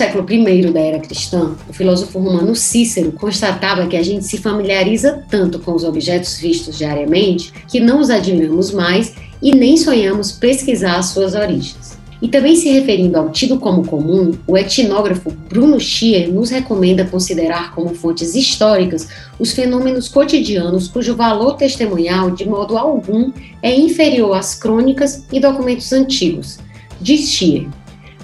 século 0.00 0.24
I 0.30 0.72
da 0.72 0.80
era 0.80 0.98
cristã, 0.98 1.54
o 1.68 1.74
filósofo 1.74 2.18
romano 2.18 2.56
Cícero 2.56 3.12
constatava 3.12 3.86
que 3.86 3.98
a 3.98 4.02
gente 4.02 4.24
se 4.24 4.38
familiariza 4.38 5.22
tanto 5.28 5.58
com 5.58 5.74
os 5.74 5.84
objetos 5.84 6.38
vistos 6.38 6.78
diariamente 6.78 7.52
que 7.68 7.80
não 7.80 8.00
os 8.00 8.08
admiramos 8.08 8.70
mais 8.70 9.14
e 9.42 9.54
nem 9.54 9.76
sonhamos 9.76 10.32
pesquisar 10.32 11.02
suas 11.02 11.34
origens. 11.34 11.98
E 12.22 12.28
também 12.28 12.56
se 12.56 12.70
referindo 12.70 13.18
ao 13.18 13.28
tido 13.28 13.58
como 13.58 13.84
comum, 13.84 14.32
o 14.46 14.56
etnógrafo 14.56 15.30
Bruno 15.30 15.78
Schier 15.78 16.32
nos 16.32 16.48
recomenda 16.48 17.04
considerar 17.04 17.74
como 17.74 17.94
fontes 17.94 18.34
históricas 18.34 19.06
os 19.38 19.52
fenômenos 19.52 20.08
cotidianos 20.08 20.88
cujo 20.88 21.14
valor 21.14 21.58
testemunhal, 21.58 22.30
de 22.30 22.48
modo 22.48 22.78
algum, 22.78 23.30
é 23.60 23.78
inferior 23.78 24.34
às 24.34 24.54
crônicas 24.54 25.26
e 25.30 25.38
documentos 25.38 25.92
antigos. 25.92 26.58
Diz 27.02 27.28
Schier, 27.28 27.66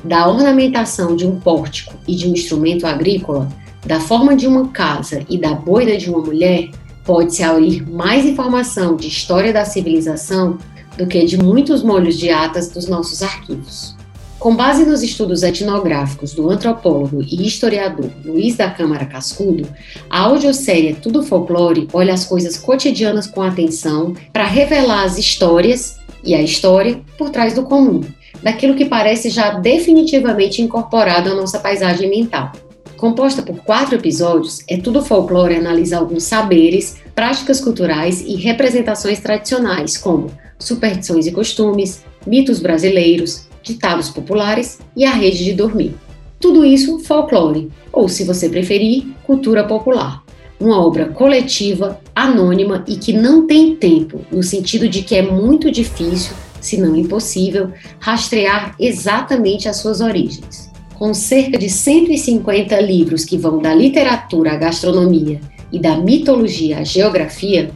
da 0.07 0.29
ornamentação 0.29 1.17
de 1.17 1.27
um 1.27 1.39
pórtico 1.39 1.95
e 2.07 2.15
de 2.15 2.29
um 2.29 2.33
instrumento 2.33 2.87
agrícola, 2.87 3.49
da 3.85 4.01
forma 4.01 4.35
de 4.35 4.47
uma 4.47 4.69
casa 4.69 5.25
e 5.29 5.39
da 5.39 5.55
boina 5.55 5.97
de 5.97 6.09
uma 6.09 6.21
mulher, 6.21 6.71
pode-se 7.05 7.43
aurir 7.43 7.89
mais 7.89 8.25
informação 8.25 8.97
de 8.97 9.09
história 9.09 9.53
da 9.53 9.65
civilização 9.65 10.59
do 10.97 11.07
que 11.07 11.25
de 11.25 11.37
muitos 11.37 11.83
molhos 11.83 12.19
de 12.19 12.31
atas 12.31 12.69
dos 12.69 12.89
nossos 12.89 13.23
arquivos. 13.23 13.95
Com 14.39 14.55
base 14.55 14.85
nos 14.85 15.03
estudos 15.03 15.43
etnográficos 15.43 16.35
do 16.35 16.51
antropólogo 16.51 17.23
e 17.23 17.47
historiador 17.47 18.11
Luiz 18.25 18.57
da 18.57 18.71
Câmara 18.71 19.07
Cascudo, 19.07 19.67
a 20.11 20.21
audiosérie 20.21 20.95
Tudo 20.95 21.23
Folclore 21.23 21.89
olha 21.93 22.13
as 22.13 22.25
coisas 22.25 22.57
cotidianas 22.57 23.27
com 23.27 23.43
atenção 23.43 24.15
para 24.33 24.47
revelar 24.47 25.05
as 25.05 25.17
histórias 25.19 25.99
e 26.23 26.35
a 26.35 26.43
história 26.43 27.01
por 27.17 27.31
trás 27.31 27.55
do 27.55 27.63
comum, 27.63 28.03
daquilo 28.43 28.75
que 28.75 28.85
parece 28.85 29.31
já 29.31 29.51
definitivamente 29.51 30.63
incorporado 30.63 31.31
à 31.31 31.35
nossa 31.35 31.59
paisagem 31.59 32.09
mental. 32.09 32.53
Composta 32.97 33.43
por 33.43 33.59
quatro 33.59 33.97
episódios, 33.97 34.61
é 34.69 34.79
tudo 34.79 35.05
folclore 35.05 35.57
analisa 35.57 35.99
alguns 35.99 36.23
saberes, 36.25 36.97
práticas 37.15 37.61
culturais 37.61 38.23
e 38.23 38.37
representações 38.37 39.21
tradicionais, 39.21 39.99
como 39.99 40.31
superstições 40.59 41.27
e 41.27 41.33
costumes, 41.33 42.05
mitos 42.27 42.59
brasileiros, 42.59 43.49
ditados 43.63 44.09
populares 44.09 44.79
e 44.97 45.05
a 45.05 45.13
rede 45.13 45.45
de 45.45 45.53
dormir. 45.53 45.95
Tudo 46.41 46.65
isso 46.65 46.99
folclore, 47.01 47.71
ou 47.93 48.09
se 48.09 48.25
você 48.25 48.49
preferir, 48.49 49.07
cultura 49.25 49.65
popular. 49.65 50.23
Uma 50.59 50.83
obra 50.83 51.07
coletiva, 51.07 52.01
anônima 52.15 52.83
e 52.87 52.97
que 52.97 53.13
não 53.13 53.47
tem 53.47 53.77
tempo, 53.77 54.23
no 54.33 54.43
sentido 54.43 54.89
de 54.89 55.03
que 55.03 55.15
é 55.15 55.23
muito 55.23 55.71
difícil, 55.71 56.35
se 56.67 56.77
não 56.77 56.97
impossível, 56.97 57.73
rastrear 58.01 58.75
exatamente 58.79 59.69
as 59.69 59.77
suas 59.77 60.01
origens. 60.01 60.71
Com 60.95 61.15
cerca 61.15 61.57
de 61.57 61.69
150 61.69 62.81
livros 62.81 63.25
que 63.25 63.39
vão 63.39 63.59
da 63.59 63.75
literatura 63.75 64.53
à 64.53 64.57
gastronomia 64.57 65.41
e 65.71 65.79
da 65.79 65.97
mitologia 65.97 66.79
à 66.79 66.85
geografia, 66.85 67.71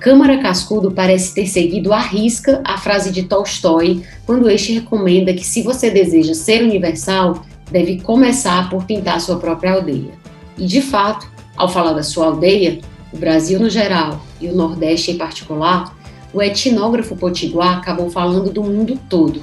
Câmara 0.00 0.38
Cascudo 0.38 0.90
parece 0.90 1.32
ter 1.32 1.46
seguido 1.46 1.92
à 1.92 2.00
risca 2.00 2.60
a 2.64 2.76
frase 2.76 3.12
de 3.12 3.22
Tolstói 3.22 4.02
quando 4.26 4.50
este 4.50 4.72
recomenda 4.72 5.32
que, 5.32 5.46
se 5.46 5.62
você 5.62 5.90
deseja 5.90 6.34
ser 6.34 6.64
universal, 6.64 7.44
deve 7.70 8.00
começar 8.00 8.68
por 8.68 8.84
pintar 8.84 9.20
sua 9.20 9.36
própria 9.36 9.74
aldeia. 9.74 10.10
E, 10.58 10.66
de 10.66 10.82
fato, 10.82 11.30
ao 11.56 11.68
falar 11.68 11.92
da 11.92 12.02
sua 12.02 12.26
aldeia, 12.26 12.80
o 13.12 13.16
Brasil 13.16 13.60
no 13.60 13.70
geral 13.70 14.20
e 14.40 14.48
o 14.48 14.56
Nordeste 14.56 15.12
em 15.12 15.18
particular, 15.18 15.94
o 16.32 16.40
etnógrafo 16.42 17.16
potiguar 17.16 17.78
acabou 17.78 18.10
falando 18.10 18.50
do 18.50 18.62
mundo 18.62 18.98
todo. 19.08 19.42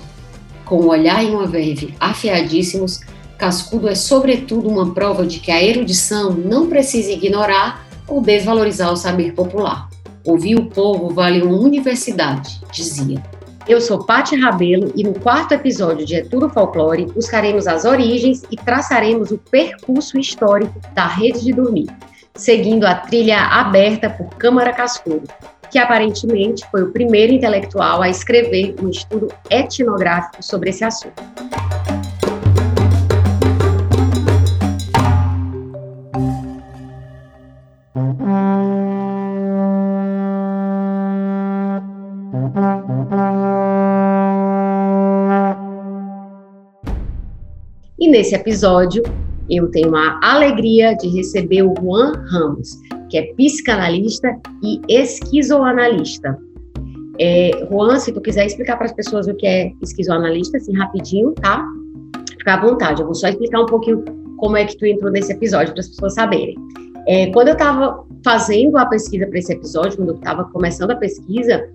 Com 0.66 0.78
o 0.78 0.88
olhar 0.88 1.24
e 1.24 1.30
uma 1.30 1.46
verve 1.46 1.94
afiadíssimos, 2.00 3.02
Cascudo 3.38 3.88
é 3.88 3.96
sobretudo 3.96 4.68
uma 4.68 4.94
prova 4.94 5.26
de 5.26 5.40
que 5.40 5.52
a 5.52 5.64
erudição 5.64 6.32
não 6.34 6.68
precisa 6.68 7.12
ignorar 7.12 7.88
ou 8.08 8.22
desvalorizar 8.22 8.92
o 8.92 8.98
saber 8.98 9.34
popular. 9.34 9.90
Ouvir 10.26 10.56
o 10.56 10.66
povo 10.66 11.10
vale 11.14 11.42
uma 11.42 11.58
universidade, 11.58 12.60
dizia. 12.72 13.24
Eu 13.68 13.80
sou 13.80 14.04
Pati 14.04 14.36
Rabelo 14.36 14.92
e 14.96 15.04
no 15.04 15.14
quarto 15.14 15.54
episódio 15.54 16.06
de 16.06 16.16
É 16.16 16.24
Tudo 16.24 16.50
Folclore 16.50 17.06
buscaremos 17.06 17.68
as 17.68 17.86
origens 17.86 18.44
e 18.52 18.56
traçaremos 18.56 19.32
o 19.32 19.38
percurso 19.38 20.18
histórico 20.18 20.74
da 20.94 21.08
rede 21.08 21.44
de 21.44 21.54
dormir, 21.54 21.88
seguindo 22.36 22.86
a 22.86 22.96
trilha 22.96 23.40
aberta 23.40 24.10
por 24.10 24.28
Câmara 24.38 24.74
Cascudo, 24.74 25.28
que 25.72 25.78
aparentemente 25.78 26.66
foi 26.72 26.84
o 26.84 26.92
primeiro 26.92 27.34
intelectual 27.34 28.02
a 28.02 28.10
escrever 28.10 28.76
um 28.82 28.90
estudo 28.90 29.30
etnográfico 29.50 30.44
sobre 30.44 30.70
esse 30.70 30.84
assunto. 30.84 31.24
E 47.98 48.08
nesse 48.08 48.34
episódio, 48.34 49.04
eu 49.50 49.70
tenho 49.72 49.96
a 49.96 50.20
alegria 50.22 50.96
de 50.96 51.08
receber 51.10 51.64
o 51.64 51.74
Juan 51.80 52.14
Ramos, 52.32 52.70
que 53.10 53.18
é 53.18 53.34
psicanalista 53.34 54.40
e 54.64 54.80
esquizoanalista. 54.88 56.38
É, 57.20 57.52
Juan, 57.70 58.00
se 58.00 58.14
tu 58.14 58.22
quiser 58.22 58.46
explicar 58.46 58.78
para 58.78 58.86
as 58.86 58.94
pessoas 58.94 59.28
o 59.28 59.36
que 59.36 59.46
é 59.46 59.72
esquizoanalista, 59.82 60.58
assim, 60.58 60.74
rapidinho, 60.78 61.34
tá? 61.34 61.66
Fica 62.38 62.54
à 62.54 62.62
vontade, 62.62 63.02
eu 63.02 63.06
vou 63.06 63.16
só 63.16 63.28
explicar 63.28 63.62
um 63.62 63.66
pouquinho 63.66 64.04
como 64.38 64.56
é 64.56 64.66
que 64.66 64.78
tu 64.78 64.86
entrou 64.86 65.12
nesse 65.12 65.34
episódio, 65.34 65.74
para 65.74 65.82
as 65.82 65.90
pessoas 65.90 66.14
saberem. 66.14 66.56
É, 67.08 67.28
quando 67.28 67.50
eu 67.50 67.54
estava 67.54 68.06
fazendo 68.24 68.78
a 68.78 68.86
pesquisa 68.86 69.28
para 69.28 69.40
esse 69.40 69.52
episódio, 69.52 69.98
quando 69.98 70.10
eu 70.10 70.16
estava 70.16 70.46
começando 70.46 70.92
a 70.92 70.96
pesquisa, 70.96 71.70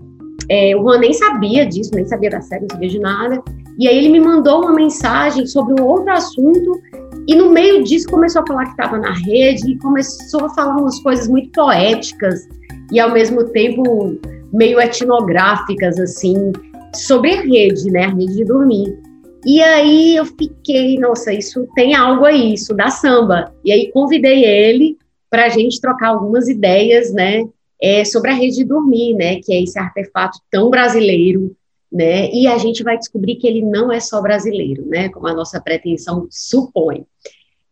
é, 0.48 0.74
o 0.76 0.82
Juan 0.82 0.98
nem 0.98 1.12
sabia 1.12 1.66
disso, 1.66 1.90
nem 1.94 2.06
sabia 2.06 2.30
da 2.30 2.40
série, 2.40 2.62
não 2.62 2.70
sabia 2.70 2.88
de 2.88 2.98
nada. 2.98 3.42
E 3.78 3.88
aí 3.88 3.98
ele 3.98 4.08
me 4.08 4.20
mandou 4.20 4.62
uma 4.62 4.72
mensagem 4.72 5.46
sobre 5.46 5.80
um 5.80 5.84
outro 5.84 6.10
assunto 6.10 6.80
e 7.26 7.34
no 7.34 7.50
meio 7.50 7.82
disso 7.82 8.08
começou 8.08 8.42
a 8.42 8.46
falar 8.46 8.64
que 8.64 8.70
estava 8.72 8.98
na 8.98 9.12
rede 9.12 9.72
e 9.72 9.78
começou 9.78 10.44
a 10.44 10.50
falar 10.50 10.76
umas 10.76 11.00
coisas 11.00 11.26
muito 11.28 11.50
poéticas 11.52 12.46
e 12.92 13.00
ao 13.00 13.12
mesmo 13.12 13.44
tempo 13.44 14.18
meio 14.52 14.80
etnográficas 14.80 15.98
assim 15.98 16.52
sobre 16.94 17.32
a 17.32 17.40
rede, 17.40 17.90
né, 17.90 18.04
a 18.04 18.10
rede 18.10 18.36
de 18.36 18.44
dormir. 18.44 18.96
E 19.44 19.62
aí 19.62 20.16
eu 20.16 20.24
fiquei, 20.24 20.98
nossa, 20.98 21.32
isso 21.32 21.66
tem 21.74 21.94
algo 21.94 22.24
aí, 22.24 22.54
isso 22.54 22.74
dá 22.74 22.88
samba. 22.88 23.52
E 23.64 23.72
aí 23.72 23.90
convidei 23.92 24.44
ele 24.44 24.96
para 25.28 25.46
a 25.46 25.48
gente 25.48 25.80
trocar 25.80 26.10
algumas 26.10 26.48
ideias, 26.48 27.12
né, 27.12 27.44
é, 27.82 28.04
sobre 28.04 28.30
a 28.30 28.34
rede 28.34 28.56
de 28.56 28.64
dormir, 28.64 29.14
né, 29.14 29.40
que 29.40 29.52
é 29.52 29.62
esse 29.62 29.78
artefato 29.78 30.38
tão 30.50 30.70
brasileiro, 30.70 31.54
né, 31.94 32.28
e 32.32 32.48
a 32.48 32.58
gente 32.58 32.82
vai 32.82 32.98
descobrir 32.98 33.36
que 33.36 33.46
ele 33.46 33.62
não 33.62 33.92
é 33.92 34.00
só 34.00 34.20
brasileiro, 34.20 34.84
né, 34.84 35.08
como 35.10 35.28
a 35.28 35.34
nossa 35.34 35.60
pretensão 35.60 36.26
supõe. 36.28 37.06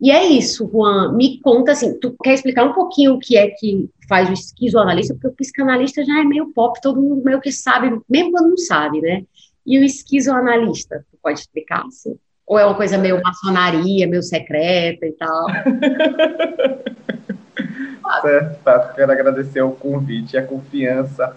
E 0.00 0.12
é 0.12 0.24
isso, 0.24 0.68
Juan, 0.72 1.12
me 1.12 1.40
conta 1.40 1.72
assim, 1.72 1.98
tu 1.98 2.14
quer 2.22 2.34
explicar 2.34 2.64
um 2.64 2.72
pouquinho 2.72 3.14
o 3.14 3.18
que 3.18 3.36
é 3.36 3.48
que 3.48 3.90
faz 4.08 4.30
o 4.30 4.32
esquizoanalista, 4.32 5.14
porque 5.14 5.26
o 5.26 5.32
psicanalista 5.32 6.04
já 6.04 6.20
é 6.20 6.24
meio 6.24 6.52
pop, 6.52 6.80
todo 6.80 7.02
mundo 7.02 7.24
meio 7.24 7.40
que 7.40 7.50
sabe, 7.50 8.00
mesmo 8.08 8.30
quando 8.30 8.50
não 8.50 8.56
sabe, 8.56 9.00
né, 9.00 9.24
e 9.66 9.76
o 9.78 9.84
esquizoanalista, 9.84 11.04
tu 11.10 11.18
pode 11.20 11.40
explicar, 11.40 11.84
assim? 11.86 12.16
Ou 12.46 12.58
é 12.58 12.64
uma 12.64 12.76
coisa 12.76 12.98
meio 12.98 13.20
maçonaria, 13.22 14.06
meio 14.06 14.22
secreta 14.22 15.04
e 15.04 15.12
tal? 15.12 15.46
Certo, 18.20 18.58
Pato, 18.62 18.94
quero 18.94 19.12
agradecer 19.12 19.62
o 19.62 19.72
convite 19.72 20.34
e 20.34 20.38
a 20.38 20.46
confiança. 20.46 21.34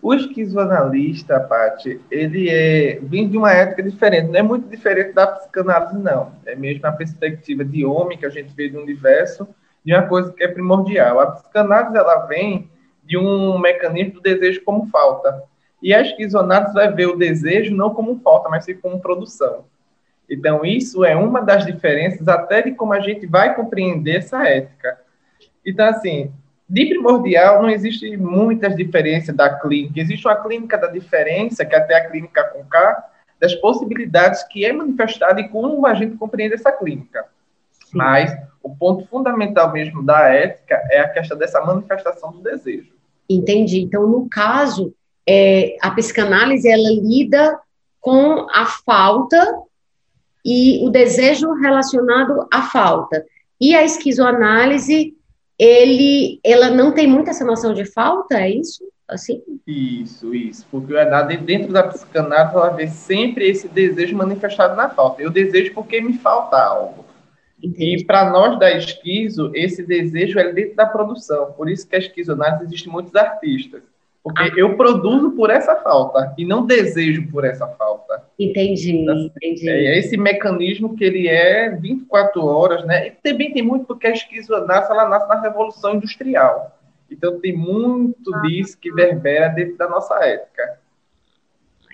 O 0.00 0.14
esquizoanalista, 0.14 1.40
Paty, 1.40 2.00
ele 2.10 2.48
é, 2.48 3.00
vem 3.02 3.28
de 3.28 3.36
uma 3.36 3.52
ética 3.52 3.82
diferente, 3.82 4.28
não 4.28 4.38
é 4.38 4.42
muito 4.42 4.68
diferente 4.68 5.12
da 5.12 5.26
psicanálise, 5.26 5.98
não. 5.98 6.32
É 6.46 6.54
mesmo 6.54 6.86
a 6.86 6.92
perspectiva 6.92 7.64
de 7.64 7.84
homem 7.84 8.16
que 8.16 8.24
a 8.24 8.30
gente 8.30 8.54
vê 8.54 8.68
do 8.68 8.80
universo, 8.80 9.48
de 9.84 9.92
uma 9.92 10.02
coisa 10.02 10.32
que 10.32 10.44
é 10.44 10.48
primordial. 10.48 11.18
A 11.18 11.32
psicanálise, 11.32 11.96
ela 11.96 12.26
vem 12.26 12.70
de 13.02 13.18
um 13.18 13.58
mecanismo 13.58 14.14
do 14.14 14.20
desejo 14.20 14.62
como 14.64 14.86
falta. 14.88 15.42
E 15.82 15.92
a 15.94 16.00
esquizoanálise 16.00 16.74
vai 16.74 16.92
ver 16.92 17.06
o 17.06 17.16
desejo 17.16 17.74
não 17.74 17.94
como 17.94 18.20
falta, 18.20 18.48
mas 18.48 18.64
sim 18.64 18.74
como 18.74 19.00
produção. 19.00 19.64
Então, 20.28 20.64
isso 20.64 21.04
é 21.04 21.16
uma 21.16 21.40
das 21.40 21.64
diferenças 21.64 22.28
até 22.28 22.62
de 22.62 22.72
como 22.72 22.92
a 22.92 23.00
gente 23.00 23.26
vai 23.26 23.54
compreender 23.54 24.16
essa 24.16 24.46
ética. 24.46 24.98
Então, 25.64 25.88
assim, 25.88 26.30
de 26.68 26.86
primordial 26.86 27.62
não 27.62 27.70
existe 27.70 28.16
muitas 28.16 28.76
diferenças 28.76 29.34
da 29.34 29.48
clínica. 29.58 30.00
Existe 30.00 30.26
uma 30.26 30.36
clínica 30.36 30.76
da 30.76 30.88
diferença, 30.88 31.64
que 31.64 31.74
é 31.74 31.78
até 31.78 31.96
a 31.96 32.08
clínica 32.08 32.44
com 32.44 32.62
K, 32.64 33.04
das 33.40 33.54
possibilidades 33.54 34.42
que 34.44 34.64
é 34.64 34.72
manifestada 34.72 35.40
e 35.40 35.48
como 35.48 35.86
a 35.86 35.94
gente 35.94 36.16
compreende 36.16 36.54
essa 36.54 36.70
clínica. 36.70 37.24
Sim. 37.72 37.96
Mas 37.96 38.36
o 38.62 38.74
ponto 38.76 39.06
fundamental 39.06 39.72
mesmo 39.72 40.02
da 40.02 40.28
ética 40.28 40.82
é 40.90 41.00
a 41.00 41.08
questão 41.08 41.38
dessa 41.38 41.60
manifestação 41.64 42.32
do 42.32 42.40
desejo. 42.40 42.92
Entendi. 43.28 43.80
Então, 43.80 44.06
no 44.06 44.28
caso, 44.28 44.92
é, 45.26 45.76
a 45.80 45.90
psicanálise 45.92 46.68
ela 46.68 46.90
lida 46.90 47.58
com 48.00 48.46
a 48.50 48.66
falta 48.66 49.62
e 50.44 50.86
o 50.86 50.90
desejo 50.90 51.52
relacionado 51.52 52.46
à 52.52 52.62
falta. 52.62 53.24
E 53.60 53.74
a 53.74 53.84
esquizoanálise, 53.84 55.17
ele, 55.58 56.38
ela 56.44 56.70
não 56.70 56.92
tem 56.92 57.06
muito 57.06 57.28
essa 57.30 57.44
noção 57.44 57.74
de 57.74 57.84
falta, 57.84 58.38
é 58.38 58.50
isso? 58.50 58.84
Assim? 59.08 59.42
Isso, 59.66 60.34
isso. 60.34 60.66
Porque 60.70 60.92
dentro 61.44 61.72
da 61.72 61.82
psicanálise 61.82 62.54
ela 62.54 62.70
vê 62.70 62.86
sempre 62.86 63.48
esse 63.48 63.66
desejo 63.66 64.16
manifestado 64.16 64.76
na 64.76 64.88
falta. 64.90 65.22
Eu 65.22 65.30
desejo 65.30 65.72
porque 65.74 66.00
me 66.00 66.12
falta 66.18 66.56
algo. 66.56 67.04
Entendi. 67.62 67.96
E 67.96 68.04
para 68.04 68.30
nós 68.30 68.58
da 68.58 68.70
esquizo, 68.70 69.50
esse 69.54 69.82
desejo 69.82 70.38
é 70.38 70.52
dentro 70.52 70.76
da 70.76 70.86
produção. 70.86 71.52
Por 71.52 71.68
isso 71.68 71.88
que 71.88 71.96
a 71.96 71.98
esquizonálise 71.98 72.64
existe 72.64 72.88
muitos 72.88 73.14
artistas. 73.16 73.82
Porque 74.34 74.60
eu 74.60 74.76
produzo 74.76 75.32
por 75.32 75.50
essa 75.50 75.76
falta 75.76 76.34
e 76.36 76.44
não 76.44 76.66
desejo 76.66 77.26
por 77.30 77.44
essa 77.44 77.66
falta. 77.66 78.22
Entendi, 78.38 78.96
então, 78.96 79.16
entendi. 79.16 79.68
É 79.68 79.98
esse 79.98 80.16
mecanismo 80.16 80.94
que 80.96 81.04
ele 81.04 81.28
é 81.28 81.70
24 81.70 82.44
horas, 82.44 82.84
né? 82.84 83.08
E 83.08 83.10
também 83.10 83.52
tem 83.52 83.62
muito 83.62 83.86
porque 83.86 84.06
a 84.06 84.12
esquizonálise 84.12 84.90
ela 84.90 85.08
nasce 85.08 85.28
na 85.28 85.40
Revolução 85.40 85.94
Industrial. 85.94 86.78
Então 87.10 87.40
tem 87.40 87.56
muito 87.56 88.34
ah. 88.34 88.40
disso 88.42 88.78
que 88.78 88.92
verbera 88.92 89.48
dentro 89.48 89.76
da 89.76 89.88
nossa 89.88 90.14
ética. 90.24 90.78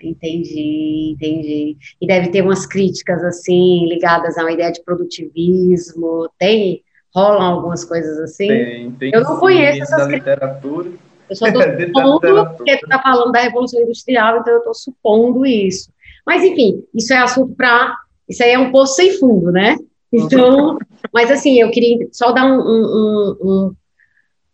Entendi, 0.03 1.13
entendi. 1.13 1.77
E 2.01 2.05
deve 2.05 2.29
ter 2.29 2.41
umas 2.41 2.65
críticas 2.65 3.23
assim 3.23 3.87
ligadas 3.87 4.37
a 4.37 4.41
uma 4.41 4.51
ideia 4.51 4.71
de 4.71 4.83
produtivismo. 4.83 6.29
Tem 6.37 6.83
rolam 7.15 7.41
algumas 7.41 7.85
coisas 7.85 8.19
assim? 8.19 8.47
Tem, 8.47 8.91
tem. 8.91 9.11
Eu 9.13 9.21
não 9.21 9.35
sim, 9.35 9.39
conheço 9.39 9.81
essas 9.83 10.07
literatura. 10.07 10.91
Eu 11.29 11.35
só 11.35 11.47
estou 11.47 11.61
supondo 11.61 12.55
porque 12.57 12.77
tu 12.77 12.85
está 12.85 13.01
falando 13.01 13.31
da 13.31 13.41
Revolução 13.41 13.81
Industrial, 13.81 14.39
então 14.39 14.53
eu 14.53 14.59
estou 14.59 14.73
supondo 14.73 15.45
isso. 15.45 15.89
Mas, 16.25 16.43
enfim, 16.43 16.83
isso 16.93 17.13
é 17.13 17.17
assunto 17.17 17.53
para. 17.55 17.97
Isso 18.27 18.43
aí 18.43 18.51
é 18.51 18.59
um 18.59 18.71
poço 18.71 18.95
sem 18.95 19.17
fundo, 19.19 19.51
né? 19.51 19.77
Então, 20.11 20.77
mas 21.13 21.29
assim, 21.29 21.59
eu 21.59 21.69
queria 21.69 22.07
só 22.11 22.31
dar 22.31 22.45
um, 22.45 22.59
um, 22.59 23.37
um, 23.41 23.75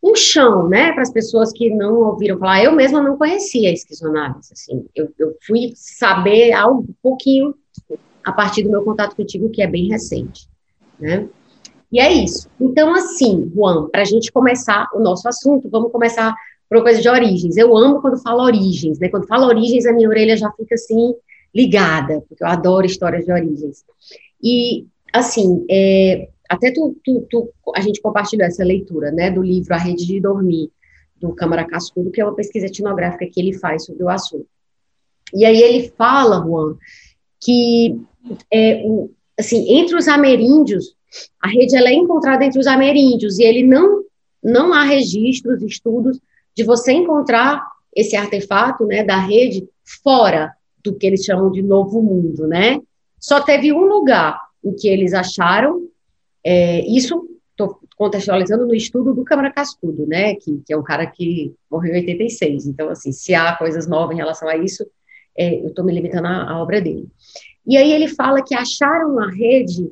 um 0.03 0.15
chão, 0.15 0.67
né, 0.67 0.91
para 0.91 1.03
as 1.03 1.11
pessoas 1.11 1.51
que 1.51 1.69
não 1.69 1.95
ouviram 1.95 2.37
falar. 2.39 2.63
Eu 2.63 2.73
mesma 2.73 3.01
não 3.01 3.17
conhecia 3.17 3.69
a 3.69 3.73
esquizoanálise, 3.73 4.51
assim. 4.51 4.85
Eu, 4.95 5.13
eu 5.17 5.35
fui 5.45 5.71
saber 5.75 6.51
algo 6.51 6.81
um 6.81 6.95
pouquinho 7.01 7.53
a 8.23 8.31
partir 8.31 8.63
do 8.63 8.69
meu 8.69 8.83
contato 8.83 9.15
contigo, 9.15 9.49
que 9.49 9.61
é 9.61 9.67
bem 9.67 9.87
recente, 9.87 10.47
né? 10.99 11.27
E 11.91 11.99
é 11.99 12.11
isso. 12.11 12.49
Então, 12.59 12.93
assim, 12.93 13.51
Juan, 13.53 13.89
para 13.89 14.01
a 14.01 14.05
gente 14.05 14.31
começar 14.31 14.87
o 14.93 14.99
nosso 14.99 15.27
assunto, 15.27 15.69
vamos 15.69 15.91
começar 15.91 16.33
por 16.71 16.77
uma 16.77 16.83
coisa 16.83 17.01
de 17.01 17.09
origens. 17.09 17.57
Eu 17.57 17.75
amo 17.75 17.99
quando 17.99 18.17
falo 18.21 18.43
origens, 18.43 18.97
né? 18.97 19.09
Quando 19.09 19.27
falo 19.27 19.45
origens, 19.45 19.85
a 19.85 19.91
minha 19.91 20.07
orelha 20.07 20.37
já 20.37 20.49
fica 20.53 20.75
assim 20.75 21.13
ligada, 21.53 22.21
porque 22.21 22.41
eu 22.41 22.47
adoro 22.47 22.85
histórias 22.85 23.25
de 23.25 23.31
origens. 23.33 23.83
E 24.41 24.85
assim, 25.11 25.65
é, 25.69 26.29
até 26.49 26.71
tu, 26.71 26.95
tu, 27.03 27.27
tu, 27.29 27.49
a 27.75 27.81
gente 27.81 28.01
compartilhou 28.01 28.47
essa 28.47 28.63
leitura, 28.63 29.11
né, 29.11 29.29
do 29.29 29.43
livro 29.43 29.73
A 29.73 29.77
Rede 29.77 30.05
de 30.05 30.21
Dormir 30.21 30.71
do 31.19 31.35
Câmara 31.35 31.67
Cascudo, 31.67 32.09
que 32.09 32.21
é 32.21 32.23
uma 32.23 32.35
pesquisa 32.35 32.67
etnográfica 32.67 33.27
que 33.29 33.41
ele 33.41 33.51
faz 33.51 33.83
sobre 33.83 34.05
o 34.05 34.09
assunto. 34.09 34.47
E 35.33 35.43
aí 35.43 35.61
ele 35.61 35.93
fala, 35.97 36.41
Juan, 36.41 36.77
que 37.41 37.99
é, 38.49 38.81
o, 38.85 39.11
assim, 39.37 39.77
entre 39.77 39.93
os 39.97 40.07
ameríndios, 40.07 40.95
a 41.41 41.49
rede 41.49 41.75
ela 41.75 41.89
é 41.89 41.93
encontrada 41.93 42.45
entre 42.45 42.61
os 42.61 42.65
ameríndios 42.65 43.39
e 43.39 43.43
ele 43.43 43.61
não 43.61 43.99
não 44.41 44.73
há 44.73 44.83
registros, 44.83 45.61
estudos 45.61 46.17
de 46.55 46.63
você 46.63 46.91
encontrar 46.91 47.65
esse 47.95 48.15
artefato, 48.15 48.85
né, 48.85 49.03
da 49.03 49.17
rede 49.17 49.67
fora 50.03 50.53
do 50.83 50.95
que 50.95 51.05
eles 51.05 51.23
chamam 51.23 51.51
de 51.51 51.61
novo 51.61 52.01
mundo, 52.01 52.47
né? 52.47 52.79
Só 53.19 53.41
teve 53.41 53.71
um 53.71 53.85
lugar 53.85 54.39
em 54.63 54.73
que 54.73 54.87
eles 54.87 55.13
acharam, 55.13 55.87
é, 56.43 56.81
isso 56.87 57.27
estou 57.51 57.79
contextualizando 57.95 58.65
no 58.65 58.73
estudo 58.73 59.13
do 59.13 59.23
Câmara 59.23 59.51
Cascudo, 59.51 60.07
né, 60.07 60.35
que, 60.35 60.61
que, 60.65 60.73
é 60.73 60.77
um 60.77 60.83
cara 60.83 61.05
que 61.05 61.53
morreu 61.69 61.93
em 61.93 61.99
86, 61.99 62.65
então, 62.65 62.89
assim, 62.89 63.11
se 63.11 63.35
há 63.35 63.55
coisas 63.55 63.87
novas 63.87 64.15
em 64.15 64.19
relação 64.19 64.47
a 64.47 64.57
isso, 64.57 64.85
é, 65.37 65.59
eu 65.59 65.67
estou 65.67 65.85
me 65.85 65.93
limitando 65.93 66.27
à, 66.27 66.51
à, 66.51 66.61
obra 66.61 66.81
dele. 66.81 67.07
E 67.65 67.77
aí 67.77 67.91
ele 67.91 68.07
fala 68.07 68.43
que 68.43 68.55
acharam 68.55 69.19
a 69.19 69.29
rede 69.29 69.91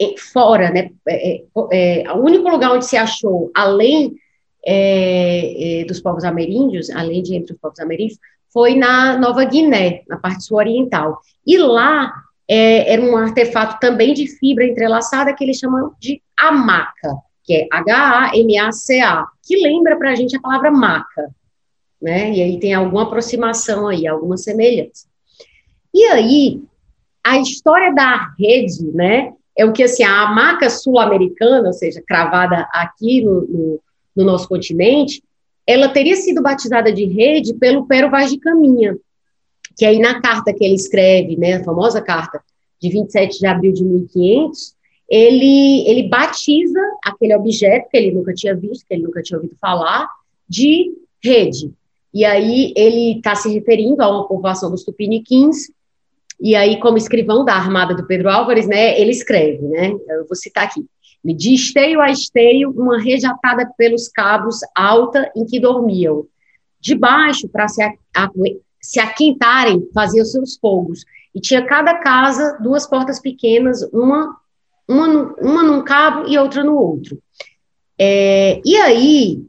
é, 0.00 0.18
fora, 0.18 0.70
né, 0.70 0.90
é, 1.06 1.36
é, 1.36 2.02
é, 2.02 2.12
o 2.12 2.16
único 2.16 2.48
lugar 2.48 2.72
onde 2.72 2.86
se 2.86 2.96
achou, 2.96 3.50
além 3.54 4.16
é, 4.66 5.80
é, 5.80 5.84
dos 5.84 6.00
povos 6.00 6.24
ameríndios, 6.24 6.90
além 6.90 7.22
de 7.22 7.34
entre 7.34 7.54
os 7.54 7.60
povos 7.60 7.78
ameríndios, 7.78 8.18
foi 8.52 8.74
na 8.76 9.18
Nova 9.18 9.44
Guiné, 9.44 10.02
na 10.08 10.16
parte 10.16 10.44
sul 10.44 10.58
oriental. 10.58 11.20
E 11.46 11.58
lá 11.58 12.12
é, 12.48 12.92
era 12.92 13.02
um 13.02 13.16
artefato 13.16 13.78
também 13.80 14.14
de 14.14 14.26
fibra 14.26 14.64
entrelaçada 14.64 15.34
que 15.34 15.42
eles 15.44 15.58
chamam 15.58 15.92
de 15.98 16.22
amaca, 16.38 17.16
que 17.42 17.54
é 17.54 17.68
H-A-M-A-C-A, 17.70 19.26
que 19.42 19.56
lembra 19.56 19.96
para 19.96 20.12
a 20.12 20.14
gente 20.14 20.36
a 20.36 20.40
palavra 20.40 20.70
maca, 20.70 21.30
né? 22.00 22.32
E 22.32 22.42
aí 22.42 22.58
tem 22.58 22.72
alguma 22.72 23.02
aproximação 23.02 23.88
aí, 23.88 24.06
alguma 24.06 24.36
semelhança. 24.36 25.06
E 25.92 26.04
aí, 26.06 26.62
a 27.24 27.38
história 27.38 27.94
da 27.94 28.34
rede, 28.38 28.84
né, 28.92 29.32
é 29.56 29.64
o 29.64 29.72
que, 29.72 29.82
assim, 29.82 30.02
a 30.02 30.26
maca 30.26 30.68
sul-americana, 30.68 31.68
ou 31.68 31.72
seja, 31.72 32.02
cravada 32.06 32.68
aqui 32.72 33.22
no, 33.22 33.42
no 33.42 33.80
no 34.14 34.24
nosso 34.24 34.48
continente, 34.48 35.22
ela 35.66 35.88
teria 35.88 36.16
sido 36.16 36.42
batizada 36.42 36.92
de 36.92 37.04
rede 37.06 37.54
pelo 37.54 37.86
Pero 37.86 38.10
Vaz 38.10 38.30
de 38.30 38.38
Caminha, 38.38 38.96
que 39.76 39.84
aí 39.84 39.98
na 39.98 40.20
carta 40.20 40.52
que 40.52 40.64
ele 40.64 40.74
escreve, 40.74 41.36
né, 41.36 41.54
a 41.54 41.64
famosa 41.64 42.00
carta 42.00 42.42
de 42.80 42.90
27 42.90 43.38
de 43.38 43.46
abril 43.46 43.72
de 43.72 43.82
1500, 43.82 44.74
ele, 45.08 45.88
ele 45.88 46.08
batiza 46.08 46.80
aquele 47.04 47.34
objeto 47.34 47.88
que 47.90 47.96
ele 47.96 48.12
nunca 48.12 48.32
tinha 48.34 48.54
visto, 48.54 48.86
que 48.86 48.94
ele 48.94 49.04
nunca 49.04 49.22
tinha 49.22 49.38
ouvido 49.38 49.56
falar, 49.60 50.08
de 50.48 50.92
rede. 51.22 51.72
E 52.12 52.24
aí 52.24 52.72
ele 52.76 53.16
está 53.16 53.34
se 53.34 53.52
referindo 53.52 54.02
a 54.02 54.08
uma 54.08 54.28
povoação 54.28 54.70
dos 54.70 54.84
tupiniquins, 54.84 55.70
e 56.40 56.54
aí 56.54 56.78
como 56.78 56.96
escrivão 56.96 57.44
da 57.44 57.54
armada 57.54 57.94
do 57.94 58.06
Pedro 58.06 58.30
Álvares, 58.30 58.66
né, 58.66 59.00
ele 59.00 59.10
escreve, 59.10 59.62
né, 59.66 59.92
eu 60.08 60.26
vou 60.26 60.36
citar 60.36 60.64
aqui, 60.64 60.84
de 61.32 61.54
esteio 61.54 62.00
a 62.00 62.10
esteio, 62.10 62.70
uma 62.70 63.00
rede 63.00 63.24
atada 63.24 63.70
pelos 63.78 64.08
cabos 64.08 64.58
alta 64.74 65.30
em 65.34 65.46
que 65.46 65.58
dormiam. 65.58 66.26
De 66.80 66.94
baixo, 66.94 67.48
para 67.48 67.66
se, 67.66 67.80
se 68.80 69.00
aquentarem, 69.00 69.88
faziam 69.94 70.24
seus 70.24 70.56
fogos. 70.58 71.04
E 71.34 71.40
tinha 71.40 71.64
cada 71.64 71.94
casa 71.98 72.58
duas 72.60 72.86
portas 72.86 73.20
pequenas, 73.20 73.82
uma, 73.92 74.36
uma, 74.86 75.34
uma 75.40 75.62
num 75.62 75.82
cabo 75.82 76.28
e 76.28 76.36
outra 76.36 76.62
no 76.62 76.76
outro. 76.76 77.18
É, 77.98 78.60
e 78.64 78.76
aí, 78.76 79.42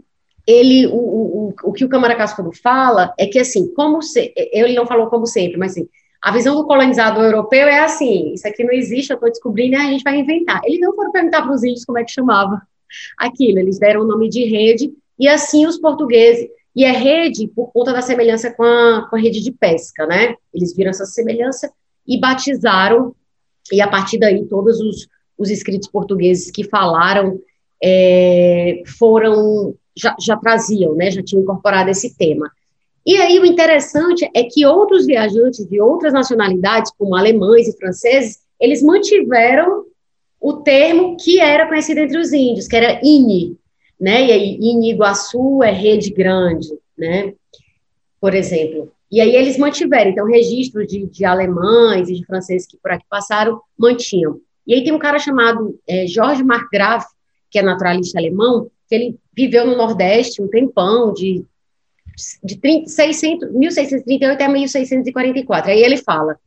ele, 0.48 0.88
o, 0.88 0.96
o, 0.96 1.54
o 1.64 1.74
que 1.74 1.84
o 1.84 1.90
Câmara 1.90 2.16
Cascudo 2.16 2.52
fala 2.54 3.14
é 3.18 3.26
que, 3.26 3.40
assim, 3.40 3.74
como 3.74 4.02
se, 4.02 4.34
ele 4.36 4.76
não 4.76 4.88
falou 4.88 5.08
como 5.08 5.26
sempre, 5.26 5.58
mas 5.58 5.72
assim, 5.72 5.90
a 6.26 6.32
visão 6.32 6.56
do 6.56 6.66
colonizador 6.66 7.24
europeu 7.24 7.68
é 7.68 7.82
assim: 7.82 8.34
isso 8.34 8.48
aqui 8.48 8.64
não 8.64 8.74
existe, 8.74 9.12
eu 9.12 9.14
estou 9.14 9.30
descobrindo, 9.30 9.78
a 9.78 9.82
gente 9.82 10.04
vai 10.04 10.18
inventar. 10.18 10.60
Eles 10.64 10.80
não 10.80 10.96
foram 10.96 11.12
perguntar 11.12 11.44
para 11.44 11.54
os 11.54 11.64
índios 11.64 11.86
como 11.86 12.00
é 12.00 12.04
que 12.04 12.12
chamava 12.12 12.64
aquilo, 13.16 13.60
eles 13.60 13.78
deram 13.78 14.02
o 14.02 14.08
nome 14.08 14.28
de 14.28 14.44
rede, 14.44 14.92
e 15.20 15.28
assim 15.28 15.68
os 15.68 15.78
portugueses. 15.78 16.50
E 16.76 16.84
é 16.84 16.92
rede 16.92 17.48
por 17.48 17.72
conta 17.72 17.94
da 17.94 18.02
semelhança 18.02 18.52
com 18.52 18.64
a, 18.64 19.08
com 19.08 19.16
a 19.16 19.20
rede 19.20 19.40
de 19.40 19.52
pesca, 19.52 20.08
né? 20.08 20.36
Eles 20.52 20.76
viram 20.76 20.90
essa 20.90 21.06
semelhança 21.06 21.72
e 22.08 22.20
batizaram, 22.20 23.16
e 23.72 23.80
a 23.80 23.88
partir 23.88 24.18
daí 24.18 24.48
todos 24.48 24.80
os, 24.80 25.08
os 25.38 25.52
escritos 25.52 25.88
portugueses 25.88 26.50
que 26.50 26.64
falaram 26.64 27.40
é, 27.84 28.82
foram, 28.98 29.76
já, 29.96 30.16
já 30.20 30.36
traziam, 30.38 30.96
né? 30.96 31.12
Já 31.12 31.22
tinham 31.22 31.44
incorporado 31.44 31.92
esse 31.92 32.18
tema. 32.18 32.52
E 33.06 33.18
aí 33.18 33.40
o 33.40 33.46
interessante 33.46 34.30
é 34.34 34.44
que 34.44 34.66
outros 34.66 35.06
viajantes 35.06 35.68
de 35.68 35.80
outras 35.80 36.12
nacionalidades, 36.12 36.92
como 36.98 37.16
alemães 37.16 37.68
e 37.68 37.78
franceses, 37.78 38.40
eles 38.60 38.82
mantiveram 38.82 39.86
o 40.42 40.54
termo 40.54 41.16
que 41.18 41.40
era 41.40 41.68
conhecido 41.68 42.00
entre 42.00 42.18
os 42.18 42.34
índios, 42.34 42.68
que 42.68 42.76
era 42.76 43.00
INI, 43.04 43.58
né? 44.00 44.26
E 44.26 44.32
aí 44.32 44.58
INI 44.60 44.92
Iguaçu 44.92 45.64
é 45.64 45.72
rede 45.72 46.10
grande, 46.10 46.68
né? 46.98 47.34
Por 48.20 48.34
exemplo. 48.34 48.92
E 49.12 49.22
aí 49.22 49.36
eles 49.36 49.58
mantiveram, 49.58 50.12
então, 50.12 50.26
registros 50.26 50.88
de, 50.88 51.06
de 51.06 51.26
alemães 51.26 52.10
e 52.10 52.16
de 52.16 52.26
franceses 52.26 52.68
que 52.68 52.78
por 52.78 52.92
aqui 52.92 53.06
passaram, 53.10 53.62
mantinham. 53.78 54.40
E 54.66 54.74
aí 54.74 54.84
tem 54.84 54.94
um 54.94 55.00
cara 55.00 55.20
chamado 55.20 55.80
é, 55.88 56.08
Jorge 56.08 56.44
Markgraf, 56.44 57.06
que 57.52 57.60
é 57.60 57.62
naturalista 57.62 58.20
alemão, 58.20 58.70
que 58.90 58.96
ele 58.96 59.20
viveu 59.36 59.66
no 59.66 59.78
Nordeste 59.78 60.42
um 60.42 60.48
tempão, 60.48 61.14
de 61.14 61.46
de 62.44 62.58
30, 62.58 62.90
600, 62.90 63.52
1638 63.52 64.42
a 64.42 64.50
1644. 64.50 65.72
Aí 65.72 65.84
ele 65.84 65.98
fala: 65.98 66.38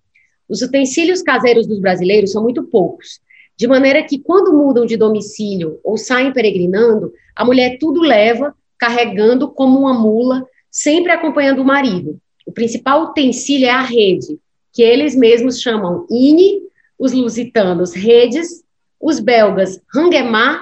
os 0.49 0.63
utensílios 0.63 1.23
caseiros 1.23 1.67
dos 1.67 1.81
brasileiros 1.81 2.33
são 2.33 2.43
muito 2.43 2.63
poucos, 2.65 3.21
de 3.57 3.67
maneira 3.67 4.03
que 4.03 4.19
quando 4.19 4.57
mudam 4.57 4.87
de 4.87 4.97
domicílio 4.97 5.79
ou 5.85 5.97
saem 5.97 6.33
peregrinando, 6.33 7.13
a 7.35 7.45
mulher 7.45 7.79
tudo 7.79 8.01
leva, 8.01 8.55
carregando 8.79 9.49
como 9.49 9.81
uma 9.81 9.93
mula, 9.93 10.47
sempre 10.71 11.13
acompanhando 11.13 11.61
o 11.61 11.65
marido. 11.65 12.19
O 12.47 12.53
principal 12.53 13.03
utensílio 13.03 13.67
é 13.67 13.71
a 13.71 13.83
rede, 13.83 14.39
que 14.73 14.83
eles 14.83 15.15
mesmos 15.15 15.61
chamam 15.61 16.07
INE, 16.11 16.63
os 16.99 17.13
lusitanos 17.13 17.93
redes, 17.93 18.65
os 19.01 19.21
belgas 19.21 19.81
rangemar 19.93 20.61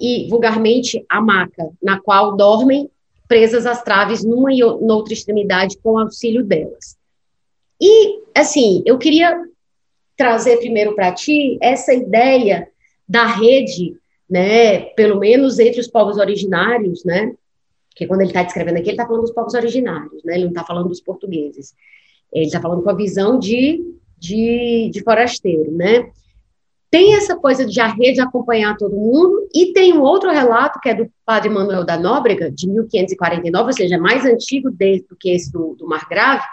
e 0.00 0.28
vulgarmente 0.28 1.04
a 1.08 1.20
maca, 1.20 1.70
na 1.82 2.00
qual 2.00 2.36
dormem 2.36 2.88
presas 3.26 3.66
às 3.66 3.82
traves 3.82 4.24
numa 4.24 4.52
e 4.52 4.58
noutra 4.58 5.12
extremidade 5.12 5.78
com 5.78 5.98
auxílio 5.98 6.44
delas. 6.44 6.96
E, 7.80 8.20
assim, 8.34 8.82
eu 8.86 8.98
queria 8.98 9.42
trazer 10.16 10.58
primeiro 10.58 10.94
para 10.94 11.12
ti 11.12 11.58
essa 11.60 11.92
ideia 11.92 12.68
da 13.08 13.26
rede, 13.26 13.96
né, 14.28 14.80
pelo 14.94 15.18
menos 15.18 15.58
entre 15.58 15.80
os 15.80 15.88
povos 15.88 16.16
originários, 16.18 17.04
né, 17.04 17.34
que 17.94 18.06
quando 18.06 18.20
ele 18.20 18.30
está 18.30 18.42
descrevendo 18.42 18.78
aqui, 18.78 18.88
ele 18.88 18.92
está 18.92 19.06
falando 19.06 19.22
dos 19.22 19.32
povos 19.32 19.54
originários, 19.54 20.22
né, 20.24 20.34
ele 20.34 20.44
não 20.44 20.50
está 20.50 20.64
falando 20.64 20.88
dos 20.88 21.00
portugueses. 21.00 21.74
Ele 22.32 22.46
está 22.46 22.60
falando 22.60 22.82
com 22.82 22.90
a 22.90 22.96
visão 22.96 23.38
de, 23.38 23.84
de, 24.18 24.90
de 24.92 25.02
forasteiro, 25.02 25.70
né, 25.72 26.10
tem 26.94 27.16
essa 27.16 27.34
coisa 27.34 27.66
de 27.66 27.80
a 27.80 27.88
rede 27.88 28.20
acompanhar 28.20 28.76
todo 28.76 28.94
mundo, 28.94 29.48
e 29.52 29.72
tem 29.72 29.92
um 29.92 30.00
outro 30.00 30.30
relato, 30.30 30.78
que 30.78 30.88
é 30.88 30.94
do 30.94 31.10
padre 31.26 31.50
Manuel 31.50 31.84
da 31.84 31.98
Nóbrega, 31.98 32.52
de 32.52 32.68
1549, 32.68 33.66
ou 33.66 33.72
seja, 33.72 33.98
mais 33.98 34.24
antigo 34.24 34.70
do 34.70 35.16
que 35.18 35.30
esse 35.30 35.50
do, 35.50 35.74
do 35.74 35.88
Margrave, 35.88 36.44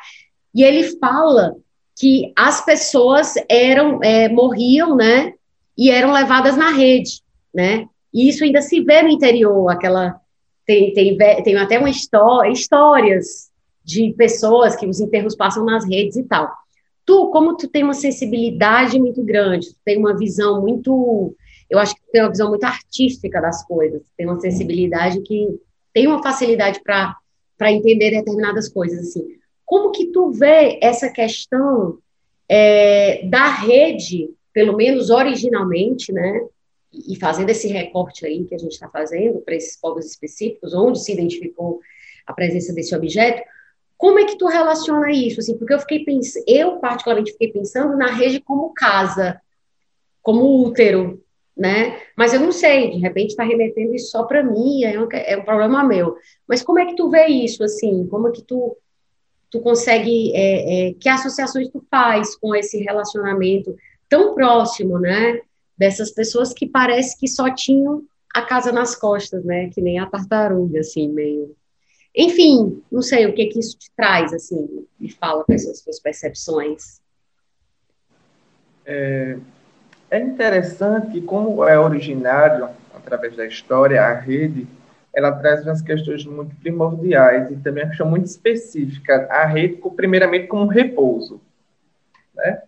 e 0.51 0.63
ele 0.63 0.97
fala 0.97 1.55
que 1.95 2.33
as 2.35 2.65
pessoas 2.65 3.35
eram, 3.47 3.99
é, 4.01 4.29
morriam, 4.29 4.95
né, 4.95 5.31
e 5.77 5.91
eram 5.91 6.11
levadas 6.11 6.57
na 6.57 6.71
rede, 6.71 7.21
né, 7.53 7.85
e 8.11 8.27
isso 8.27 8.43
ainda 8.43 8.63
se 8.63 8.81
vê 8.81 9.03
no 9.03 9.09
interior, 9.09 9.69
aquela, 9.69 10.19
tem, 10.65 10.91
tem, 10.91 11.15
tem 11.43 11.55
até 11.55 11.77
uma 11.77 11.91
história, 11.91 12.51
histórias 12.51 13.51
de 13.85 14.11
pessoas 14.17 14.75
que 14.75 14.87
os 14.87 14.99
enterros 14.99 15.35
passam 15.35 15.63
nas 15.63 15.87
redes 15.87 16.17
e 16.17 16.23
tal 16.23 16.51
tu, 17.05 17.29
como 17.31 17.57
tu 17.57 17.67
tem 17.67 17.83
uma 17.83 17.93
sensibilidade 17.93 18.99
muito 18.99 19.23
grande, 19.23 19.73
tu 19.73 19.79
tem 19.83 19.97
uma 19.97 20.17
visão 20.17 20.61
muito, 20.61 21.35
eu 21.69 21.79
acho 21.79 21.95
que 21.95 22.01
tu 22.01 22.11
tem 22.11 22.21
uma 22.21 22.29
visão 22.29 22.49
muito 22.49 22.63
artística 22.63 23.41
das 23.41 23.65
coisas, 23.65 24.01
tem 24.17 24.27
uma 24.27 24.39
sensibilidade 24.39 25.21
que 25.21 25.47
tem 25.93 26.07
uma 26.07 26.21
facilidade 26.21 26.81
para 26.83 27.15
para 27.61 27.71
entender 27.71 28.09
determinadas 28.09 28.67
coisas 28.67 29.07
assim. 29.07 29.35
Como 29.63 29.91
que 29.91 30.07
tu 30.07 30.31
vê 30.31 30.79
essa 30.81 31.11
questão 31.11 31.99
é, 32.49 33.23
da 33.27 33.51
rede, 33.51 34.31
pelo 34.51 34.75
menos 34.75 35.11
originalmente, 35.11 36.11
né? 36.11 36.41
E 36.91 37.15
fazendo 37.17 37.51
esse 37.51 37.67
recorte 37.67 38.25
aí 38.25 38.45
que 38.45 38.55
a 38.55 38.57
gente 38.57 38.71
está 38.71 38.89
fazendo 38.89 39.41
para 39.41 39.53
esses 39.53 39.79
povos 39.79 40.07
específicos, 40.07 40.73
onde 40.73 41.03
se 41.03 41.13
identificou 41.13 41.79
a 42.25 42.33
presença 42.33 42.73
desse 42.73 42.95
objeto, 42.95 43.43
como 44.01 44.17
é 44.17 44.25
que 44.25 44.35
tu 44.35 44.47
relaciona 44.47 45.11
isso? 45.11 45.39
Assim, 45.39 45.55
porque 45.55 45.75
eu 45.75 45.79
fiquei 45.79 46.03
pensando, 46.03 46.43
eu 46.47 46.77
particularmente 46.77 47.33
fiquei 47.33 47.51
pensando 47.51 47.95
na 47.95 48.07
rede 48.07 48.39
como 48.39 48.73
casa, 48.73 49.39
como 50.23 50.65
útero, 50.65 51.23
né? 51.55 52.01
Mas 52.17 52.33
eu 52.33 52.39
não 52.39 52.51
sei, 52.51 52.89
de 52.89 52.97
repente 52.97 53.29
está 53.29 53.43
remetendo 53.43 53.93
isso 53.93 54.09
só 54.09 54.23
para 54.23 54.41
mim, 54.41 54.83
é 54.83 54.99
um, 54.99 55.07
é 55.11 55.37
um 55.37 55.45
problema 55.45 55.83
meu. 55.83 56.17
Mas 56.47 56.63
como 56.63 56.79
é 56.79 56.87
que 56.87 56.95
tu 56.95 57.11
vê 57.11 57.27
isso, 57.27 57.63
assim? 57.63 58.07
Como 58.07 58.29
é 58.29 58.31
que 58.31 58.41
tu, 58.41 58.75
tu 59.51 59.59
consegue, 59.59 60.35
é, 60.35 60.87
é, 60.89 60.93
que 60.95 61.07
associações 61.07 61.69
tu 61.69 61.85
faz 61.87 62.35
com 62.35 62.55
esse 62.55 62.79
relacionamento 62.79 63.75
tão 64.09 64.33
próximo, 64.33 64.97
né? 64.97 65.41
Dessas 65.77 66.09
pessoas 66.09 66.51
que 66.53 66.65
parece 66.67 67.15
que 67.19 67.27
só 67.27 67.53
tinham 67.53 68.01
a 68.33 68.41
casa 68.41 68.71
nas 68.71 68.95
costas, 68.95 69.45
né? 69.45 69.69
Que 69.69 69.79
nem 69.79 69.99
a 69.99 70.07
tartaruga, 70.07 70.79
assim, 70.79 71.07
meio 71.07 71.55
enfim, 72.15 72.83
não 72.91 73.01
sei 73.01 73.25
o 73.25 73.33
que 73.33 73.47
que 73.47 73.59
isso 73.59 73.77
te 73.77 73.89
traz, 73.95 74.33
assim, 74.33 74.85
me 74.99 75.09
fala 75.11 75.43
quais 75.45 75.63
são 75.63 75.71
as 75.71 75.79
suas 75.79 75.99
percepções. 75.99 77.01
É, 78.85 79.37
é 80.09 80.19
interessante 80.19 81.21
como 81.21 81.63
é 81.63 81.79
originário, 81.79 82.69
através 82.93 83.35
da 83.35 83.45
história, 83.45 84.01
a 84.01 84.13
rede, 84.13 84.67
ela 85.13 85.31
traz 85.31 85.63
umas 85.63 85.81
questões 85.81 86.25
muito 86.25 86.55
primordiais 86.57 87.51
e 87.51 87.55
também 87.57 87.83
uma 87.83 87.89
questão 87.89 88.09
muito 88.09 88.25
específica. 88.25 89.27
A 89.29 89.45
rede, 89.45 89.81
primeiramente, 89.95 90.47
como 90.47 90.67
repouso, 90.67 91.41
né? 92.35 92.61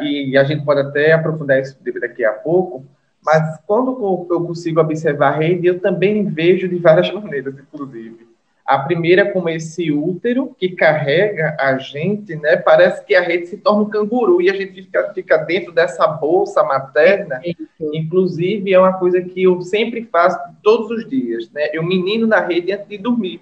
E 0.00 0.36
a 0.36 0.44
gente 0.44 0.64
pode 0.64 0.80
até 0.80 1.12
aprofundar 1.12 1.60
isso 1.60 1.76
daqui 2.00 2.24
a 2.24 2.32
pouco, 2.32 2.84
mas 3.24 3.58
quando 3.66 3.90
eu 4.30 4.44
consigo 4.44 4.80
observar 4.80 5.34
a 5.34 5.36
rede, 5.36 5.66
eu 5.66 5.80
também 5.80 6.24
vejo 6.24 6.68
de 6.68 6.76
várias 6.76 7.10
maneiras, 7.12 7.54
inclusive. 7.58 8.31
A 8.64 8.78
primeira, 8.78 9.32
como 9.32 9.48
esse 9.48 9.90
útero 9.90 10.54
que 10.56 10.70
carrega 10.70 11.56
a 11.58 11.76
gente, 11.78 12.36
né? 12.36 12.56
Parece 12.56 13.04
que 13.04 13.14
a 13.14 13.20
rede 13.20 13.46
se 13.46 13.56
torna 13.56 13.82
um 13.82 13.90
canguru 13.90 14.40
e 14.40 14.48
a 14.48 14.54
gente 14.54 14.82
fica, 14.82 15.12
fica 15.12 15.36
dentro 15.38 15.72
dessa 15.72 16.06
bolsa 16.06 16.62
materna. 16.62 17.40
Inclusive, 17.80 18.72
é 18.72 18.78
uma 18.78 18.92
coisa 18.92 19.20
que 19.20 19.42
eu 19.42 19.60
sempre 19.62 20.04
faço 20.04 20.38
todos 20.62 20.90
os 20.90 21.08
dias, 21.08 21.50
né? 21.50 21.70
Eu 21.72 21.82
menino 21.82 22.24
na 22.26 22.38
rede 22.38 22.72
antes 22.72 22.86
de 22.86 22.98
dormir. 22.98 23.40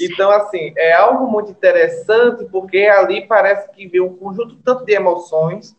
Então, 0.00 0.30
assim, 0.30 0.72
é 0.76 0.92
algo 0.92 1.30
muito 1.30 1.50
interessante, 1.50 2.44
porque 2.44 2.78
ali 2.78 3.26
parece 3.26 3.70
que 3.72 3.88
vê 3.88 4.00
um 4.00 4.14
conjunto 4.14 4.56
tanto 4.64 4.84
de 4.84 4.92
emoções 4.92 5.76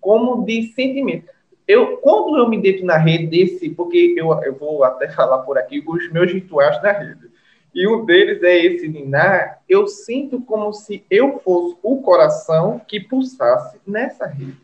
como 0.00 0.44
de 0.44 0.62
sentimentos. 0.74 1.28
Eu, 1.66 1.98
quando 1.98 2.36
eu 2.38 2.48
me 2.48 2.60
deito 2.60 2.84
na 2.84 2.96
rede 2.96 3.26
desse, 3.26 3.68
porque 3.70 4.14
eu, 4.16 4.32
eu 4.42 4.54
vou 4.54 4.82
até 4.84 5.08
falar 5.12 5.38
por 5.38 5.58
aqui 5.58 5.82
os 5.86 6.10
meus 6.12 6.32
rituais 6.32 6.80
na 6.82 6.92
rede 6.92 7.29
e 7.74 7.86
um 7.88 8.04
deles 8.04 8.42
é 8.42 8.64
esse 8.64 8.88
ninar, 8.88 9.60
eu 9.68 9.86
sinto 9.86 10.40
como 10.40 10.72
se 10.72 11.04
eu 11.10 11.40
fosse 11.44 11.76
o 11.82 11.98
coração 11.98 12.80
que 12.86 13.00
pulsasse 13.00 13.78
nessa 13.86 14.26
rede. 14.26 14.56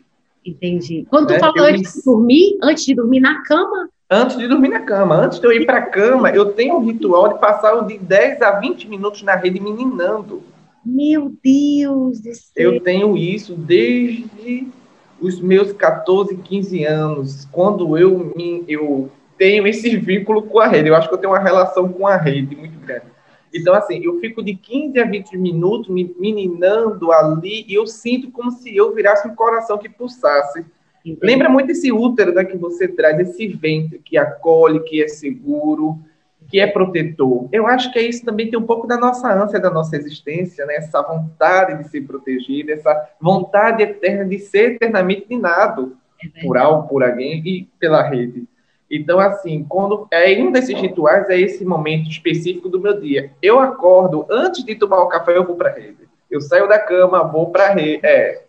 Entendi. 0.45 1.07
Quando 1.09 1.31
né? 1.31 1.37
tu 1.37 1.41
falou 1.41 1.65
antes 1.65 1.95
me... 1.95 2.01
de 2.01 2.05
dormir, 2.05 2.59
antes 2.63 2.85
de 2.85 2.95
dormir 2.95 3.21
na 3.21 3.43
cama? 3.43 3.89
Antes 4.09 4.37
de 4.37 4.47
dormir 4.47 4.69
na 4.69 4.81
cama, 4.81 5.17
antes 5.17 5.41
de 5.41 5.47
eu 5.47 5.53
ir 5.53 5.67
para 5.67 5.79
a 5.79 5.87
cama, 5.87 6.31
eu 6.31 6.53
tenho 6.53 6.77
um 6.77 6.85
ritual 6.85 7.33
de 7.33 7.41
passar 7.41 7.81
de 7.87 7.99
10 7.99 8.43
a 8.43 8.53
20 8.53 8.89
minutos 8.89 9.23
na 9.23 9.35
rede 9.35 9.59
meninando. 9.59 10.43
Meu 10.85 11.33
Deus 11.43 12.21
do 12.21 12.33
céu. 12.33 12.75
Eu 12.75 12.81
tenho 12.81 13.17
isso 13.17 13.55
desde 13.55 14.69
os 15.21 15.41
meus 15.41 15.73
14, 15.73 16.37
15 16.37 16.85
anos, 16.85 17.49
quando 17.51 17.99
eu 17.99 18.33
me 18.37 18.65
eu 18.69 19.11
tenho 19.37 19.67
esse 19.67 19.97
vínculo 19.97 20.43
com 20.43 20.61
a 20.61 20.67
rede. 20.67 20.89
Eu 20.89 20.97
acho 20.97 21.09
que 21.09 21.15
eu 21.15 21.19
tenho 21.19 21.33
uma 21.33 21.39
relação 21.39 21.93
com 21.93 22.07
a 22.07 22.17
rede 22.17 22.55
muito 22.57 22.79
grande. 22.79 23.07
Então, 23.55 23.75
assim, 23.75 24.05
eu 24.05 24.19
fico 24.21 24.43
de 24.43 24.55
15 24.55 24.99
a 24.99 25.05
20 25.05 25.39
minutos 25.39 25.89
me 25.89 26.15
meninando 26.19 27.13
ali 27.13 27.65
e 27.69 27.75
eu 27.75 27.87
sinto 27.87 28.31
como 28.31 28.51
se 28.51 28.77
eu 28.77 28.95
virasse 28.95 29.27
um 29.27 29.35
coração 29.35 29.79
que 29.79 29.89
pulsasse. 29.89 30.65
Entendi. 31.05 31.21
Lembra 31.23 31.49
muito 31.49 31.71
esse 31.71 31.91
útero 31.93 32.35
né, 32.35 32.45
que 32.45 32.57
você 32.57 32.89
traz, 32.89 33.19
esse 33.21 33.47
ventre 33.47 34.01
que 34.05 34.19
acolhe, 34.19 34.81
que 34.81 35.03
é 35.03 35.09
seguro, 35.09 35.99
que 36.49 36.61
é 36.61 36.67
protetor. 36.67 37.49
Eu 37.53 37.67
acho 37.67 37.93
que 37.93 37.99
é 37.99 38.03
isso 38.03 38.25
também 38.25 38.51
tem 38.51 38.59
um 38.59 38.67
pouco 38.67 38.87
da 38.87 38.97
nossa 38.97 39.33
ânsia, 39.33 39.61
da 39.61 39.71
nossa 39.71 39.97
existência, 39.97 40.65
né? 40.67 40.77
essa 40.77 41.03
vontade 41.03 41.83
de 41.83 41.89
ser 41.89 42.03
protegido, 42.03 42.73
essa 42.73 43.09
vontade 43.21 43.83
eterna 43.83 44.25
de 44.25 44.39
ser 44.39 44.73
eternamente 44.73 45.27
minado 45.29 45.97
é 46.23 46.43
por 46.43 46.57
algo, 46.57 46.89
por 46.89 47.03
alguém 47.03 47.43
e 47.45 47.69
pela 47.79 48.03
rede. 48.03 48.47
Então, 48.91 49.19
assim, 49.19 49.65
quando 49.69 50.07
é 50.13 50.41
um 50.41 50.53
desses 50.53 50.79
rituais 50.81 51.29
é 51.29 51.41
esse 51.41 51.65
momento 51.65 52.09
específico 52.09 52.69
do 52.69 52.81
meu 52.81 52.99
dia. 53.01 53.33
Eu 53.43 53.59
acordo 53.59 54.27
antes 54.31 54.65
de 54.65 54.75
tomar 54.77 55.03
o 55.03 55.09
café, 55.09 55.37
eu 55.37 55.45
vou 55.45 55.57
para 55.57 55.71
a 55.71 55.75
rede. 55.75 56.09
Eu 56.31 56.41
saio 56.41 56.69
da 56.69 56.79
cama, 56.79 57.25
vou 57.25 57.51
para 57.51 57.67
a 57.67 57.75
rede. 57.75 58.07
É. 58.07 58.45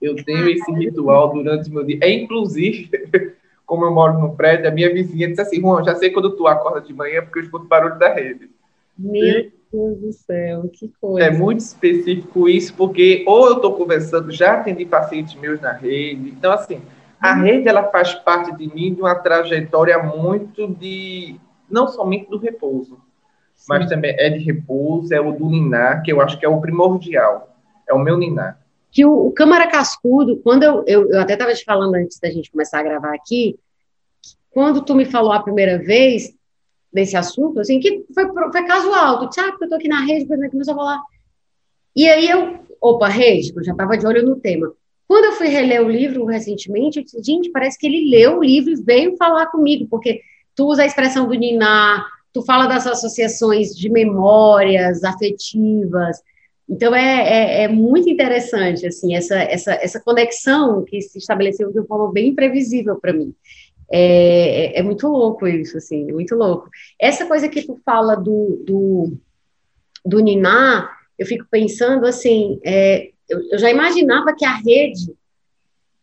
Eu 0.00 0.16
tenho 0.16 0.48
esse 0.48 0.70
ritual 0.72 1.32
durante 1.32 1.70
o 1.70 1.72
meu 1.72 1.84
dia. 1.84 1.98
É 2.02 2.10
inclusive, 2.10 2.90
como 3.64 3.84
eu 3.84 3.90
moro 3.90 4.18
no 4.18 4.34
prédio, 4.34 4.68
a 4.68 4.70
minha 4.70 4.92
vizinha 4.92 5.28
disse 5.28 5.40
assim: 5.40 5.60
Juan, 5.60 5.82
já 5.82 5.94
sei 5.94 6.10
quando 6.10 6.36
tu 6.36 6.46
acorda 6.46 6.80
de 6.80 6.92
manhã 6.92 7.22
porque 7.22 7.38
eu 7.38 7.44
escuto 7.44 7.66
barulho 7.66 7.98
da 7.98 8.12
rede. 8.12 8.50
Meu 8.98 9.24
e 9.24 9.52
Deus 9.72 9.98
do 9.98 10.12
céu, 10.12 10.68
que 10.70 10.92
coisa. 11.00 11.26
É 11.26 11.30
muito 11.30 11.60
específico 11.60 12.48
isso, 12.48 12.74
porque 12.74 13.24
ou 13.26 13.46
eu 13.46 13.56
estou 13.56 13.74
conversando, 13.74 14.30
já 14.30 14.54
atendi 14.54 14.84
pacientes 14.84 15.34
meus 15.36 15.60
na 15.60 15.72
rede. 15.72 16.28
Então, 16.30 16.52
assim 16.52 16.82
a 17.20 17.34
rede 17.34 17.68
ela 17.68 17.84
faz 17.90 18.14
parte 18.14 18.56
de 18.56 18.74
mim 18.74 18.94
de 18.94 19.02
uma 19.02 19.14
trajetória 19.14 20.02
muito 20.02 20.66
de 20.66 21.38
não 21.68 21.86
somente 21.86 22.30
do 22.30 22.38
repouso, 22.38 22.98
Sim. 23.54 23.66
mas 23.68 23.88
também 23.88 24.14
é 24.18 24.30
de 24.30 24.38
repouso, 24.38 25.12
é 25.12 25.20
o 25.20 25.32
do 25.32 25.48
ninar, 25.50 26.02
que 26.02 26.10
eu 26.10 26.20
acho 26.20 26.38
que 26.38 26.46
é 26.46 26.48
o 26.48 26.60
primordial, 26.60 27.54
é 27.86 27.92
o 27.92 27.98
meu 27.98 28.16
ninar. 28.16 28.58
Que 28.90 29.04
o, 29.04 29.26
o 29.26 29.32
Câmara 29.32 29.68
Cascudo, 29.68 30.38
quando 30.38 30.62
eu, 30.62 30.82
eu, 30.86 31.10
eu 31.10 31.20
até 31.20 31.34
estava 31.34 31.52
te 31.52 31.64
falando 31.64 31.94
antes 31.94 32.18
da 32.18 32.30
gente 32.30 32.50
começar 32.50 32.80
a 32.80 32.82
gravar 32.82 33.14
aqui, 33.14 33.58
quando 34.50 34.82
tu 34.82 34.94
me 34.94 35.04
falou 35.04 35.32
a 35.32 35.42
primeira 35.42 35.78
vez 35.78 36.34
desse 36.92 37.16
assunto, 37.16 37.60
assim, 37.60 37.78
que 37.78 38.04
foi, 38.12 38.26
foi 38.50 38.66
casual, 38.66 39.20
tu 39.20 39.28
disse, 39.28 39.40
ah, 39.40 39.50
porque 39.50 39.64
eu 39.64 39.68
tô 39.68 39.74
aqui 39.76 39.88
na 39.88 40.00
rede, 40.00 40.26
começou 40.26 40.74
a 40.74 40.76
falar. 40.76 41.02
E 41.94 42.08
aí 42.08 42.28
eu, 42.28 42.58
opa, 42.80 43.08
rede, 43.08 43.52
eu 43.54 43.62
já 43.62 43.72
estava 43.72 43.96
de 43.96 44.06
olho 44.06 44.24
no 44.24 44.36
tema. 44.36 44.72
Quando 45.10 45.24
eu 45.24 45.32
fui 45.32 45.48
reler 45.48 45.84
o 45.84 45.90
livro 45.90 46.24
recentemente, 46.24 47.00
eu 47.00 47.04
disse, 47.04 47.20
gente, 47.20 47.50
parece 47.50 47.76
que 47.76 47.84
ele 47.84 48.08
leu 48.08 48.38
o 48.38 48.44
livro 48.44 48.70
e 48.70 48.80
veio 48.80 49.16
falar 49.16 49.46
comigo, 49.46 49.88
porque 49.90 50.20
tu 50.54 50.68
usa 50.68 50.84
a 50.84 50.86
expressão 50.86 51.26
do 51.26 51.34
Niná, 51.34 52.06
tu 52.32 52.42
fala 52.42 52.68
das 52.68 52.86
associações 52.86 53.74
de 53.74 53.90
memórias 53.90 55.02
afetivas, 55.02 56.22
Então 56.68 56.94
é, 56.94 57.22
é, 57.28 57.62
é, 57.64 57.68
muito 57.68 58.08
interessante 58.08 58.86
assim 58.86 59.16
essa, 59.16 59.34
essa, 59.34 59.72
essa 59.72 59.98
conexão 59.98 60.84
que 60.84 61.00
se 61.00 61.18
estabeleceu 61.18 61.72
de 61.72 61.80
uma 61.80 61.86
forma 61.88 62.12
bem 62.12 62.28
imprevisível 62.28 62.94
para 63.00 63.12
mim. 63.12 63.34
É, 63.90 64.76
é, 64.76 64.78
é, 64.78 64.82
muito 64.84 65.08
louco 65.08 65.44
isso, 65.44 65.76
assim, 65.76 66.08
é 66.08 66.12
muito 66.12 66.36
louco. 66.36 66.70
Essa 67.00 67.26
coisa 67.26 67.48
que 67.48 67.62
tu 67.62 67.80
fala 67.84 68.14
do, 68.14 68.62
do, 68.64 69.18
do 70.06 70.20
Niná, 70.20 70.88
eu 71.18 71.26
fico 71.26 71.46
pensando 71.50 72.06
assim, 72.06 72.60
é, 72.64 73.10
eu, 73.30 73.40
eu, 73.52 73.58
já 73.58 73.70
imaginava 73.70 74.34
que 74.34 74.44
a 74.44 74.54
rede, 74.54 75.14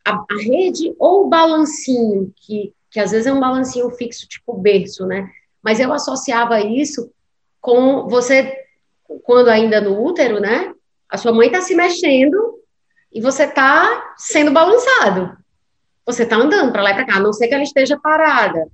a, 0.06 0.14
a, 0.14 0.38
rede 0.40 0.96
ou 0.98 1.26
o 1.26 1.30
balancinho, 1.30 2.34
que, 2.36 2.74
que 2.90 3.00
às 3.00 3.12
vezes 3.12 3.28
é 3.28 3.34
um 3.34 3.40
balancinho 3.40 3.90
fixo, 3.92 4.28
tipo 4.28 4.54
berço, 4.54 5.06
né? 5.06 5.30
Mas 5.62 5.80
eu 5.80 5.92
associava 5.92 6.62
isso 6.62 7.12
com 7.60 8.08
você 8.08 8.66
quando 9.24 9.50
ainda 9.50 9.82
no 9.82 10.02
útero, 10.02 10.40
né? 10.40 10.74
A 11.10 11.18
sua 11.18 11.34
mãe 11.34 11.48
está 11.48 11.62
se 11.62 11.76
mexendo 11.76 12.60
e 13.12 13.22
você 13.22 13.44
está 13.44 14.14
sendo 14.18 14.52
balançado. 14.52 15.38
Você 16.06 16.24
está 16.24 16.38
andando 16.38 16.72
para 16.72 16.84
lá 16.84 16.92
e 16.92 16.94
para 16.94 17.06
cá, 17.06 17.16
a 17.18 17.20
não 17.20 17.34
ser 17.34 17.48
que 17.48 17.54
ela 17.54 17.64
esteja 17.64 18.00
parada. 18.00 18.68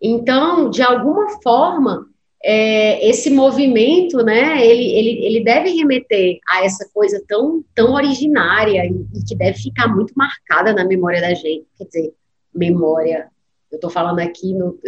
Então, 0.00 0.68
de 0.70 0.82
alguma 0.82 1.40
forma, 1.42 2.06
é, 2.42 3.08
esse 3.08 3.28
movimento, 3.30 4.24
né, 4.24 4.66
ele, 4.66 4.92
ele, 4.92 5.24
ele 5.26 5.44
deve 5.44 5.70
remeter 5.70 6.38
a 6.48 6.64
essa 6.64 6.88
coisa 6.92 7.22
tão, 7.28 7.62
tão 7.74 7.92
originária 7.92 8.84
e, 8.86 9.18
e 9.18 9.24
que 9.24 9.34
deve 9.34 9.58
ficar 9.58 9.88
muito 9.88 10.14
marcada 10.16 10.72
na 10.72 10.84
memória 10.84 11.20
da 11.20 11.34
gente. 11.34 11.66
Quer 11.76 11.84
dizer, 11.84 12.14
memória. 12.54 13.28
Eu 13.70 13.76
estou 13.76 13.90
falando 13.90 14.18
aqui, 14.20 14.54
no, 14.54 14.78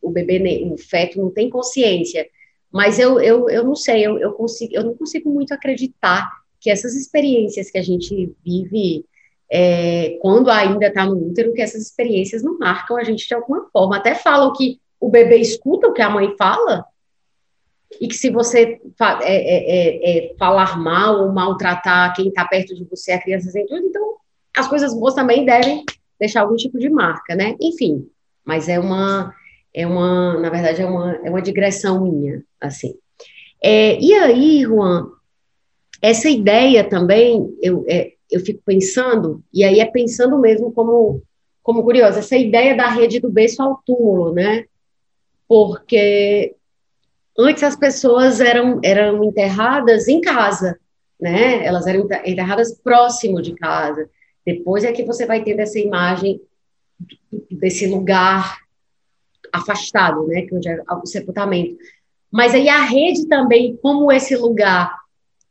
o 0.00 0.10
bebê, 0.10 0.62
o 0.70 0.76
feto 0.76 1.18
não 1.18 1.30
tem 1.30 1.50
consciência, 1.50 2.26
mas 2.70 2.98
eu, 2.98 3.20
eu, 3.20 3.50
eu 3.50 3.64
não 3.64 3.74
sei, 3.74 4.06
eu, 4.06 4.18
eu, 4.18 4.32
consigo, 4.32 4.74
eu 4.74 4.84
não 4.84 4.94
consigo 4.94 5.28
muito 5.28 5.52
acreditar 5.52 6.30
que 6.60 6.70
essas 6.70 6.94
experiências 6.94 7.70
que 7.70 7.78
a 7.78 7.82
gente 7.82 8.32
vive 8.44 9.04
é, 9.50 10.16
quando 10.20 10.50
ainda 10.50 10.86
está 10.86 11.04
no 11.04 11.14
útero, 11.14 11.52
que 11.52 11.60
essas 11.60 11.82
experiências 11.82 12.42
não 12.42 12.58
marcam 12.58 12.96
a 12.96 13.02
gente 13.02 13.26
de 13.26 13.34
alguma 13.34 13.68
forma. 13.70 13.96
Até 13.96 14.14
falam 14.14 14.52
que 14.52 14.80
o 15.02 15.08
bebê 15.08 15.38
escuta 15.38 15.88
o 15.88 15.92
que 15.92 16.00
a 16.00 16.08
mãe 16.08 16.36
fala, 16.38 16.84
e 18.00 18.06
que 18.06 18.14
se 18.14 18.30
você 18.30 18.80
é, 19.20 19.34
é, 19.34 20.30
é, 20.30 20.34
falar 20.38 20.78
mal 20.78 21.24
ou 21.24 21.32
maltratar 21.32 22.14
quem 22.14 22.28
está 22.28 22.44
perto 22.44 22.72
de 22.74 22.84
você, 22.84 23.12
a 23.12 23.20
criança 23.20 23.50
sente 23.50 23.68
tudo, 23.68 23.84
então 23.84 24.14
as 24.56 24.68
coisas 24.68 24.94
boas 24.94 25.14
também 25.14 25.44
devem 25.44 25.84
deixar 26.18 26.42
algum 26.42 26.54
tipo 26.54 26.78
de 26.78 26.88
marca, 26.88 27.34
né? 27.34 27.56
Enfim, 27.60 28.08
mas 28.44 28.68
é 28.68 28.78
uma 28.78 29.34
é 29.74 29.86
uma, 29.86 30.38
na 30.38 30.50
verdade, 30.50 30.82
é 30.82 30.86
uma, 30.86 31.16
é 31.24 31.30
uma 31.30 31.42
digressão 31.42 32.02
minha, 32.02 32.44
assim. 32.60 32.94
É, 33.62 33.98
e 33.98 34.12
aí, 34.14 34.62
Juan, 34.62 35.08
essa 36.00 36.28
ideia 36.28 36.84
também, 36.84 37.56
eu, 37.60 37.84
é, 37.88 38.12
eu 38.30 38.40
fico 38.40 38.62
pensando, 38.64 39.42
e 39.52 39.64
aí 39.64 39.80
é 39.80 39.86
pensando 39.86 40.38
mesmo 40.38 40.70
como, 40.72 41.22
como 41.62 41.82
curiosa, 41.82 42.18
essa 42.18 42.36
ideia 42.36 42.76
da 42.76 42.86
rede 42.88 43.18
do 43.18 43.30
berço 43.30 43.62
ao 43.62 43.82
túmulo, 43.86 44.34
né? 44.34 44.66
Porque 45.52 46.56
antes 47.38 47.62
as 47.62 47.76
pessoas 47.76 48.40
eram, 48.40 48.80
eram 48.82 49.22
enterradas 49.22 50.08
em 50.08 50.18
casa, 50.18 50.80
né? 51.20 51.62
Elas 51.62 51.86
eram 51.86 52.08
enterradas 52.24 52.80
próximo 52.82 53.42
de 53.42 53.54
casa. 53.56 54.08
Depois 54.46 54.82
é 54.82 54.92
que 54.92 55.04
você 55.04 55.26
vai 55.26 55.44
tendo 55.44 55.60
essa 55.60 55.78
imagem 55.78 56.40
desse 57.50 57.86
lugar 57.86 58.60
afastado, 59.52 60.26
né, 60.26 60.40
que 60.40 60.54
é 60.66 60.82
o 60.90 61.04
sepultamento. 61.04 61.76
Mas 62.30 62.54
aí 62.54 62.70
a 62.70 62.80
rede 62.80 63.28
também, 63.28 63.76
como 63.76 64.10
esse 64.10 64.34
lugar 64.34 65.02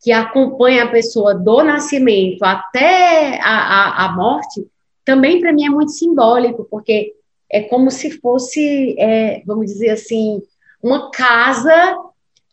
que 0.01 0.11
acompanha 0.11 0.85
a 0.85 0.91
pessoa 0.91 1.35
do 1.35 1.63
nascimento 1.63 2.41
até 2.41 3.39
a, 3.39 3.51
a, 3.51 4.05
a 4.05 4.15
morte, 4.15 4.65
também 5.05 5.39
para 5.39 5.53
mim 5.53 5.67
é 5.67 5.69
muito 5.69 5.91
simbólico, 5.91 6.65
porque 6.71 7.13
é 7.51 7.61
como 7.63 7.91
se 7.91 8.11
fosse, 8.19 8.95
é, 8.97 9.43
vamos 9.45 9.65
dizer 9.65 9.89
assim, 9.89 10.41
uma 10.81 11.11
casa 11.11 11.97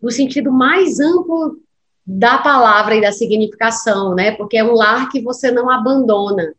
no 0.03 0.11
sentido 0.11 0.51
mais 0.51 0.99
amplo 0.99 1.59
da 2.05 2.39
palavra 2.39 2.97
e 2.97 3.01
da 3.01 3.13
significação, 3.13 4.15
né? 4.15 4.33
Porque 4.33 4.57
é 4.57 4.65
um 4.65 4.73
lar 4.73 5.09
que 5.09 5.21
você 5.21 5.51
não 5.51 5.71
abandona, 5.71 6.53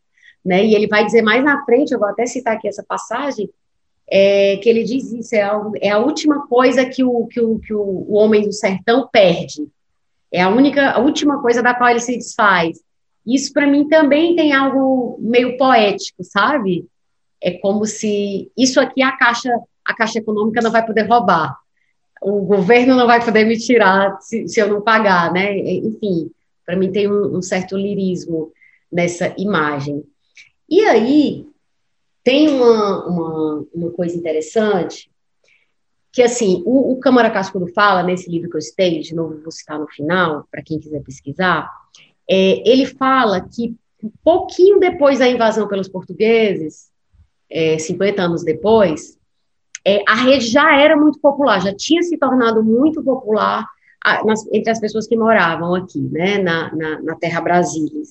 né? 0.45 0.65
E 0.65 0.73
ele 0.73 0.87
vai 0.87 1.05
dizer 1.05 1.21
mais 1.21 1.43
na 1.43 1.65
frente, 1.65 1.91
eu 1.91 1.99
vou 1.99 2.07
até 2.07 2.25
citar 2.25 2.55
aqui 2.55 2.67
essa 2.67 2.83
passagem, 2.83 3.49
é, 4.09 4.57
que 4.57 4.69
ele 4.69 4.83
diz 4.83 5.11
isso, 5.11 5.35
é 5.35 5.41
a, 5.41 5.61
é 5.81 5.89
a 5.89 5.99
última 5.99 6.47
coisa 6.47 6.85
que, 6.85 7.03
o, 7.03 7.27
que, 7.27 7.41
o, 7.41 7.59
que 7.59 7.73
o, 7.73 7.81
o 7.81 8.13
homem 8.13 8.43
do 8.43 8.53
sertão 8.53 9.07
perde. 9.11 9.67
É 10.31 10.41
a 10.41 10.49
única, 10.49 10.91
a 10.91 10.99
última 10.99 11.41
coisa 11.41 11.61
da 11.61 11.73
qual 11.73 11.89
ele 11.89 11.99
se 11.99 12.15
desfaz. 12.15 12.79
Isso 13.25 13.51
para 13.51 13.67
mim 13.67 13.87
também 13.87 14.35
tem 14.35 14.53
algo 14.53 15.17
meio 15.19 15.57
poético, 15.57 16.23
sabe? 16.23 16.87
É 17.41 17.51
como 17.51 17.85
se 17.85 18.51
isso 18.57 18.79
aqui 18.79 19.01
a 19.01 19.15
caixa, 19.17 19.49
a 19.85 19.93
caixa 19.93 20.19
econômica 20.19 20.61
não 20.61 20.71
vai 20.71 20.85
poder 20.85 21.03
roubar. 21.03 21.57
O 22.21 22.41
governo 22.41 22.95
não 22.95 23.07
vai 23.07 23.23
poder 23.23 23.45
me 23.45 23.57
tirar 23.57 24.19
se, 24.21 24.47
se 24.47 24.59
eu 24.59 24.67
não 24.67 24.81
pagar, 24.81 25.31
né? 25.31 25.57
Enfim, 25.57 26.29
para 26.65 26.75
mim 26.75 26.91
tem 26.91 27.09
um, 27.09 27.37
um 27.37 27.41
certo 27.41 27.77
lirismo 27.77 28.51
nessa 28.91 29.33
imagem. 29.37 30.03
E 30.69 30.81
aí, 30.81 31.47
tem 32.23 32.49
uma, 32.49 33.07
uma, 33.07 33.65
uma 33.73 33.91
coisa 33.91 34.15
interessante, 34.15 35.09
que 36.11 36.21
assim, 36.21 36.61
o, 36.65 36.93
o 36.93 36.99
Câmara 36.99 37.31
Cascudo 37.31 37.67
fala, 37.67 38.03
nesse 38.03 38.29
livro 38.29 38.49
que 38.49 38.57
eu 38.57 38.61
citei, 38.61 38.99
de 38.99 39.15
novo 39.15 39.41
vou 39.41 39.51
citar 39.51 39.79
no 39.79 39.87
final, 39.87 40.47
para 40.51 40.61
quem 40.61 40.79
quiser 40.79 41.01
pesquisar, 41.01 41.69
é, 42.29 42.69
ele 42.69 42.85
fala 42.85 43.41
que 43.41 43.75
um 44.03 44.11
pouquinho 44.23 44.79
depois 44.79 45.19
da 45.19 45.27
invasão 45.27 45.67
pelos 45.67 45.87
portugueses, 45.87 46.88
é, 47.49 47.77
50 47.77 48.21
anos 48.21 48.43
depois, 48.43 49.17
é, 49.85 50.03
a 50.07 50.15
rede 50.15 50.47
já 50.47 50.77
era 50.79 50.95
muito 50.95 51.19
popular, 51.19 51.61
já 51.61 51.73
tinha 51.73 52.01
se 52.03 52.17
tornado 52.17 52.63
muito 52.63 53.03
popular 53.03 53.65
a, 54.03 54.23
nas, 54.23 54.45
entre 54.51 54.71
as 54.71 54.79
pessoas 54.79 55.07
que 55.07 55.15
moravam 55.15 55.75
aqui, 55.75 55.99
né, 55.99 56.37
na, 56.37 56.73
na, 56.75 57.01
na 57.01 57.15
terra 57.15 57.41
Brasília 57.41 58.01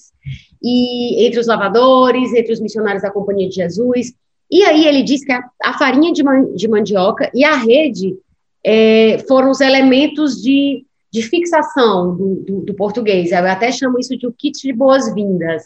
e 0.62 1.26
entre 1.26 1.40
os 1.40 1.46
lavadores, 1.46 2.32
entre 2.34 2.52
os 2.52 2.60
missionários 2.60 3.02
da 3.02 3.10
Companhia 3.10 3.48
de 3.48 3.54
Jesus. 3.54 4.12
E 4.50 4.64
aí 4.64 4.86
ele 4.86 5.02
diz 5.02 5.24
que 5.24 5.32
a, 5.32 5.42
a 5.62 5.78
farinha 5.78 6.12
de, 6.12 6.22
man, 6.22 6.52
de, 6.54 6.68
mandioca 6.68 7.30
e 7.34 7.44
a 7.44 7.56
rede 7.56 8.16
é, 8.64 9.18
foram 9.28 9.50
os 9.50 9.60
elementos 9.60 10.42
de, 10.42 10.84
de 11.12 11.22
fixação 11.22 12.16
do, 12.16 12.34
do, 12.36 12.60
do, 12.62 12.74
português. 12.74 13.30
Eu 13.30 13.46
até 13.46 13.70
chamo 13.70 13.98
isso 13.98 14.16
de 14.16 14.26
o 14.26 14.32
kit 14.32 14.60
de 14.60 14.72
boas-vindas, 14.72 15.64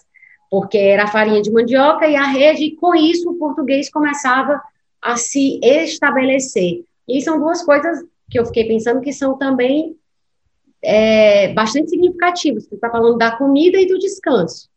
porque 0.52 0.76
era 0.76 1.04
a 1.04 1.08
farinha 1.08 1.40
de 1.40 1.50
mandioca 1.50 2.06
e 2.06 2.14
a 2.14 2.24
rede, 2.24 2.64
e 2.64 2.76
com 2.76 2.94
isso 2.94 3.30
o 3.30 3.38
português 3.38 3.90
começava 3.90 4.60
a 5.00 5.16
se 5.16 5.58
estabelecer. 5.64 6.84
E 7.08 7.22
são 7.22 7.40
duas 7.40 7.64
coisas 7.64 8.04
que 8.30 8.38
eu 8.38 8.44
fiquei 8.44 8.68
pensando 8.68 9.00
que 9.00 9.14
são 9.14 9.38
também 9.38 9.96
é, 10.82 11.54
bastante 11.54 11.88
significativas. 11.88 12.66
Você 12.66 12.74
está 12.74 12.90
falando 12.90 13.16
da 13.16 13.30
comida 13.30 13.80
e 13.80 13.86
do 13.86 13.98
descanso 13.98 14.70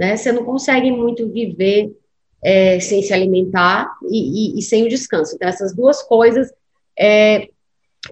né? 0.00 0.16
Você 0.16 0.32
não 0.32 0.44
consegue 0.46 0.90
muito 0.90 1.28
viver 1.28 1.94
é, 2.42 2.80
sem 2.80 3.02
se 3.02 3.12
alimentar 3.12 3.86
e, 4.10 4.54
e, 4.54 4.58
e, 4.58 4.62
sem 4.62 4.82
o 4.82 4.88
descanso. 4.88 5.34
Então, 5.34 5.46
essas 5.46 5.76
duas 5.76 6.02
coisas 6.02 6.50
é, 6.98 7.50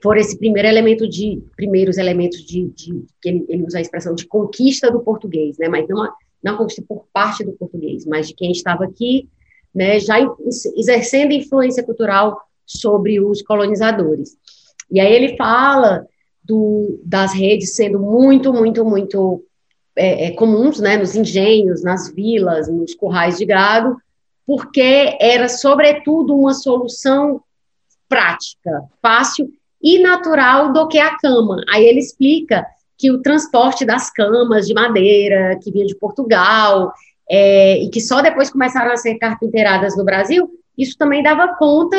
foram 0.03 0.21
esse 0.21 0.39
primeiro 0.39 0.69
elemento 0.69 1.09
de, 1.09 1.43
primeiros 1.57 1.97
elementos 1.97 2.45
de, 2.45 2.69
de 2.69 3.07
que 3.23 3.29
ele, 3.31 3.47
ele, 3.49 3.65
usa 3.65 3.79
a 3.79 3.81
expressão 3.81 4.15
de 4.15 4.27
conquista 4.27 4.91
do 4.91 5.01
português, 5.01 5.57
né? 5.57 5.67
Mas 5.67 5.89
não 5.89 6.05
não 6.43 6.57
conquista 6.57 6.83
por 6.87 7.07
parte 7.13 7.45
do 7.45 7.53
português, 7.53 8.07
mas 8.07 8.29
de 8.29 8.35
quem 8.35 8.53
estava 8.53 8.85
aqui, 8.85 9.29
né? 9.75 9.99
Já 10.01 10.17
exercendo 10.77 11.33
influência 11.33 11.83
cultural 11.83 12.41
sobre 12.65 13.21
os 13.21 13.43
colonizadores. 13.43 14.37
E 14.91 15.01
aí 15.01 15.13
ele 15.13 15.37
fala 15.37 16.07
do, 16.43 17.01
das 17.05 17.35
redes 17.35 17.75
sendo 17.75 17.99
muito, 17.99 18.53
muito, 18.53 18.85
muito 18.85 19.45
é, 19.95 20.27
é, 20.27 20.31
comuns, 20.31 20.81
né, 20.81 20.97
nos 20.97 21.15
engenhos, 21.15 21.83
nas 21.83 22.13
vilas, 22.13 22.69
nos 22.69 22.95
currais 22.95 23.37
de 23.37 23.45
gado, 23.45 23.97
porque 24.47 25.17
era, 25.21 25.49
sobretudo, 25.49 26.35
uma 26.35 26.55
solução 26.55 27.43
prática, 28.09 28.83
fácil 29.03 29.53
e 29.83 29.99
natural 29.99 30.73
do 30.73 30.89
que 30.89 30.99
a 30.99 31.17
cama. 31.19 31.63
Aí 31.69 31.85
ele 31.85 32.01
explica 32.01 32.67
que 32.99 33.11
o 33.13 33.23
transporte 33.23 33.85
das 33.85 34.11
camas 34.11 34.67
de 34.67 34.75
madeira, 34.75 35.59
que 35.63 35.71
vinha 35.71 35.87
de 35.87 35.97
Portugal, 35.97 36.93
é, 37.31 37.83
e 37.83 37.89
que 37.89 38.01
só 38.01 38.21
depois 38.21 38.51
começaram 38.51 38.93
a 38.93 38.97
ser 38.97 39.15
carpinteiradas 39.17 39.97
no 39.97 40.05
Brasil, 40.05 40.51
isso 40.77 40.99
também 40.99 41.23
dava 41.23 41.57
conta 41.57 41.97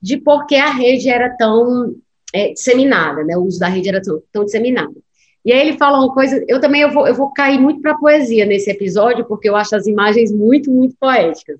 de 0.00 0.18
por 0.18 0.46
que 0.46 0.56
a 0.56 0.70
rede 0.70 1.08
era 1.08 1.34
tão 1.36 1.94
é, 2.32 2.52
disseminada, 2.52 3.24
né, 3.24 3.36
o 3.36 3.42
uso 3.44 3.58
da 3.58 3.68
rede 3.68 3.88
era 3.88 4.02
tão, 4.02 4.22
tão 4.30 4.44
disseminado. 4.44 5.02
E 5.44 5.52
aí 5.52 5.60
ele 5.60 5.78
fala 5.78 5.98
uma 5.98 6.12
coisa, 6.12 6.42
eu 6.48 6.60
também 6.60 6.82
eu 6.82 6.90
vou, 6.90 7.06
eu 7.06 7.14
vou 7.14 7.32
cair 7.32 7.58
muito 7.58 7.80
para 7.80 7.92
a 7.92 7.98
poesia 7.98 8.44
nesse 8.44 8.70
episódio, 8.70 9.26
porque 9.26 9.48
eu 9.48 9.56
acho 9.56 9.76
as 9.76 9.86
imagens 9.86 10.32
muito, 10.32 10.70
muito 10.70 10.96
poéticas. 10.98 11.58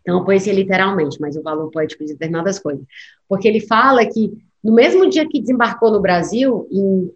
Então, 0.00 0.24
poesia 0.24 0.52
literalmente, 0.52 1.20
mas 1.20 1.36
o 1.36 1.42
valor 1.42 1.70
poético 1.70 2.04
de 2.04 2.12
determinadas 2.12 2.58
coisas. 2.58 2.84
Porque 3.28 3.46
ele 3.48 3.60
fala 3.60 4.06
que 4.06 4.32
no 4.62 4.72
mesmo 4.72 5.08
dia 5.10 5.28
que 5.28 5.40
desembarcou 5.40 5.90
no 5.90 6.00
Brasil, 6.00 6.66
em 6.70 7.10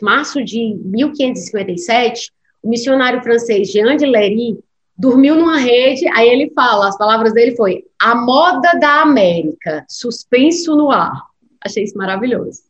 março 0.00 0.44
de 0.44 0.74
1557, 0.84 2.30
o 2.62 2.68
missionário 2.68 3.22
francês 3.22 3.70
Jean 3.70 3.96
de 3.96 4.06
Lery 4.06 4.58
dormiu 4.96 5.34
numa 5.34 5.58
rede, 5.58 6.06
aí 6.08 6.28
ele 6.28 6.52
fala, 6.54 6.88
as 6.88 6.96
palavras 6.96 7.32
dele 7.32 7.56
foi, 7.56 7.84
a 7.98 8.14
moda 8.14 8.78
da 8.78 9.00
América, 9.00 9.84
suspenso 9.88 10.76
no 10.76 10.90
ar. 10.90 11.12
Achei 11.60 11.84
isso 11.84 11.96
maravilhoso. 11.96 12.60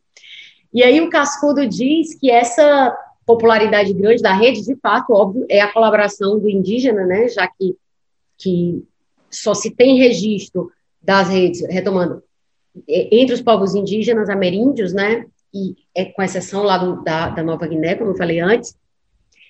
E 0.72 0.82
aí 0.82 1.00
o 1.00 1.10
Cascudo 1.10 1.66
diz 1.66 2.14
que 2.14 2.30
essa 2.30 2.96
popularidade 3.26 3.92
grande 3.92 4.22
da 4.22 4.32
rede, 4.32 4.64
de 4.64 4.74
fato, 4.76 5.12
óbvio, 5.12 5.44
é 5.48 5.60
a 5.60 5.72
colaboração 5.72 6.38
do 6.38 6.48
indígena, 6.48 7.04
né, 7.04 7.28
já 7.28 7.46
que, 7.46 7.76
que 8.38 8.82
só 9.30 9.54
se 9.54 9.70
tem 9.70 9.98
registro 9.98 10.70
das 11.02 11.28
redes, 11.28 11.62
retomando, 11.68 12.22
entre 12.88 13.34
os 13.34 13.42
povos 13.42 13.74
indígenas 13.74 14.28
ameríndios, 14.28 14.92
né, 14.92 15.26
e 15.52 15.76
é, 15.94 16.06
com 16.06 16.22
exceção 16.22 16.62
lá 16.62 16.78
do, 16.78 17.02
da, 17.02 17.28
da 17.28 17.42
Nova 17.42 17.66
Guiné, 17.66 17.94
como 17.94 18.10
eu 18.10 18.16
falei 18.16 18.40
antes, 18.40 18.76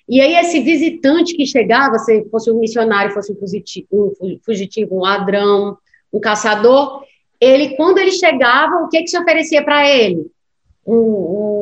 e 0.07 0.19
aí 0.19 0.35
esse 0.35 0.59
visitante 0.59 1.35
que 1.35 1.45
chegava, 1.45 1.97
se 1.99 2.25
fosse 2.29 2.51
um 2.51 2.59
missionário, 2.59 3.13
fosse 3.13 3.31
um 3.31 3.35
fugitivo, 3.35 3.87
um, 4.21 4.37
fugitivo, 4.43 4.97
um 4.97 5.01
ladrão, 5.01 5.77
um 6.11 6.19
caçador, 6.19 7.03
ele, 7.39 7.75
quando 7.75 7.97
ele 7.97 8.11
chegava, 8.11 8.83
o 8.83 8.89
que, 8.89 9.01
que 9.01 9.07
se 9.07 9.17
oferecia 9.17 9.63
para 9.63 9.89
ele? 9.89 10.29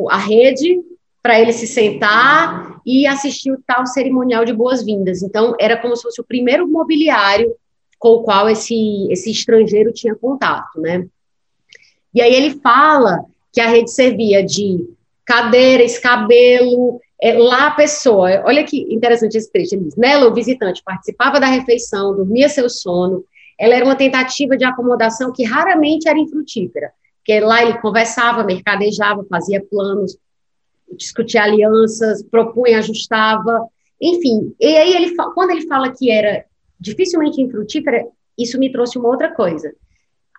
A 0.10 0.17
rede 0.17 0.82
para 1.21 1.39
ele 1.39 1.54
se 1.54 1.67
sentar 1.67 2.82
e 2.84 3.06
assistir 3.06 3.51
o 3.51 3.62
tal 3.65 3.86
cerimonial 3.86 4.43
de 4.43 4.54
boas-vindas. 4.54 5.21
Então, 5.21 5.56
era 5.60 5.77
como 5.77 5.95
se 5.95 6.01
fosse 6.01 6.19
o 6.19 6.25
primeiro 6.25 6.67
mobiliário 6.67 7.56
com 7.99 8.10
o 8.10 8.23
qual 8.23 8.49
esse, 8.49 9.08
esse 9.12 9.30
estrangeiro 9.30 9.93
tinha 9.93 10.15
contato, 10.15 10.82
né? 10.82 11.06
E 12.13 12.21
aí 12.21 12.34
ele 12.34 12.60
fala 12.60 13.23
que 13.52 13.60
a 13.60 13.68
rede 13.68 13.92
servia 13.92 14.44
de 14.44 14.88
cadeira, 15.26 15.84
escabelo, 15.84 17.00
é, 17.22 17.38
lá 17.38 17.68
a 17.68 17.72
pessoa, 17.72 18.44
olha 18.46 18.64
que 18.64 18.82
interessante 18.94 19.38
esse 19.38 19.52
trecho, 19.52 19.76
ele 19.76 19.86
diz, 19.86 19.96
nela 19.96 20.28
o 20.28 20.34
visitante 20.34 20.82
participava 20.84 21.40
da 21.40 21.48
refeição, 21.48 22.16
dormia 22.16 22.50
seu 22.50 22.70
sono, 22.70 23.24
ela 23.60 23.76
era 23.76 23.86
uma 23.86 23.96
tentativa 23.96 24.58
de 24.58 24.66
acomodação 24.66 25.32
que 25.32 25.44
raramente 25.44 26.10
era 26.10 26.18
infrutífera, 26.18 26.92
porque 27.18 27.40
lá 27.40 27.62
ele 27.62 27.78
conversava, 27.80 28.44
mercadejava, 28.44 29.24
fazia 29.30 29.64
planos, 29.64 30.18
discutia 30.98 31.44
alianças, 31.44 32.24
propunha, 32.24 32.80
ajustava, 32.80 33.68
enfim. 34.02 34.56
E 34.60 34.66
aí, 34.66 34.96
ele, 34.96 35.16
quando 35.36 35.52
ele 35.52 35.68
fala 35.68 35.92
que 35.92 36.10
era 36.10 36.44
dificilmente 36.80 37.40
infrutífera, 37.40 38.04
isso 38.38 38.58
me 38.58 38.72
trouxe 38.72 38.98
uma 38.98 39.10
outra 39.10 39.32
coisa. 39.32 39.72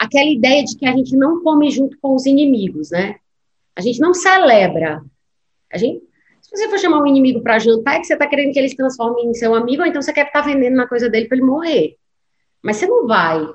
Aquela 0.02 0.28
ideia 0.28 0.64
de 0.64 0.76
que 0.76 0.84
a 0.84 0.92
gente 0.92 1.16
não 1.16 1.44
come 1.44 1.70
junto 1.70 1.96
com 2.00 2.16
os 2.16 2.26
inimigos, 2.26 2.90
né? 2.90 3.14
A 3.76 3.80
gente 3.80 4.00
não 4.00 4.12
celebra. 4.12 5.00
A 5.72 5.78
gente, 5.78 6.02
se 6.40 6.50
você 6.50 6.68
for 6.68 6.76
chamar 6.76 7.00
um 7.00 7.06
inimigo 7.06 7.40
para 7.40 7.60
jantar, 7.60 7.94
é 7.94 8.00
que 8.00 8.06
você 8.06 8.14
está 8.14 8.26
querendo 8.26 8.52
que 8.52 8.58
ele 8.58 8.68
se 8.68 8.76
transforme 8.76 9.22
em 9.22 9.32
seu 9.32 9.54
amigo, 9.54 9.80
ou 9.80 9.88
então 9.88 10.02
você 10.02 10.12
quer 10.12 10.26
estar 10.26 10.42
tá 10.42 10.46
vendendo 10.48 10.74
na 10.74 10.88
coisa 10.88 11.08
dele 11.08 11.28
para 11.28 11.38
ele 11.38 11.46
morrer. 11.46 11.96
Mas 12.60 12.78
você 12.78 12.86
não 12.88 13.06
vai, 13.06 13.46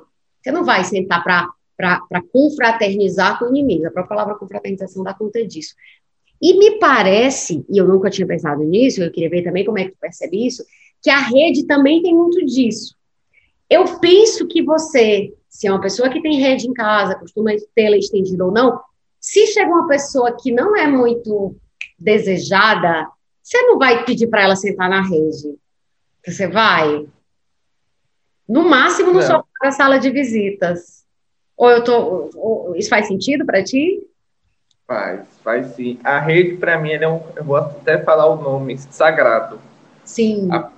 você 0.42 0.52
não 0.52 0.64
vai 0.64 0.86
sentar 0.86 1.22
para 1.22 2.22
confraternizar 2.32 3.38
com 3.38 3.46
o 3.46 3.50
inimigo. 3.50 3.86
A 3.86 3.92
própria 3.92 4.16
palavra 4.16 4.36
confraternização 4.36 5.04
dá 5.04 5.14
conta 5.14 5.46
disso. 5.46 5.76
E 6.42 6.58
me 6.58 6.80
parece, 6.80 7.66
e 7.70 7.78
eu 7.78 7.86
nunca 7.86 8.10
tinha 8.10 8.26
pensado 8.26 8.64
nisso, 8.64 9.04
eu 9.04 9.12
queria 9.12 9.30
ver 9.30 9.44
também 9.44 9.66
como 9.66 9.80
é 9.80 9.84
que 9.84 9.92
tu 9.92 9.98
percebe 10.00 10.48
isso, 10.48 10.64
que 11.02 11.10
a 11.10 11.20
rede 11.20 11.66
também 11.66 12.02
tem 12.02 12.16
muito 12.16 12.46
disso. 12.46 12.96
Eu 13.70 14.00
penso 14.00 14.48
que 14.48 14.64
você, 14.64 15.34
se 15.50 15.68
é 15.68 15.72
uma 15.72 15.82
pessoa 15.82 16.10
que 16.10 16.22
tem 16.22 16.40
rede 16.40 16.68
em 16.68 16.74
casa, 16.74 17.16
costuma 17.16 17.52
tê-la 17.74 17.98
estendida 17.98 18.44
ou 18.44 18.52
não, 18.52 18.80
se 19.20 19.48
chega 19.48 19.70
uma 19.70 19.88
pessoa 19.88 20.36
que 20.40 20.52
não 20.52 20.76
é 20.76 20.88
muito 20.88 21.56
desejada, 21.98 23.08
você 23.42 23.62
não 23.64 23.78
vai 23.78 24.04
pedir 24.06 24.28
para 24.28 24.44
ela 24.44 24.56
sentar 24.56 24.90
na 24.90 25.02
rede. 25.02 25.58
Você 26.26 26.48
vai? 26.48 27.08
No 28.48 28.70
máximo 28.70 29.14
no 29.14 29.22
sofá 29.22 29.46
da 29.62 29.72
sala 29.72 29.98
de 29.98 30.10
visitas. 30.10 31.06
Ou 31.56 31.70
eu 31.70 31.84
tô. 31.84 32.30
Ou, 32.36 32.76
isso 32.76 32.90
faz 32.90 33.08
sentido 33.08 33.46
para 33.46 33.64
ti? 33.64 34.06
Faz, 34.86 35.26
faz 35.44 35.68
sim. 35.76 36.00
A 36.04 36.20
rede, 36.20 36.58
para 36.58 36.80
mim, 36.80 36.92
é 36.92 37.08
um. 37.08 37.22
Eu 37.36 37.44
vou 37.44 37.58
até 37.58 37.98
falar 38.04 38.28
o 38.28 38.42
nome, 38.42 38.78
sagrado. 38.78 39.60
Sim. 40.06 40.50
A, 40.52 40.72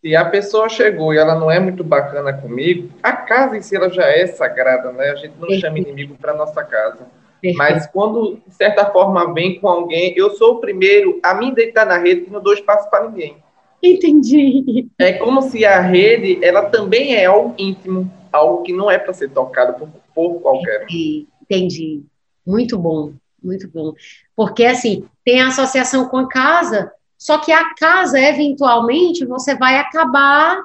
se 0.00 0.16
a 0.16 0.24
pessoa 0.24 0.68
chegou 0.68 1.12
e 1.12 1.18
ela 1.18 1.34
não 1.34 1.50
é 1.50 1.60
muito 1.60 1.84
bacana 1.84 2.32
comigo, 2.32 2.90
a 3.02 3.12
casa 3.12 3.56
em 3.56 3.62
si 3.62 3.76
ela 3.76 3.90
já 3.90 4.04
é 4.04 4.26
sagrada, 4.26 4.92
né? 4.92 5.10
A 5.10 5.16
gente 5.16 5.34
não 5.38 5.50
chama 5.58 5.78
inimigo 5.78 6.16
para 6.18 6.34
nossa 6.34 6.64
casa. 6.64 7.06
Perfeito. 7.40 7.58
Mas 7.58 7.86
quando, 7.86 8.40
de 8.46 8.54
certa 8.54 8.86
forma, 8.86 9.32
vem 9.32 9.60
com 9.60 9.68
alguém, 9.68 10.14
eu 10.16 10.30
sou 10.30 10.54
o 10.54 10.60
primeiro 10.60 11.18
a 11.22 11.34
me 11.34 11.54
deitar 11.54 11.86
na 11.86 11.98
rede 11.98 12.26
e 12.26 12.30
não 12.30 12.40
dou 12.40 12.52
espaço 12.52 12.88
para 12.90 13.08
ninguém. 13.08 13.36
Entendi. 13.82 14.88
É 14.98 15.14
como 15.14 15.42
se 15.42 15.64
a 15.64 15.80
rede, 15.80 16.38
ela 16.44 16.66
também 16.66 17.14
é 17.14 17.26
algo 17.26 17.54
íntimo, 17.58 18.10
algo 18.30 18.62
que 18.62 18.72
não 18.72 18.90
é 18.90 18.98
para 18.98 19.12
ser 19.12 19.30
tocado 19.30 19.74
por, 19.74 19.88
por 20.14 20.40
qualquer 20.40 20.82
um. 20.82 21.26
Entendi. 21.42 22.02
Muito 22.46 22.78
bom, 22.78 23.12
muito 23.42 23.68
bom. 23.68 23.94
Porque, 24.36 24.64
assim, 24.64 25.04
tem 25.24 25.40
a 25.40 25.48
associação 25.48 26.08
com 26.08 26.18
a 26.18 26.28
casa, 26.28 26.92
só 27.20 27.36
que 27.36 27.52
a 27.52 27.74
casa, 27.74 28.18
eventualmente, 28.18 29.26
você 29.26 29.54
vai 29.54 29.76
acabar 29.76 30.58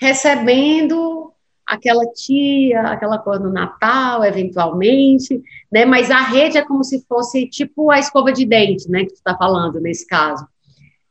recebendo 0.00 1.30
aquela 1.66 2.06
tia, 2.06 2.80
aquela 2.80 3.18
coisa 3.18 3.44
no 3.44 3.52
Natal, 3.52 4.24
eventualmente, 4.24 5.42
né? 5.70 5.84
Mas 5.84 6.10
a 6.10 6.22
rede 6.22 6.56
é 6.56 6.64
como 6.64 6.82
se 6.82 7.04
fosse 7.06 7.46
tipo 7.46 7.90
a 7.90 7.98
escova 7.98 8.32
de 8.32 8.46
dente, 8.46 8.90
né? 8.90 9.00
Que 9.00 9.12
tu 9.12 9.16
está 9.16 9.36
falando 9.36 9.78
nesse 9.78 10.06
caso. 10.06 10.48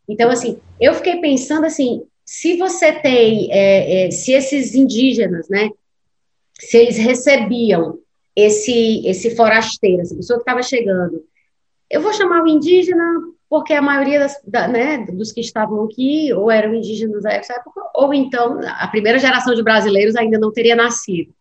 Então, 0.08 0.32
assim, 0.32 0.60
eu 0.82 0.96
fiquei 0.96 1.22
pensando 1.22 1.66
assim, 1.66 2.02
se 2.26 2.58
você 2.58 2.92
tem, 2.92 3.48
é, 3.52 4.08
é, 4.08 4.12
se 4.12 4.32
esses 4.32 4.74
indígenas, 4.74 5.48
né? 5.50 5.70
Se 6.60 6.78
eles 6.78 6.98
recebiam 6.98 8.00
esse 8.36 9.06
esse 9.06 9.36
forasteiro, 9.36 10.02
essa 10.02 10.16
pessoa 10.16 10.40
que 10.40 10.44
estava 10.44 10.64
chegando, 10.64 11.24
eu 11.92 12.02
vou 12.02 12.12
chamar 12.12 12.42
o 12.42 12.48
indígena 12.48 13.04
porque 13.50 13.74
a 13.74 13.82
maioria 13.82 14.20
das, 14.20 14.40
da, 14.46 14.68
né, 14.68 15.06
dos 15.12 15.32
que 15.32 15.42
estavam 15.42 15.84
aqui 15.86 16.32
ou 16.34 16.52
eram 16.52 16.76
indígenas 16.76 17.24
da 17.24 17.32
época, 17.32 17.82
ou 17.96 18.14
então 18.14 18.60
a 18.64 18.88
primeira 18.88 19.18
geração 19.18 19.56
de 19.56 19.64
brasileiros 19.64 20.16
ainda 20.16 20.38
não 20.38 20.54
teria 20.54 20.76
nascido, 20.76 21.34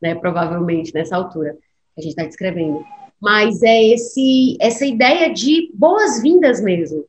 né, 0.00 0.14
provavelmente 0.14 0.94
nessa 0.94 1.16
altura 1.16 1.54
que 1.94 2.00
a 2.00 2.02
gente 2.02 2.12
está 2.12 2.24
descrevendo. 2.24 2.84
Mas 3.20 3.62
é 3.62 3.82
esse, 3.82 4.56
essa 4.60 4.86
ideia 4.86 5.32
de 5.32 5.70
boas-vindas 5.74 6.62
mesmo, 6.62 7.04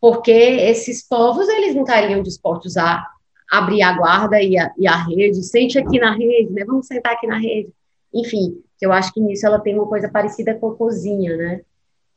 porque 0.00 0.30
esses 0.30 1.06
povos 1.06 1.46
eles 1.48 1.74
não 1.74 1.82
estariam 1.82 2.22
dispostos 2.22 2.76
a 2.78 3.04
abrir 3.50 3.82
a 3.82 3.92
guarda 3.92 4.40
e 4.40 4.58
a, 4.58 4.72
e 4.78 4.86
a 4.86 4.96
rede, 4.96 5.42
sente 5.42 5.78
aqui 5.78 5.98
na 5.98 6.14
rede, 6.14 6.50
né, 6.52 6.64
vamos 6.64 6.86
sentar 6.86 7.12
aqui 7.12 7.26
na 7.26 7.38
rede. 7.38 7.68
Enfim, 8.14 8.62
eu 8.80 8.90
acho 8.90 9.12
que 9.12 9.20
nisso 9.20 9.46
ela 9.46 9.58
tem 9.58 9.74
uma 9.74 9.86
coisa 9.86 10.08
parecida 10.08 10.54
com 10.54 10.70
a 10.70 10.74
cozinha, 10.76 11.36
né? 11.36 11.60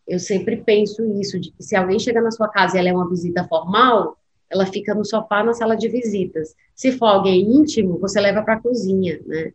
Eu 0.08 0.20
sempre 0.20 0.58
penso 0.58 1.04
isso, 1.20 1.40
de 1.40 1.52
que 1.52 1.64
se 1.64 1.76
alguém 1.76 2.00
chega 2.00 2.22
na 2.22 2.32
sua 2.32 2.48
casa 2.50 2.76
e 2.76 2.80
ela 2.80 2.90
é 2.90 2.94
uma 2.94 3.10
visita 3.10 3.48
formal, 3.48 4.18
ela 4.50 4.66
fica 4.66 4.94
no 4.94 5.06
sofá 5.06 5.44
na 5.44 5.54
sala 5.54 5.76
de 5.76 5.88
visitas. 5.88 6.54
Se 6.76 6.92
for 6.92 7.06
alguém 7.06 7.42
íntimo, 7.42 7.98
você 7.98 8.20
leva 8.20 8.42
para 8.42 8.56
a 8.56 8.60
cozinha, 8.60 9.20
né? 9.26 9.54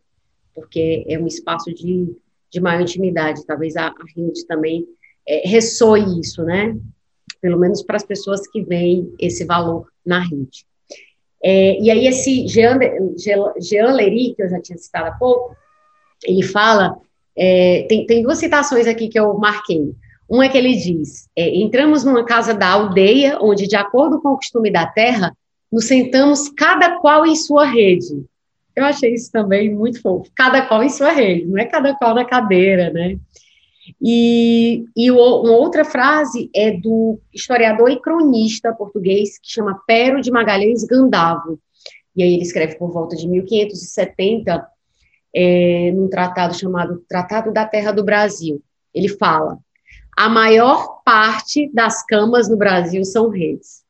Porque 0.55 1.05
é 1.07 1.19
um 1.19 1.27
espaço 1.27 1.71
de, 1.71 2.15
de 2.51 2.59
maior 2.59 2.81
intimidade. 2.81 3.45
Talvez 3.45 3.75
a, 3.75 3.87
a 3.87 4.05
rede 4.15 4.45
também 4.47 4.87
é, 5.27 5.47
ressoe 5.47 6.19
isso, 6.19 6.43
né? 6.43 6.75
Pelo 7.39 7.59
menos 7.59 7.83
para 7.83 7.97
as 7.97 8.03
pessoas 8.03 8.47
que 8.47 8.63
veem 8.63 9.13
esse 9.19 9.45
valor 9.45 9.87
na 10.03 10.19
rede. 10.19 10.65
É, 11.43 11.79
e 11.79 11.91
aí 11.91 12.07
esse 12.07 12.47
Jean, 12.47 12.79
Jean 13.59 13.93
Lery, 13.93 14.33
que 14.35 14.41
eu 14.41 14.49
já 14.49 14.59
tinha 14.59 14.77
citado 14.79 15.09
há 15.09 15.11
pouco, 15.11 15.55
ele 16.25 16.41
fala, 16.41 16.97
é, 17.35 17.85
tem, 17.87 18.07
tem 18.07 18.23
duas 18.23 18.39
citações 18.39 18.87
aqui 18.87 19.07
que 19.07 19.19
eu 19.19 19.37
marquei. 19.37 19.93
Um 20.29 20.43
é 20.43 20.49
que 20.49 20.57
ele 20.57 20.75
diz: 20.75 21.29
é, 21.35 21.55
entramos 21.55 22.03
numa 22.03 22.25
casa 22.25 22.53
da 22.53 22.69
aldeia, 22.69 23.37
onde, 23.41 23.67
de 23.67 23.75
acordo 23.75 24.21
com 24.21 24.29
o 24.29 24.37
costume 24.37 24.71
da 24.71 24.85
terra, 24.85 25.35
nos 25.71 25.85
sentamos 25.85 26.49
cada 26.49 26.99
qual 26.99 27.25
em 27.25 27.35
sua 27.35 27.65
rede. 27.65 28.25
Eu 28.75 28.85
achei 28.85 29.13
isso 29.13 29.31
também 29.31 29.73
muito 29.73 30.01
fofo. 30.01 30.29
Cada 30.35 30.61
qual 30.61 30.83
em 30.83 30.89
sua 30.89 31.11
rede, 31.11 31.45
não 31.45 31.57
é 31.57 31.65
cada 31.65 31.95
qual 31.95 32.13
na 32.13 32.23
cadeira, 32.23 32.91
né? 32.91 33.17
E, 34.01 34.85
e 34.95 35.09
uma 35.09 35.51
outra 35.51 35.85
frase 35.85 36.49
é 36.53 36.71
do 36.71 37.19
historiador 37.33 37.89
e 37.89 38.01
cronista 38.01 38.73
português 38.73 39.39
que 39.39 39.49
chama 39.49 39.81
Pero 39.87 40.21
de 40.21 40.29
Magalhães 40.29 40.83
Gandavo. 40.83 41.59
E 42.15 42.21
aí 42.21 42.33
ele 42.33 42.43
escreve 42.43 42.75
por 42.77 42.91
volta 42.91 43.15
de 43.15 43.27
1570, 43.27 44.67
é, 45.33 45.91
num 45.93 46.09
tratado 46.09 46.57
chamado 46.57 47.03
Tratado 47.07 47.51
da 47.51 47.65
Terra 47.65 47.91
do 47.91 48.03
Brasil. 48.03 48.61
Ele 48.93 49.07
fala: 49.07 49.57
a 50.17 50.27
maior 50.27 51.03
parte 51.05 51.69
das 51.71 52.03
camas 52.03 52.49
no 52.49 52.57
Brasil 52.57 53.05
são 53.05 53.29
redes. 53.29 53.85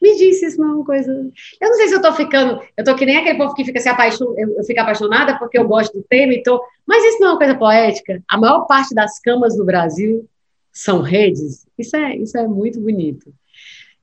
Me 0.00 0.16
disse 0.16 0.46
isso 0.46 0.58
não 0.58 0.68
é 0.70 0.74
uma 0.76 0.84
coisa. 0.84 1.12
Eu 1.60 1.68
não 1.68 1.76
sei 1.76 1.88
se 1.88 1.94
eu 1.94 2.00
tô 2.00 2.12
ficando. 2.12 2.60
Eu 2.74 2.84
tô 2.84 2.94
que 2.94 3.04
nem 3.04 3.18
aquele 3.18 3.36
povo 3.36 3.54
que 3.54 3.64
fica 3.64 3.78
se 3.78 3.88
apaixonado. 3.88 4.38
Eu, 4.38 4.56
eu 4.56 4.64
fico 4.64 4.80
apaixonada 4.80 5.38
porque 5.38 5.58
eu 5.58 5.68
gosto 5.68 5.92
do 5.92 6.02
tema 6.08 6.32
e 6.32 6.42
tô. 6.42 6.62
Mas 6.86 7.04
isso 7.04 7.20
não 7.20 7.28
é 7.28 7.30
uma 7.32 7.38
coisa 7.38 7.54
poética. 7.54 8.22
A 8.26 8.38
maior 8.38 8.66
parte 8.66 8.94
das 8.94 9.20
camas 9.20 9.56
no 9.58 9.64
Brasil 9.64 10.26
são 10.72 11.00
redes, 11.00 11.66
isso 11.78 11.96
é, 11.96 12.16
isso 12.16 12.36
é 12.36 12.46
muito 12.46 12.78
bonito. 12.80 13.32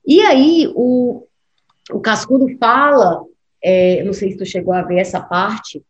E 0.06 0.22
aí, 0.22 0.72
o, 0.76 1.28
o 1.92 2.00
Cascudo 2.00 2.48
fala, 2.58 3.24
é, 3.64 4.04
não 4.04 4.12
sei 4.12 4.32
se 4.32 4.38
tu 4.38 4.46
chegou 4.46 4.74
a 4.74 4.82
ver 4.82 4.98
essa 4.98 5.22
parte, 5.22 5.84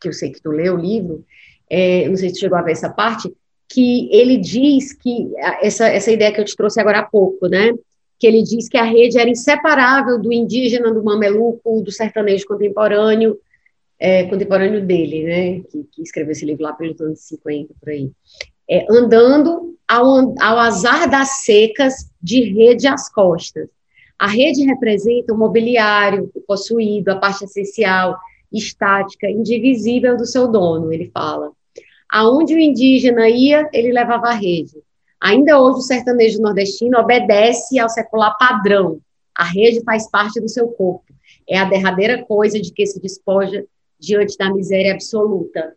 que 0.00 0.08
eu 0.08 0.12
sei 0.12 0.32
que 0.32 0.42
tu 0.42 0.50
leu 0.50 0.74
o 0.74 0.80
livro, 0.80 1.24
é, 1.70 2.08
não 2.08 2.16
sei 2.16 2.28
se 2.28 2.34
tu 2.34 2.40
chegou 2.40 2.58
a 2.58 2.62
ver 2.62 2.72
essa 2.72 2.90
parte, 2.90 3.32
que 3.68 4.08
ele 4.10 4.38
diz 4.38 4.92
que, 4.92 5.30
essa, 5.60 5.86
essa 5.88 6.10
ideia 6.10 6.32
que 6.32 6.40
eu 6.40 6.44
te 6.44 6.56
trouxe 6.56 6.80
agora 6.80 7.00
há 7.00 7.02
pouco, 7.02 7.46
né, 7.48 7.74
que 8.18 8.26
ele 8.26 8.42
diz 8.42 8.68
que 8.68 8.78
a 8.78 8.82
rede 8.82 9.18
era 9.18 9.30
inseparável 9.30 10.20
do 10.20 10.32
indígena, 10.32 10.92
do 10.92 11.04
mameluco, 11.04 11.82
do 11.82 11.92
sertanejo 11.92 12.46
contemporâneo, 12.46 13.38
é, 13.98 14.24
contemporâneo 14.24 14.84
dele, 14.84 15.24
né, 15.24 15.60
que, 15.70 15.84
que, 15.92 16.02
escreveu 16.02 16.32
esse 16.32 16.44
livro 16.44 16.64
lá 16.64 16.72
pelos 16.72 17.00
anos 17.00 17.20
50, 17.20 17.74
por 17.78 17.90
aí. 17.90 18.10
É, 18.68 18.86
andando 18.90 19.76
ao, 19.86 20.34
ao 20.40 20.58
azar 20.58 21.08
das 21.10 21.44
secas 21.44 22.10
de 22.20 22.42
rede 22.42 22.86
às 22.86 23.10
costas. 23.10 23.68
A 24.18 24.26
rede 24.26 24.64
representa 24.64 25.32
o 25.32 25.38
mobiliário, 25.38 26.30
o 26.34 26.40
possuído, 26.40 27.10
a 27.10 27.16
parte 27.16 27.44
essencial, 27.44 28.18
estática, 28.52 29.30
indivisível 29.30 30.16
do 30.16 30.26
seu 30.26 30.48
dono, 30.48 30.92
ele 30.92 31.10
fala. 31.12 31.52
Aonde 32.10 32.54
o 32.54 32.58
indígena 32.58 33.28
ia, 33.28 33.68
ele 33.72 33.92
levava 33.92 34.28
a 34.28 34.34
rede. 34.34 34.76
Ainda 35.20 35.60
hoje, 35.60 35.78
o 35.78 35.82
sertanejo 35.82 36.40
nordestino 36.40 36.98
obedece 36.98 37.78
ao 37.78 37.88
secular 37.88 38.36
padrão. 38.38 39.00
A 39.34 39.44
rede 39.44 39.82
faz 39.82 40.08
parte 40.10 40.40
do 40.40 40.48
seu 40.48 40.68
corpo. 40.68 41.12
É 41.48 41.58
a 41.58 41.64
derradeira 41.64 42.24
coisa 42.24 42.60
de 42.60 42.72
que 42.72 42.86
se 42.86 43.00
despoja 43.00 43.64
diante 43.98 44.36
da 44.36 44.52
miséria 44.52 44.92
absoluta. 44.92 45.74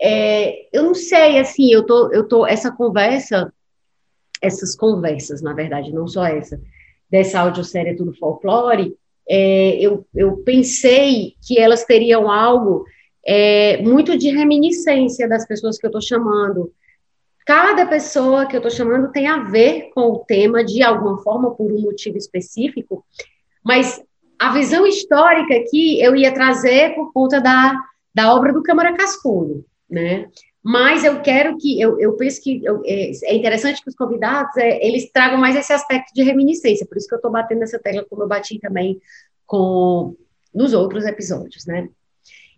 É, 0.00 0.66
eu 0.76 0.82
não 0.82 0.94
sei, 0.94 1.38
assim, 1.38 1.72
eu 1.72 1.86
tô, 1.86 2.12
eu 2.12 2.26
tô, 2.26 2.44
essa 2.44 2.72
conversa, 2.72 3.52
essas 4.40 4.74
conversas, 4.74 5.40
na 5.40 5.52
verdade, 5.52 5.92
não 5.92 6.08
só 6.08 6.24
essa, 6.24 6.60
dessa 7.08 7.38
audiosérie 7.38 7.94
Tudo 7.94 8.12
Folclore, 8.14 8.96
é, 9.28 9.76
eu, 9.78 10.04
eu 10.12 10.38
pensei 10.38 11.36
que 11.46 11.58
elas 11.58 11.84
teriam 11.84 12.28
algo 12.28 12.84
é, 13.24 13.80
muito 13.82 14.16
de 14.16 14.30
reminiscência 14.30 15.28
das 15.28 15.46
pessoas 15.46 15.78
que 15.78 15.86
eu 15.86 15.88
estou 15.88 16.02
chamando. 16.02 16.72
Cada 17.46 17.86
pessoa 17.86 18.46
que 18.46 18.54
eu 18.54 18.58
estou 18.58 18.70
chamando 18.70 19.10
tem 19.10 19.26
a 19.26 19.42
ver 19.42 19.90
com 19.94 20.02
o 20.02 20.18
tema 20.20 20.64
de 20.64 20.82
alguma 20.82 21.18
forma, 21.18 21.54
por 21.54 21.72
um 21.72 21.80
motivo 21.80 22.16
específico, 22.16 23.04
mas 23.64 24.02
a 24.38 24.52
visão 24.52 24.86
histórica 24.86 25.54
aqui 25.54 26.00
eu 26.00 26.16
ia 26.16 26.32
trazer 26.32 26.94
por 26.94 27.12
conta 27.12 27.40
da, 27.40 27.76
da 28.14 28.34
obra 28.34 28.52
do 28.52 28.62
Câmara 28.62 28.96
Cascudo, 28.96 29.64
né? 29.88 30.28
Mas 30.62 31.02
eu 31.02 31.20
quero 31.20 31.56
que, 31.58 31.80
eu, 31.80 31.98
eu 31.98 32.12
penso 32.14 32.40
que 32.40 32.64
eu, 32.64 32.82
é, 32.84 33.10
é, 33.24 33.34
interessante 33.34 33.82
que 33.82 33.88
os 33.88 33.96
convidados, 33.96 34.56
é, 34.56 34.84
eles 34.86 35.10
tragam 35.10 35.38
mais 35.38 35.56
esse 35.56 35.72
aspecto 35.72 36.14
de 36.14 36.22
reminiscência, 36.22 36.86
por 36.86 36.96
isso 36.96 37.08
que 37.08 37.14
eu 37.14 37.16
estou 37.16 37.32
batendo 37.32 37.58
nessa 37.58 37.80
tecla, 37.80 38.06
como 38.08 38.22
eu 38.22 38.28
bati 38.28 38.60
também 38.60 39.00
com, 39.44 40.14
nos 40.54 40.72
outros 40.72 41.04
episódios, 41.04 41.66
né? 41.66 41.88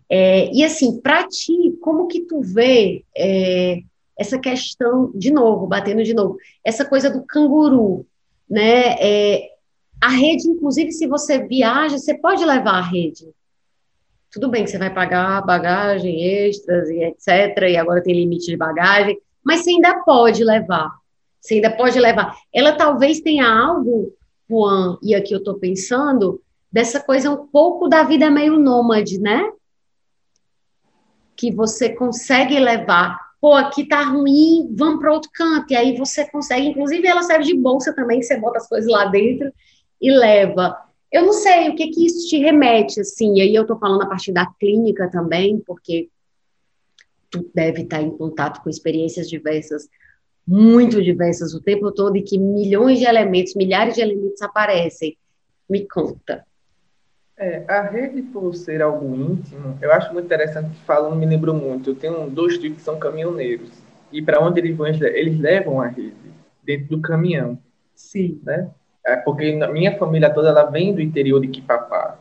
É, 0.09 0.51
e 0.53 0.63
assim, 0.63 0.99
para 0.99 1.27
ti, 1.27 1.77
como 1.81 2.07
que 2.07 2.21
tu 2.21 2.41
vê 2.41 3.03
é, 3.15 3.79
essa 4.17 4.37
questão, 4.37 5.11
de 5.13 5.31
novo, 5.31 5.67
batendo 5.67 6.03
de 6.03 6.13
novo, 6.13 6.37
essa 6.63 6.85
coisa 6.85 7.09
do 7.09 7.23
canguru, 7.23 8.05
né? 8.49 8.95
É, 8.99 9.49
a 10.01 10.09
rede, 10.09 10.47
inclusive, 10.47 10.91
se 10.91 11.07
você 11.07 11.39
viaja, 11.39 11.97
você 11.97 12.13
pode 12.13 12.45
levar 12.45 12.75
a 12.75 12.81
rede, 12.81 13.27
tudo 14.31 14.49
bem 14.49 14.63
que 14.63 14.69
você 14.69 14.77
vai 14.77 14.93
pagar 14.93 15.45
bagagem 15.45 16.21
extras 16.21 16.89
e 16.89 17.03
etc, 17.03 17.69
e 17.69 17.77
agora 17.77 18.03
tem 18.03 18.13
limite 18.13 18.47
de 18.47 18.57
bagagem, 18.57 19.17
mas 19.43 19.63
você 19.63 19.71
ainda 19.71 20.03
pode 20.03 20.43
levar. 20.43 20.91
Você 21.39 21.55
ainda 21.55 21.71
pode 21.71 21.99
levar. 21.99 22.35
Ela 22.53 22.73
talvez 22.73 23.21
tenha 23.21 23.47
algo, 23.47 24.11
Juan, 24.49 24.97
e 25.01 25.15
aqui 25.15 25.33
eu 25.33 25.37
estou 25.37 25.55
pensando, 25.55 26.41
dessa 26.71 26.99
coisa 26.99 27.31
um 27.31 27.47
pouco 27.47 27.87
da 27.87 28.03
vida 28.03 28.29
meio 28.29 28.59
nômade, 28.59 29.19
né? 29.19 29.49
Que 31.35 31.51
você 31.51 31.89
consegue 31.89 32.59
levar. 32.59 33.19
Pô, 33.41 33.53
aqui 33.53 33.87
tá 33.87 34.03
ruim, 34.03 34.73
vamos 34.75 34.99
para 34.99 35.13
outro 35.13 35.29
canto. 35.33 35.71
E 35.71 35.75
aí 35.75 35.97
você 35.97 36.29
consegue, 36.29 36.67
inclusive 36.67 37.07
ela 37.07 37.21
serve 37.21 37.45
de 37.45 37.55
bolsa 37.55 37.93
também, 37.93 38.21
você 38.21 38.39
bota 38.39 38.57
as 38.57 38.67
coisas 38.67 38.89
lá 38.89 39.05
dentro 39.05 39.51
e 40.01 40.11
leva. 40.11 40.75
Eu 41.11 41.25
não 41.25 41.33
sei 41.33 41.69
o 41.69 41.75
que 41.75 41.87
que 41.87 42.05
isso 42.05 42.27
te 42.27 42.37
remete, 42.37 42.99
assim, 42.99 43.37
e 43.37 43.41
aí 43.41 43.55
eu 43.55 43.61
estou 43.61 43.77
falando 43.77 44.01
a 44.01 44.07
partir 44.07 44.31
da 44.31 44.45
clínica 44.59 45.09
também, 45.09 45.59
porque 45.59 46.09
tu 47.29 47.49
deve 47.53 47.83
estar 47.83 48.01
em 48.01 48.11
contato 48.11 48.61
com 48.61 48.69
experiências 48.69 49.29
diversas, 49.29 49.87
muito 50.47 51.01
diversas 51.01 51.53
o 51.53 51.61
tempo 51.61 51.91
todo, 51.91 52.17
e 52.17 52.21
que 52.21 52.37
milhões 52.37 52.99
de 52.99 53.05
elementos, 53.05 53.55
milhares 53.55 53.95
de 53.95 54.01
elementos 54.01 54.41
aparecem. 54.41 55.17
Me 55.69 55.87
conta. 55.87 56.45
É, 57.37 57.63
a 57.67 57.81
rede, 57.81 58.21
por 58.21 58.55
ser 58.55 58.81
algo 58.81 59.13
íntimo, 59.13 59.77
eu 59.81 59.91
acho 59.91 60.13
muito 60.13 60.25
interessante 60.25 60.69
que 60.69 60.85
falando, 60.85 61.17
me 61.17 61.25
lembrou 61.25 61.53
muito. 61.53 61.89
Eu 61.89 61.95
tenho 61.95 62.29
dois 62.29 62.57
tios 62.57 62.75
que 62.75 62.81
são 62.81 62.97
caminhoneiros. 62.97 63.69
E 64.11 64.21
para 64.21 64.39
onde 64.39 64.59
eles 64.61 64.75
vão, 64.75 64.87
eles 64.87 65.39
levam 65.39 65.81
a 65.81 65.87
rede 65.87 66.15
dentro 66.63 66.87
do 66.95 67.01
caminhão. 67.01 67.59
Sim. 67.93 68.39
Né? 68.43 68.69
É 69.05 69.17
porque 69.17 69.59
a 69.61 69.67
minha 69.67 69.97
família 69.97 70.29
toda 70.29 70.49
ela 70.49 70.63
vem 70.63 70.93
do 70.93 71.01
interior 71.01 71.41
de 71.41 71.49
Quipapá. 71.49 72.17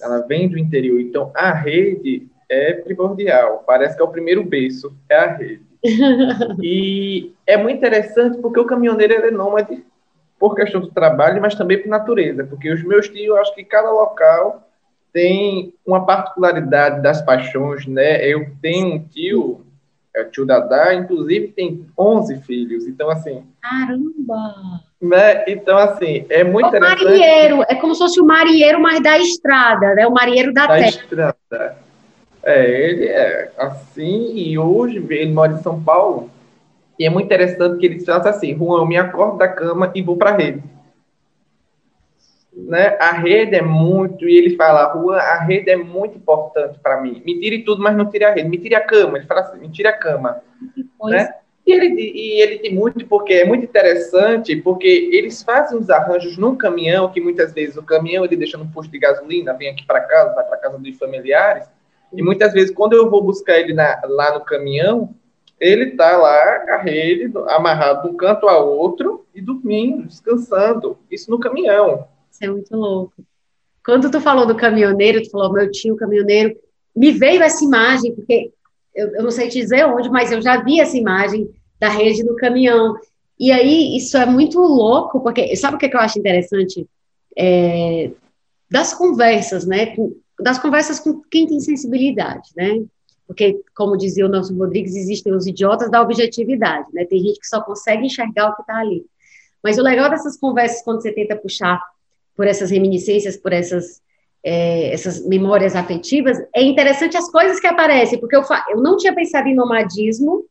Ela 0.00 0.20
vem 0.20 0.48
do 0.48 0.58
interior. 0.58 1.00
Então, 1.00 1.32
a 1.34 1.52
rede 1.52 2.28
é 2.48 2.72
primordial. 2.72 3.64
Parece 3.66 3.96
que 3.96 4.02
é 4.02 4.04
o 4.04 4.10
primeiro 4.10 4.44
berço, 4.44 4.96
é 5.08 5.16
a 5.16 5.34
rede. 5.34 5.66
e 6.62 7.32
é 7.46 7.56
muito 7.56 7.78
interessante 7.78 8.38
porque 8.38 8.60
o 8.60 8.66
caminhoneiro 8.66 9.14
é 9.14 9.30
nômade 9.30 9.84
por 10.48 10.56
questão 10.56 10.80
do 10.80 10.88
trabalho, 10.88 11.40
mas 11.40 11.54
também 11.54 11.80
por 11.80 11.88
natureza. 11.88 12.44
Porque 12.44 12.72
os 12.72 12.82
meus 12.82 13.08
tios, 13.08 13.26
eu 13.26 13.38
acho 13.38 13.54
que 13.54 13.64
cada 13.64 13.90
local 13.90 14.68
tem 15.12 15.72
uma 15.84 16.04
particularidade 16.04 17.02
das 17.02 17.22
paixões, 17.22 17.86
né? 17.86 18.24
Eu 18.24 18.50
tenho 18.60 18.94
um 18.94 18.98
tio, 18.98 19.64
é 20.14 20.22
o 20.22 20.30
tio 20.30 20.46
Dadá, 20.46 20.94
inclusive 20.94 21.48
tem 21.48 21.86
11 21.98 22.38
filhos. 22.42 22.86
Então, 22.86 23.10
assim... 23.10 23.42
Caramba! 23.60 24.80
Né? 25.00 25.44
Então, 25.48 25.76
assim, 25.78 26.24
é 26.28 26.44
muito 26.44 26.66
o 26.66 26.68
interessante. 26.68 27.04
Marieiro, 27.04 27.62
é 27.68 27.74
como 27.74 27.94
se 27.94 28.00
fosse 28.00 28.20
o 28.20 28.24
marieiro, 28.24 28.80
mas 28.80 29.02
da 29.02 29.18
estrada, 29.18 29.94
né? 29.94 30.06
O 30.06 30.12
marieiro 30.12 30.52
da, 30.52 30.66
da 30.66 30.74
terra. 30.74 30.88
estrada. 30.88 31.76
É, 32.42 32.88
ele 32.88 33.06
é 33.06 33.50
assim, 33.58 34.36
e 34.36 34.56
hoje 34.56 34.98
ele 34.98 35.32
mora 35.32 35.52
em 35.52 35.62
São 35.62 35.82
Paulo, 35.82 36.30
e 36.98 37.04
é 37.04 37.10
muito 37.10 37.26
interessante 37.26 37.78
que 37.78 37.86
ele 37.86 38.04
fala 38.04 38.30
assim, 38.30 38.56
Juan, 38.56 38.80
eu 38.80 38.86
me 38.86 38.96
acordo 38.96 39.38
da 39.38 39.48
cama 39.48 39.92
e 39.94 40.02
vou 40.02 40.16
para 40.16 40.30
a 40.30 40.36
rede. 40.36 40.62
Né? 42.52 42.96
A 42.98 43.12
rede 43.12 43.54
é 43.54 43.62
muito, 43.62 44.26
e 44.26 44.36
ele 44.36 44.56
fala, 44.56 44.92
Juan, 44.94 45.18
a 45.18 45.40
rede 45.42 45.70
é 45.70 45.76
muito 45.76 46.16
importante 46.16 46.78
para 46.82 47.00
mim. 47.00 47.22
Me 47.24 47.38
tire 47.38 47.64
tudo, 47.64 47.82
mas 47.82 47.94
não 47.94 48.08
tire 48.08 48.24
a 48.24 48.32
rede. 48.32 48.48
Me 48.48 48.56
tire 48.56 48.74
a 48.74 48.80
cama. 48.80 49.18
Ele 49.18 49.26
fala 49.26 49.42
assim, 49.42 49.58
me 49.58 49.68
tire 49.68 49.88
a 49.88 49.92
cama. 49.92 50.40
Né? 51.04 51.28
E 51.66 51.72
ele, 51.72 51.88
e 52.00 52.40
ele 52.40 52.58
tem 52.60 52.72
muito, 52.72 53.04
porque 53.06 53.34
é 53.34 53.44
muito 53.44 53.64
interessante, 53.64 54.54
porque 54.54 55.10
eles 55.12 55.42
fazem 55.42 55.76
os 55.76 55.90
arranjos 55.90 56.38
num 56.38 56.56
caminhão, 56.56 57.10
que 57.10 57.20
muitas 57.20 57.52
vezes 57.52 57.76
o 57.76 57.82
caminhão 57.82 58.24
ele 58.24 58.36
deixa 58.36 58.56
no 58.56 58.68
posto 58.68 58.90
de 58.90 59.00
gasolina, 59.00 59.52
vem 59.52 59.68
aqui 59.68 59.84
para 59.84 60.00
casa, 60.00 60.32
vai 60.32 60.44
para 60.44 60.58
casa 60.58 60.78
dos 60.78 60.96
familiares, 60.96 61.68
e 62.12 62.22
muitas 62.22 62.52
vezes 62.52 62.72
quando 62.72 62.92
eu 62.92 63.10
vou 63.10 63.20
buscar 63.20 63.58
ele 63.58 63.74
na, 63.74 64.00
lá 64.04 64.32
no 64.32 64.44
caminhão, 64.44 65.12
ele 65.60 65.90
está 65.90 66.16
lá 66.16 66.76
rede 66.76 67.32
amarrado 67.48 68.02
de 68.02 68.14
um 68.14 68.16
canto 68.16 68.48
a 68.48 68.58
outro 68.58 69.26
e 69.34 69.40
dormindo, 69.40 70.06
descansando. 70.06 70.98
Isso 71.10 71.30
no 71.30 71.38
caminhão. 71.38 72.06
Isso 72.30 72.44
é 72.44 72.48
muito 72.48 72.76
louco. 72.76 73.14
Quando 73.84 74.10
tu 74.10 74.20
falou 74.20 74.46
do 74.46 74.56
caminhoneiro, 74.56 75.22
tu 75.22 75.30
falou 75.30 75.52
meu 75.52 75.70
tio 75.70 75.96
caminhoneiro, 75.96 76.56
me 76.94 77.12
veio 77.12 77.42
essa 77.42 77.64
imagem, 77.64 78.14
porque 78.14 78.52
eu, 78.94 79.08
eu 79.14 79.22
não 79.22 79.30
sei 79.30 79.48
te 79.48 79.60
dizer 79.60 79.86
onde, 79.86 80.10
mas 80.10 80.32
eu 80.32 80.42
já 80.42 80.62
vi 80.62 80.80
essa 80.80 80.96
imagem 80.96 81.48
da 81.78 81.88
rede 81.88 82.24
no 82.24 82.36
caminhão. 82.36 82.96
E 83.38 83.52
aí, 83.52 83.96
isso 83.96 84.16
é 84.16 84.26
muito 84.26 84.58
louco, 84.58 85.20
porque 85.20 85.54
sabe 85.56 85.76
o 85.76 85.78
que, 85.78 85.94
eu 85.94 86.00
acho 86.00 86.18
interessante? 86.18 86.86
É, 87.36 88.10
das 88.70 88.94
conversas, 88.94 89.66
né? 89.66 89.94
Das 90.40 90.58
conversas 90.58 90.98
com 90.98 91.20
quem 91.30 91.46
tem 91.46 91.60
sensibilidade, 91.60 92.50
né? 92.56 92.82
Porque, 93.26 93.60
como 93.74 93.96
dizia 93.96 94.24
o 94.24 94.28
Nelson 94.28 94.54
Rodrigues, 94.54 94.94
existem 94.94 95.32
os 95.32 95.46
idiotas 95.46 95.90
da 95.90 96.00
objetividade, 96.00 96.86
né? 96.92 97.04
Tem 97.04 97.18
gente 97.18 97.40
que 97.40 97.46
só 97.46 97.60
consegue 97.60 98.06
enxergar 98.06 98.50
o 98.50 98.54
que 98.54 98.62
está 98.62 98.78
ali. 98.78 99.04
Mas 99.62 99.78
o 99.78 99.82
legal 99.82 100.08
dessas 100.08 100.36
conversas, 100.36 100.82
quando 100.82 101.02
você 101.02 101.12
tenta 101.12 101.34
puxar 101.34 101.80
por 102.36 102.46
essas 102.46 102.70
reminiscências, 102.70 103.36
por 103.36 103.52
essas 103.52 104.00
é, 104.46 104.92
essas 104.92 105.26
memórias 105.26 105.74
afetivas, 105.74 106.38
é 106.54 106.62
interessante 106.62 107.16
as 107.16 107.28
coisas 107.28 107.58
que 107.58 107.66
aparecem, 107.66 108.20
porque 108.20 108.36
eu, 108.36 108.44
eu 108.70 108.80
não 108.80 108.96
tinha 108.96 109.12
pensado 109.12 109.48
em 109.48 109.56
nomadismo 109.56 110.44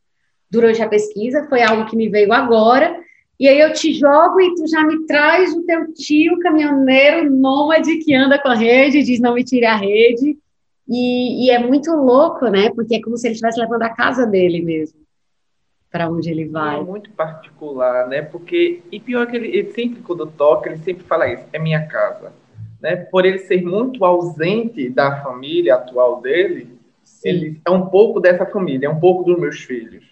durante 0.50 0.82
a 0.82 0.88
pesquisa, 0.88 1.46
foi 1.48 1.62
algo 1.62 1.86
que 1.86 1.96
me 1.96 2.06
veio 2.10 2.30
agora, 2.30 2.94
e 3.40 3.48
aí 3.48 3.58
eu 3.58 3.72
te 3.72 3.94
jogo 3.94 4.38
e 4.38 4.54
tu 4.54 4.66
já 4.66 4.84
me 4.84 5.06
traz 5.06 5.54
o 5.54 5.62
teu 5.64 5.94
tio 5.94 6.38
caminhoneiro 6.40 7.30
nômade 7.30 7.96
que 7.98 8.14
anda 8.14 8.38
com 8.38 8.48
a 8.48 8.54
rede, 8.54 9.02
diz 9.02 9.18
não 9.18 9.32
me 9.32 9.42
tire 9.42 9.64
a 9.64 9.76
rede, 9.76 10.36
e, 10.88 11.46
e 11.46 11.50
é 11.50 11.58
muito 11.58 11.90
louco, 11.92 12.46
né, 12.48 12.70
porque 12.70 12.96
é 12.96 13.02
como 13.02 13.16
se 13.16 13.26
ele 13.26 13.34
estivesse 13.34 13.60
levando 13.60 13.82
a 13.82 13.90
casa 13.90 14.26
dele 14.26 14.62
mesmo 14.62 15.06
para 15.90 16.10
onde 16.10 16.30
ele 16.30 16.46
vai. 16.46 16.78
É 16.78 16.82
muito 16.82 17.10
particular, 17.12 18.06
né? 18.06 18.20
Porque, 18.20 18.82
e 18.92 19.00
pior 19.00 19.26
que 19.26 19.36
ele, 19.36 19.48
ele, 19.48 19.72
sempre, 19.72 20.02
quando 20.02 20.26
toca, 20.26 20.68
ele 20.68 20.78
sempre 20.78 21.04
fala 21.04 21.26
isso, 21.26 21.44
é 21.54 21.58
minha 21.58 21.86
casa. 21.86 22.32
Né? 22.82 22.96
Por 22.96 23.24
ele 23.24 23.38
ser 23.38 23.62
muito 23.62 24.04
ausente 24.04 24.90
da 24.90 25.22
família 25.22 25.76
atual 25.76 26.20
dele, 26.20 26.78
Sim. 27.02 27.28
ele 27.28 27.60
é 27.64 27.70
um 27.70 27.86
pouco 27.86 28.20
dessa 28.20 28.44
família, 28.44 28.88
é 28.88 28.90
um 28.90 29.00
pouco 29.00 29.24
dos 29.24 29.38
meus 29.38 29.60
filhos. 29.60 30.04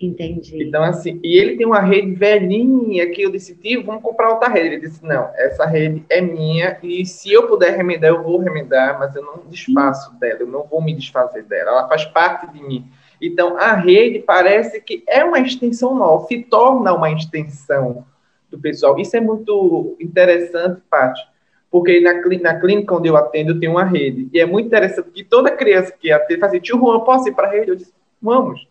Entendi. 0.00 0.62
Então, 0.62 0.82
assim, 0.82 1.20
e 1.22 1.38
ele 1.38 1.56
tem 1.56 1.66
uma 1.66 1.80
rede 1.80 2.12
velhinha 2.14 3.08
que 3.10 3.22
eu 3.22 3.30
disse, 3.30 3.54
tio, 3.54 3.84
vamos 3.84 4.02
comprar 4.02 4.30
outra 4.30 4.48
rede. 4.48 4.74
Ele 4.74 4.80
disse, 4.80 5.04
não, 5.04 5.30
essa 5.34 5.64
rede 5.64 6.04
é 6.10 6.20
minha 6.20 6.78
e 6.82 7.06
se 7.06 7.32
eu 7.32 7.46
puder 7.46 7.76
remendar, 7.76 8.10
eu 8.10 8.22
vou 8.22 8.38
remendar, 8.38 8.98
mas 8.98 9.14
eu 9.14 9.22
não 9.22 9.42
desfaço 9.48 10.12
dela, 10.18 10.40
eu 10.40 10.46
não 10.46 10.64
vou 10.64 10.82
me 10.82 10.94
desfazer 10.94 11.44
dela. 11.44 11.70
Ela 11.70 11.88
faz 11.88 12.04
parte 12.06 12.52
de 12.52 12.62
mim. 12.62 12.86
Então, 13.20 13.56
a 13.56 13.72
rede 13.74 14.18
parece 14.18 14.80
que 14.80 15.02
é 15.06 15.24
uma 15.24 15.38
extensão 15.38 15.94
nova, 15.94 16.26
se 16.26 16.42
torna 16.42 16.92
uma 16.92 17.10
extensão 17.10 18.04
do 18.50 18.58
pessoal. 18.58 18.98
Isso 18.98 19.16
é 19.16 19.20
muito 19.20 19.96
interessante, 20.00 20.82
Paty, 20.90 21.22
porque 21.70 22.00
na, 22.00 22.14
na 22.40 22.60
clínica 22.60 22.94
onde 22.94 23.08
eu 23.08 23.16
atendo, 23.16 23.52
eu 23.52 23.60
tenho 23.60 23.72
uma 23.72 23.84
rede. 23.84 24.28
E 24.32 24.40
é 24.40 24.44
muito 24.44 24.66
interessante 24.66 25.10
que 25.10 25.22
toda 25.22 25.52
criança 25.52 25.92
que 25.92 26.10
atende 26.10 26.40
fala 26.40 26.50
assim, 26.50 26.60
tio 26.60 26.78
Juan, 26.78 27.00
posso 27.00 27.28
ir 27.28 27.34
para 27.34 27.46
a 27.46 27.50
rede? 27.50 27.70
Eu 27.70 27.76
disse, 27.76 27.94
vamos. 28.20 28.68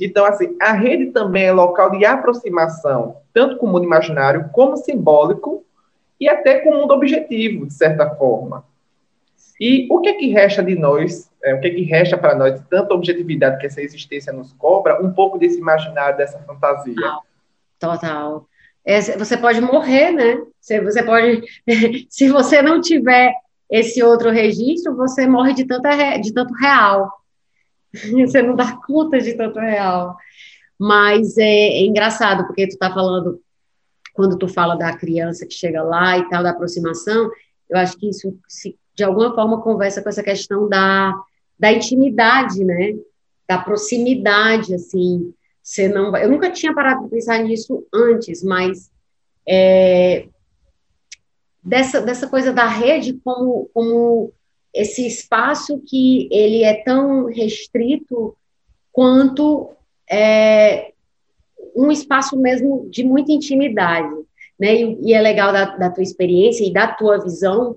Então, 0.00 0.24
assim, 0.24 0.56
a 0.60 0.72
rede 0.72 1.06
também 1.06 1.44
é 1.44 1.52
local 1.52 1.90
de 1.90 2.04
aproximação, 2.04 3.16
tanto 3.32 3.56
com 3.56 3.66
o 3.66 3.68
mundo 3.70 3.84
imaginário, 3.84 4.48
como 4.52 4.76
simbólico, 4.76 5.64
e 6.20 6.28
até 6.28 6.60
com 6.60 6.70
o 6.70 6.76
mundo 6.80 6.92
objetivo, 6.92 7.66
de 7.66 7.74
certa 7.74 8.08
forma. 8.10 8.64
E 9.60 9.88
o 9.90 10.00
que 10.00 10.08
é 10.08 10.12
que 10.14 10.28
resta 10.28 10.62
de 10.62 10.76
nós, 10.76 11.30
é, 11.42 11.54
o 11.54 11.60
que 11.60 11.66
é 11.66 11.70
que 11.70 11.82
resta 11.82 12.16
para 12.16 12.34
nós, 12.34 12.60
tanta 12.70 12.94
objetividade 12.94 13.58
que 13.58 13.66
essa 13.66 13.82
existência 13.82 14.32
nos 14.32 14.52
cobra, 14.52 15.02
um 15.04 15.12
pouco 15.12 15.38
desse 15.38 15.58
imaginário, 15.58 16.16
dessa 16.16 16.38
fantasia? 16.40 16.94
Total. 17.78 18.46
É, 18.84 19.00
você 19.00 19.36
pode 19.36 19.60
morrer, 19.60 20.12
né? 20.12 20.40
Você, 20.60 20.80
você 20.80 21.02
pode, 21.02 21.42
se 22.08 22.28
você 22.28 22.62
não 22.62 22.80
tiver 22.80 23.34
esse 23.70 24.02
outro 24.02 24.30
registro, 24.30 24.96
você 24.96 25.26
morre 25.26 25.52
de, 25.52 25.64
tanta, 25.64 26.16
de 26.18 26.32
tanto 26.32 26.54
real. 26.54 27.10
Você 28.26 28.42
não 28.42 28.54
dá 28.54 28.76
conta 28.86 29.18
de 29.18 29.34
tanto 29.34 29.58
real. 29.58 30.16
Mas 30.78 31.36
é, 31.36 31.44
é 31.44 31.82
engraçado, 31.84 32.46
porque 32.46 32.66
tu 32.66 32.72
está 32.72 32.92
falando, 32.92 33.40
quando 34.14 34.38
tu 34.38 34.46
fala 34.46 34.76
da 34.76 34.96
criança 34.96 35.46
que 35.46 35.54
chega 35.54 35.82
lá 35.82 36.18
e 36.18 36.28
tal, 36.28 36.42
da 36.42 36.50
aproximação, 36.50 37.30
eu 37.68 37.78
acho 37.78 37.96
que 37.98 38.08
isso 38.08 38.38
se 38.46 38.78
de 38.94 39.04
alguma 39.04 39.32
forma 39.32 39.62
conversa 39.62 40.02
com 40.02 40.08
essa 40.08 40.24
questão 40.24 40.68
da, 40.68 41.14
da 41.56 41.72
intimidade, 41.72 42.64
né? 42.64 42.96
Da 43.48 43.56
proximidade, 43.56 44.74
assim. 44.74 45.32
Você 45.62 45.86
não 45.86 46.16
Eu 46.16 46.28
nunca 46.28 46.50
tinha 46.50 46.74
parado 46.74 47.04
de 47.04 47.10
pensar 47.10 47.38
nisso 47.44 47.86
antes, 47.94 48.42
mas 48.42 48.90
é, 49.46 50.26
dessa, 51.62 52.00
dessa 52.00 52.26
coisa 52.26 52.52
da 52.52 52.66
rede 52.66 53.20
como, 53.22 53.70
como 53.72 54.32
esse 54.74 55.06
espaço 55.06 55.82
que 55.86 56.28
ele 56.30 56.62
é 56.62 56.74
tão 56.82 57.26
restrito 57.26 58.36
quanto 58.92 59.70
é, 60.10 60.92
um 61.74 61.90
espaço 61.90 62.36
mesmo 62.36 62.88
de 62.90 63.04
muita 63.04 63.32
intimidade, 63.32 64.14
né? 64.58 64.74
E, 64.74 64.98
e 65.08 65.14
é 65.14 65.20
legal 65.20 65.52
da, 65.52 65.76
da 65.76 65.90
tua 65.90 66.02
experiência 66.02 66.64
e 66.64 66.72
da 66.72 66.88
tua 66.88 67.18
visão 67.18 67.76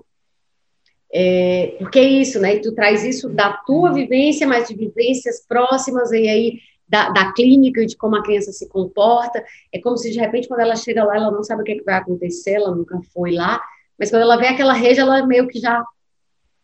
é, 1.14 1.76
porque 1.78 1.98
é 1.98 2.04
isso, 2.04 2.40
né? 2.40 2.54
E 2.54 2.60
tu 2.60 2.72
traz 2.72 3.04
isso 3.04 3.28
da 3.28 3.52
tua 3.52 3.92
vivência, 3.92 4.46
mas 4.46 4.66
de 4.66 4.74
vivências 4.74 5.44
próximas, 5.46 6.10
e 6.10 6.26
aí 6.26 6.58
da, 6.88 7.10
da 7.10 7.32
clínica, 7.32 7.84
de 7.84 7.96
como 7.96 8.16
a 8.16 8.22
criança 8.22 8.50
se 8.50 8.66
comporta. 8.66 9.44
É 9.70 9.78
como 9.78 9.98
se, 9.98 10.10
de 10.10 10.18
repente, 10.18 10.48
quando 10.48 10.60
ela 10.60 10.74
chega 10.74 11.04
lá, 11.04 11.16
ela 11.16 11.30
não 11.30 11.44
sabe 11.44 11.60
o 11.60 11.64
que, 11.64 11.72
é 11.72 11.76
que 11.76 11.84
vai 11.84 11.96
acontecer, 11.96 12.52
ela 12.52 12.74
nunca 12.74 12.98
foi 13.12 13.32
lá, 13.32 13.60
mas 13.98 14.10
quando 14.10 14.22
ela 14.22 14.38
vê 14.38 14.48
aquela 14.48 14.72
rede, 14.72 15.00
ela 15.00 15.26
meio 15.26 15.46
que 15.46 15.60
já, 15.60 15.84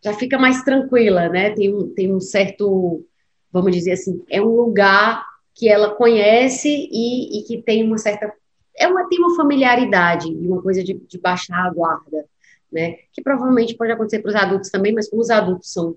já 0.03 0.13
fica 0.13 0.39
mais 0.39 0.63
tranquila, 0.63 1.29
né? 1.29 1.51
Tem 1.51 1.75
um, 1.75 1.89
tem 1.95 2.15
um 2.15 2.21
certo, 2.21 3.05
vamos 3.53 3.73
dizer 3.73 3.93
assim, 3.93 4.23
é 4.31 4.41
um 4.41 4.55
lugar 4.55 5.25
que 5.55 5.69
ela 5.69 5.95
conhece 5.95 6.69
e, 6.69 7.41
e 7.41 7.43
que 7.45 7.63
tem 7.63 7.85
uma 7.85 7.99
certa. 7.99 8.33
É 8.77 8.87
uma, 8.87 9.09
tem 9.09 9.19
uma 9.19 9.35
familiaridade 9.35 10.29
e 10.29 10.47
uma 10.47 10.63
coisa 10.63 10.85
de, 10.85 10.95
de 10.95 11.19
baixar 11.19 11.67
a 11.67 11.71
guarda 11.71 12.25
né? 12.73 12.97
Que 13.13 13.23
provavelmente 13.23 13.75
pode 13.75 13.93
acontecer 13.93 14.21
para 14.21 14.29
os 14.29 14.35
adultos 14.35 14.71
também, 14.71 14.93
mas 14.93 15.09
como 15.09 15.23
os 15.23 15.31
adultos 15.31 15.73
são 15.73 15.97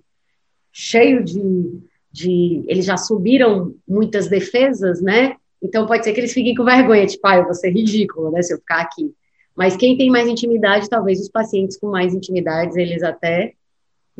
cheios 0.71 1.31
de, 1.31 1.79
de. 2.11 2.63
Eles 2.67 2.85
já 2.85 2.97
subiram 2.97 3.75
muitas 3.87 4.27
defesas, 4.27 5.01
né? 5.01 5.35
Então 5.61 5.85
pode 5.85 6.03
ser 6.03 6.13
que 6.13 6.19
eles 6.19 6.33
fiquem 6.33 6.55
com 6.55 6.63
vergonha, 6.63 7.05
tipo, 7.05 7.27
ah, 7.27 7.37
eu 7.37 7.43
vou 7.43 7.53
ser 7.53 7.71
ridículo, 7.71 8.31
né? 8.31 8.41
Se 8.41 8.53
eu 8.53 8.57
ficar 8.57 8.81
aqui. 8.81 9.13
Mas 9.55 9.75
quem 9.75 9.97
tem 9.97 10.09
mais 10.09 10.27
intimidade, 10.27 10.89
talvez 10.89 11.19
os 11.19 11.29
pacientes 11.29 11.77
com 11.77 11.89
mais 11.89 12.13
intimidades, 12.13 12.75
eles 12.77 13.03
até, 13.03 13.53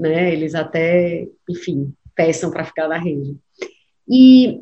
né? 0.02 0.34
Eles 0.34 0.56
até, 0.56 1.28
enfim, 1.48 1.94
peçam 2.16 2.50
para 2.50 2.66
ficar 2.66 2.88
na 2.88 2.98
rede. 2.98 3.38
E 4.10 4.62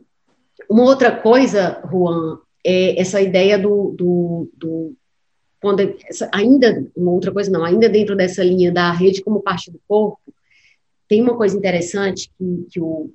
uma 0.69 0.83
outra 0.83 1.15
coisa, 1.15 1.81
Juan, 1.89 2.39
é 2.63 2.99
essa 2.99 3.21
ideia 3.21 3.57
do, 3.57 3.95
do, 3.97 4.51
do 4.53 4.93
quando 5.61 5.95
ainda 6.33 6.85
uma 6.95 7.11
outra 7.11 7.31
coisa 7.31 7.49
não, 7.49 7.63
ainda 7.63 7.87
dentro 7.87 8.17
dessa 8.17 8.43
linha 8.43 8.71
da 8.71 8.91
rede 8.91 9.23
como 9.23 9.41
parte 9.41 9.71
do 9.71 9.79
corpo, 9.87 10.19
tem 11.07 11.21
uma 11.21 11.37
coisa 11.37 11.57
interessante 11.57 12.29
que, 12.37 12.67
que 12.69 12.81
o, 12.81 13.09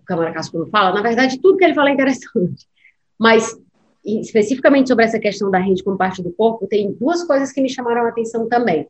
o 0.00 0.04
Câmara 0.04 0.32
Cascudo 0.32 0.66
fala, 0.66 0.92
na 0.92 1.02
verdade 1.02 1.40
tudo 1.40 1.56
que 1.56 1.64
ele 1.64 1.74
fala 1.74 1.90
é 1.90 1.92
interessante, 1.92 2.66
mas 3.18 3.56
especificamente 4.04 4.88
sobre 4.88 5.04
essa 5.04 5.20
questão 5.20 5.50
da 5.50 5.58
rede 5.58 5.82
como 5.84 5.96
parte 5.96 6.20
do 6.20 6.32
corpo, 6.32 6.66
tem 6.66 6.92
duas 6.92 7.22
coisas 7.22 7.52
que 7.52 7.62
me 7.62 7.70
chamaram 7.70 8.04
a 8.04 8.08
atenção 8.08 8.48
também. 8.48 8.86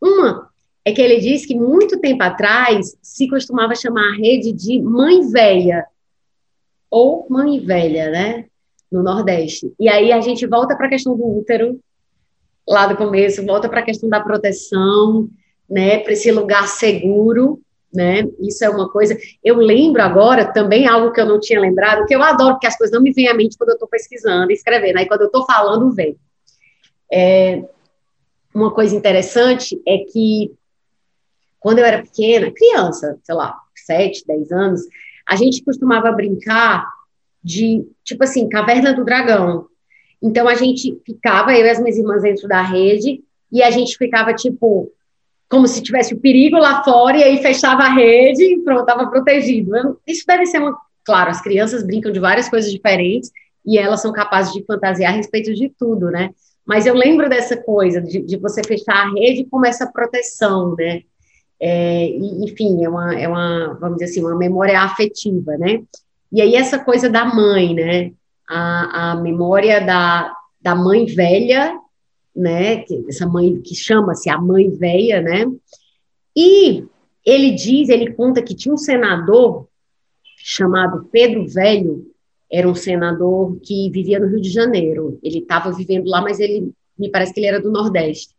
Uma 0.00 0.51
é 0.84 0.92
que 0.92 1.00
ele 1.00 1.18
diz 1.20 1.46
que 1.46 1.54
muito 1.54 2.00
tempo 2.00 2.22
atrás 2.22 2.96
se 3.00 3.28
costumava 3.28 3.74
chamar 3.74 4.08
a 4.08 4.16
rede 4.16 4.52
de 4.52 4.80
mãe 4.80 5.20
velha 5.30 5.86
ou 6.90 7.26
mãe 7.30 7.60
velha, 7.60 8.10
né? 8.10 8.46
No 8.90 9.02
Nordeste. 9.02 9.72
E 9.78 9.88
aí 9.88 10.12
a 10.12 10.20
gente 10.20 10.46
volta 10.46 10.76
para 10.76 10.86
a 10.86 10.90
questão 10.90 11.16
do 11.16 11.38
útero, 11.38 11.80
lá 12.68 12.86
do 12.86 12.96
começo, 12.96 13.44
volta 13.44 13.68
para 13.68 13.80
a 13.80 13.84
questão 13.84 14.08
da 14.08 14.20
proteção, 14.20 15.28
né, 15.68 15.98
para 15.98 16.12
esse 16.12 16.30
lugar 16.30 16.68
seguro, 16.68 17.60
né, 17.92 18.24
isso 18.40 18.64
é 18.64 18.70
uma 18.70 18.88
coisa, 18.88 19.16
eu 19.42 19.56
lembro 19.56 20.02
agora 20.02 20.50
também 20.50 20.86
algo 20.86 21.12
que 21.12 21.20
eu 21.20 21.26
não 21.26 21.40
tinha 21.40 21.60
lembrado, 21.60 22.06
que 22.06 22.14
eu 22.14 22.22
adoro, 22.22 22.54
porque 22.54 22.66
as 22.66 22.76
coisas 22.76 22.94
não 22.94 23.02
me 23.02 23.12
vêm 23.12 23.28
à 23.28 23.34
mente 23.34 23.56
quando 23.56 23.70
eu 23.70 23.74
estou 23.74 23.88
pesquisando, 23.88 24.52
escrevendo, 24.52 24.98
aí 24.98 25.06
quando 25.06 25.22
eu 25.22 25.26
estou 25.26 25.44
falando, 25.44 25.90
vem. 25.92 26.16
É, 27.12 27.62
uma 28.54 28.70
coisa 28.70 28.94
interessante 28.94 29.80
é 29.86 29.98
que, 29.98 30.52
quando 31.62 31.78
eu 31.78 31.84
era 31.84 32.02
pequena, 32.02 32.50
criança, 32.50 33.18
sei 33.22 33.34
lá, 33.34 33.56
7, 33.74 34.24
10 34.26 34.52
anos, 34.52 34.80
a 35.26 35.36
gente 35.36 35.64
costumava 35.64 36.12
brincar 36.12 36.86
de, 37.42 37.86
tipo 38.04 38.24
assim, 38.24 38.48
Caverna 38.48 38.92
do 38.92 39.04
Dragão, 39.04 39.66
então 40.22 40.46
a 40.48 40.54
gente 40.54 41.00
ficava, 41.04 41.52
eu 41.52 41.66
e 41.66 41.70
as 41.70 41.80
minhas 41.80 41.98
irmãs 41.98 42.22
dentro 42.22 42.46
da 42.46 42.62
rede, 42.62 43.22
e 43.50 43.62
a 43.62 43.70
gente 43.70 43.98
ficava 43.98 44.32
tipo, 44.32 44.90
como 45.48 45.66
se 45.66 45.82
tivesse 45.82 46.14
o 46.14 46.20
perigo 46.20 46.56
lá 46.56 46.84
fora, 46.84 47.18
e 47.18 47.24
aí 47.24 47.42
fechava 47.42 47.82
a 47.82 47.92
rede 47.92 48.54
e 48.54 48.60
pronto, 48.60 48.82
estava 48.82 49.10
protegido. 49.10 49.98
Isso 50.06 50.24
deve 50.26 50.46
ser 50.46 50.58
uma. 50.58 50.78
Claro, 51.04 51.30
as 51.30 51.42
crianças 51.42 51.82
brincam 51.82 52.12
de 52.12 52.20
várias 52.20 52.48
coisas 52.48 52.70
diferentes 52.70 53.30
e 53.66 53.76
elas 53.76 54.00
são 54.00 54.12
capazes 54.12 54.52
de 54.52 54.64
fantasiar 54.64 55.12
a 55.12 55.16
respeito 55.16 55.52
de 55.52 55.68
tudo, 55.68 56.10
né? 56.10 56.30
Mas 56.64 56.86
eu 56.86 56.94
lembro 56.94 57.28
dessa 57.28 57.56
coisa, 57.56 58.00
de, 58.00 58.20
de 58.22 58.36
você 58.36 58.62
fechar 58.62 58.94
a 58.94 59.10
rede 59.10 59.44
com 59.50 59.66
essa 59.66 59.84
proteção, 59.90 60.76
né? 60.76 61.02
É, 61.64 62.08
e, 62.08 62.44
enfim, 62.44 62.84
é 62.84 62.88
uma, 62.88 63.14
é 63.14 63.28
uma, 63.28 63.74
vamos 63.80 63.98
dizer 63.98 64.10
assim, 64.10 64.20
uma 64.20 64.36
memória 64.36 64.80
afetiva, 64.80 65.56
né? 65.56 65.82
E 66.32 66.42
aí 66.42 66.56
essa 66.56 66.78
coisa 66.78 67.08
da 67.08 67.24
mãe, 67.24 67.74
né? 67.74 68.12
a, 68.52 69.12
a 69.12 69.16
memória 69.16 69.80
da, 69.80 70.34
da 70.60 70.74
mãe 70.74 71.06
velha, 71.06 71.78
né? 72.34 72.84
Essa 73.08 73.26
mãe 73.26 73.60
que 73.60 73.74
chama-se 73.74 74.28
a 74.28 74.38
mãe 74.38 74.70
velha, 74.70 75.20
né? 75.20 75.46
E 76.36 76.84
ele 77.24 77.52
diz, 77.52 77.88
ele 77.88 78.12
conta 78.12 78.42
que 78.42 78.54
tinha 78.54 78.74
um 78.74 78.78
senador 78.78 79.66
chamado 80.36 81.08
Pedro 81.10 81.46
Velho, 81.46 82.10
era 82.50 82.68
um 82.68 82.74
senador 82.74 83.58
que 83.62 83.90
vivia 83.90 84.18
no 84.18 84.26
Rio 84.26 84.40
de 84.40 84.50
Janeiro. 84.50 85.18
Ele 85.22 85.38
estava 85.38 85.72
vivendo 85.72 86.08
lá, 86.08 86.20
mas 86.20 86.40
ele 86.40 86.72
me 86.98 87.10
parece 87.10 87.32
que 87.32 87.40
ele 87.40 87.46
era 87.46 87.60
do 87.60 87.70
Nordeste. 87.70 88.34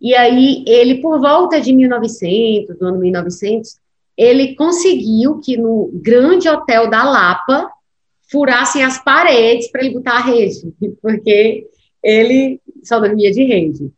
E 0.00 0.14
aí 0.14 0.64
ele, 0.66 1.00
por 1.00 1.20
volta 1.20 1.60
de 1.60 1.72
1900, 1.72 2.76
do 2.78 2.86
ano 2.86 2.98
1900, 2.98 3.78
ele 4.16 4.54
conseguiu 4.54 5.40
que 5.40 5.56
no 5.56 5.90
grande 5.94 6.48
hotel 6.48 6.88
da 6.88 7.02
Lapa 7.02 7.70
furassem 8.30 8.82
as 8.82 9.02
paredes 9.02 9.70
para 9.70 9.84
ele 9.84 9.94
botar 9.94 10.18
a 10.18 10.22
rede, 10.22 10.72
porque 11.02 11.66
ele 12.02 12.60
só 12.82 13.00
dormia 13.00 13.30
de 13.30 13.44
rede. 13.44 13.90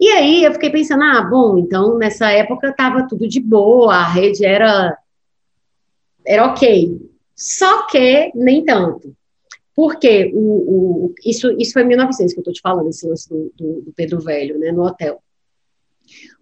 E 0.00 0.08
aí 0.10 0.44
eu 0.44 0.52
fiquei 0.52 0.70
pensando, 0.70 1.02
ah, 1.02 1.22
bom, 1.22 1.58
então 1.58 1.98
nessa 1.98 2.30
época 2.30 2.68
estava 2.68 3.08
tudo 3.08 3.26
de 3.26 3.40
boa, 3.40 3.94
a 3.94 4.08
rede 4.08 4.44
era 4.44 4.96
era 6.24 6.46
ok. 6.46 7.00
Só 7.34 7.86
que 7.86 8.30
nem 8.34 8.64
tanto. 8.64 9.16
Porque 9.74 10.30
o, 10.34 10.40
o, 10.40 11.14
isso, 11.24 11.50
isso 11.52 11.72
foi 11.72 11.82
em 11.82 11.86
1900 11.86 12.32
que 12.34 12.38
eu 12.38 12.42
estou 12.42 12.52
te 12.52 12.60
falando, 12.60 12.88
esse 12.88 13.08
lance 13.08 13.28
do, 13.28 13.52
do, 13.56 13.80
do, 13.82 13.92
Pedro 13.92 14.20
Velho, 14.20 14.58
né, 14.58 14.72
no 14.72 14.82
hotel. 14.82 15.22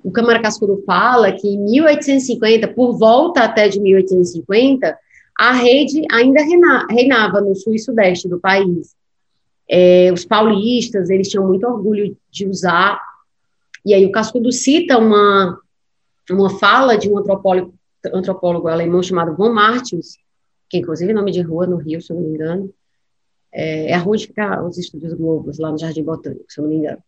O 0.06 0.12
Câmara 0.12 0.40
Cascudo 0.40 0.84
fala 0.86 1.32
que 1.32 1.48
em 1.48 1.58
1850, 1.58 2.68
por 2.68 2.96
volta 2.96 3.42
até 3.42 3.68
de 3.68 3.80
1850, 3.80 4.96
a 5.36 5.50
rede 5.50 6.04
ainda 6.12 6.40
reinava 6.88 7.40
no 7.40 7.56
sul 7.56 7.74
e 7.74 7.78
sudeste 7.80 8.28
do 8.28 8.38
país. 8.38 8.94
É, 9.68 10.12
os 10.12 10.24
paulistas, 10.24 11.10
eles 11.10 11.28
tinham 11.28 11.44
muito 11.44 11.66
orgulho 11.66 12.16
de 12.30 12.46
usar, 12.46 13.00
e 13.84 13.92
aí 13.92 14.06
o 14.06 14.12
Cascudo 14.12 14.52
cita 14.52 14.96
uma, 14.96 15.58
uma 16.30 16.50
fala 16.50 16.96
de 16.96 17.10
um 17.10 17.18
antropólogo, 17.18 17.74
antropólogo 18.14 18.68
alemão 18.68 19.02
chamado 19.02 19.34
von 19.34 19.52
Martius, 19.52 20.18
que 20.70 20.78
inclusive 20.78 21.10
é 21.10 21.14
nome 21.14 21.32
de 21.32 21.40
rua 21.40 21.66
no 21.66 21.78
Rio, 21.78 22.00
se 22.00 22.12
eu 22.12 22.16
não 22.16 22.22
me 22.22 22.28
engano, 22.28 22.72
é, 23.52 23.90
é 23.90 23.94
a 23.94 23.98
rua 23.98 24.14
onde 24.14 24.28
fica 24.28 24.62
os 24.62 24.78
Estúdios 24.78 25.14
Globos, 25.14 25.58
lá 25.58 25.72
no 25.72 25.78
Jardim 25.78 26.04
Botânico, 26.04 26.44
se 26.48 26.60
eu 26.60 26.62
não 26.62 26.70
me 26.70 26.76
engano. 26.76 27.02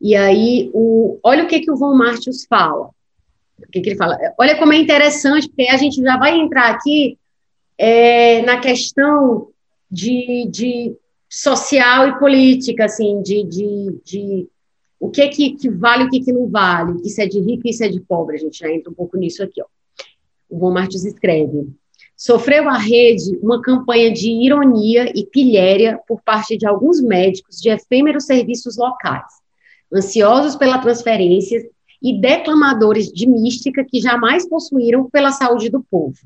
E 0.00 0.14
aí, 0.14 0.70
o, 0.74 1.18
olha 1.22 1.44
o 1.44 1.46
que, 1.46 1.60
que 1.60 1.70
o 1.70 1.76
Von 1.76 1.94
Martius 1.94 2.44
fala. 2.46 2.90
O 3.58 3.70
que, 3.70 3.80
que 3.80 3.90
ele 3.90 3.96
fala? 3.96 4.18
Olha 4.38 4.58
como 4.58 4.72
é 4.72 4.76
interessante, 4.76 5.48
porque 5.48 5.68
a 5.68 5.76
gente 5.76 6.02
já 6.02 6.16
vai 6.16 6.38
entrar 6.38 6.70
aqui 6.70 7.18
é, 7.78 8.42
na 8.42 8.58
questão 8.58 9.48
de, 9.90 10.48
de 10.50 10.96
social 11.28 12.08
e 12.08 12.18
política, 12.18 12.84
assim, 12.84 13.22
de, 13.22 13.44
de, 13.44 14.00
de 14.04 14.48
o 14.98 15.10
que, 15.10 15.28
que, 15.28 15.50
que 15.52 15.70
vale 15.70 16.04
e 16.04 16.06
o 16.06 16.10
que, 16.10 16.20
que 16.20 16.32
não 16.32 16.48
vale, 16.48 17.00
isso 17.04 17.20
é 17.20 17.26
de 17.26 17.40
rico 17.40 17.66
e 17.66 17.70
isso 17.70 17.84
é 17.84 17.88
de 17.88 18.00
pobre, 18.00 18.36
a 18.36 18.38
gente 18.38 18.58
já 18.58 18.70
entra 18.70 18.90
um 18.90 18.94
pouco 18.94 19.16
nisso 19.16 19.42
aqui, 19.42 19.60
ó. 19.60 19.66
O 20.48 20.58
Von 20.58 20.72
Martius 20.72 21.04
escreve, 21.04 21.68
Sofreu 22.16 22.68
a 22.68 22.78
rede 22.78 23.36
uma 23.42 23.60
campanha 23.60 24.12
de 24.12 24.30
ironia 24.30 25.12
e 25.14 25.26
pilhéria 25.26 25.98
por 26.06 26.22
parte 26.22 26.56
de 26.56 26.66
alguns 26.66 27.02
médicos 27.02 27.60
de 27.60 27.68
efêmeros 27.70 28.24
serviços 28.24 28.76
locais, 28.76 29.32
ansiosos 29.94 30.56
pela 30.56 30.78
transferência 30.78 31.64
e 32.02 32.20
declamadores 32.20 33.12
de 33.12 33.26
mística 33.26 33.84
que 33.84 34.00
jamais 34.00 34.48
possuíram 34.48 35.08
pela 35.08 35.30
saúde 35.30 35.70
do 35.70 35.82
povo. 35.82 36.18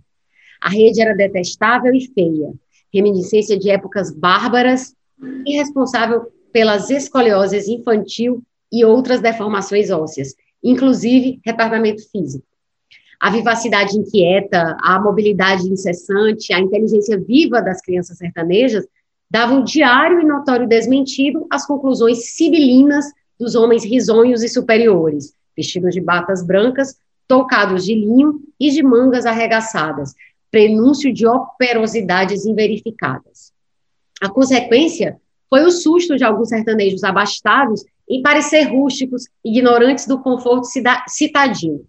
A 0.60 0.68
rede 0.68 1.00
era 1.00 1.14
detestável 1.14 1.94
e 1.94 2.06
feia, 2.12 2.52
reminiscência 2.92 3.58
de 3.58 3.70
épocas 3.70 4.12
bárbaras 4.12 4.94
e 5.46 5.56
responsável 5.56 6.32
pelas 6.52 6.90
escolioses 6.90 7.68
infantil 7.68 8.42
e 8.72 8.84
outras 8.84 9.20
deformações 9.20 9.90
ósseas, 9.90 10.34
inclusive 10.62 11.40
retardamento 11.44 12.02
físico 12.10 12.48
a 13.20 13.30
vivacidade 13.30 13.98
inquieta, 13.98 14.76
a 14.80 15.00
mobilidade 15.00 15.68
incessante, 15.68 16.52
a 16.52 16.60
inteligência 16.60 17.18
viva 17.18 17.60
das 17.60 17.80
crianças 17.80 18.16
sertanejas 18.16 18.86
davam 19.30 19.62
diário 19.62 20.20
e 20.20 20.24
notório 20.24 20.68
desmentido 20.68 21.46
às 21.50 21.66
conclusões 21.66 22.36
sibilinas 22.36 23.04
dos 23.38 23.54
homens 23.54 23.84
risonhos 23.84 24.42
e 24.42 24.48
superiores, 24.48 25.32
vestidos 25.56 25.94
de 25.94 26.00
batas 26.00 26.44
brancas, 26.44 26.96
tocados 27.26 27.84
de 27.84 27.94
linho 27.94 28.40
e 28.58 28.70
de 28.70 28.82
mangas 28.82 29.26
arregaçadas, 29.26 30.14
prenúncio 30.50 31.12
de 31.12 31.26
operosidades 31.26 32.46
inverificadas. 32.46 33.52
A 34.20 34.28
consequência 34.28 35.20
foi 35.48 35.62
o 35.64 35.70
susto 35.70 36.16
de 36.16 36.24
alguns 36.24 36.48
sertanejos 36.48 37.04
abastados 37.04 37.84
em 38.08 38.22
parecer 38.22 38.62
rústicos, 38.62 39.24
ignorantes 39.44 40.06
do 40.06 40.20
conforto 40.20 40.66
citadino. 41.08 41.86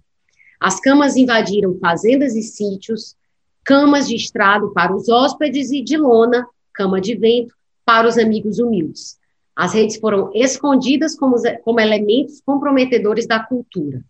As 0.59 0.79
camas 0.79 1.15
invadiram 1.15 1.77
fazendas 1.79 2.35
e 2.35 2.41
sítios, 2.41 3.15
camas 3.63 4.07
de 4.07 4.15
estrado 4.15 4.73
para 4.73 4.93
os 4.93 5.07
hóspedes 5.07 5.71
e 5.71 5.81
de 5.81 5.95
lona, 5.95 6.45
cama 6.73 6.99
de 6.99 7.15
vento, 7.15 7.55
para 7.85 8.07
os 8.07 8.17
amigos 8.17 8.59
humildes. 8.59 9.18
As 9.59 9.73
redes 9.73 9.97
foram 9.97 10.31
escondidas 10.33 11.17
como, 11.17 11.35
como 11.65 11.81
elementos 11.81 12.39
comprometedores 12.45 13.27
da 13.27 13.43
cultura, 13.43 14.01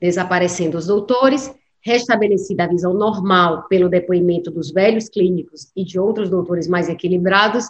desaparecendo 0.00 0.78
os 0.78 0.86
doutores, 0.86 1.52
restabelecida 1.80 2.62
a 2.62 2.68
visão 2.68 2.94
normal 2.94 3.66
pelo 3.66 3.88
depoimento 3.88 4.48
dos 4.48 4.70
velhos 4.70 5.08
clínicos 5.08 5.72
e 5.74 5.84
de 5.84 5.98
outros 5.98 6.30
doutores 6.30 6.68
mais 6.68 6.88
equilibrados, 6.88 7.66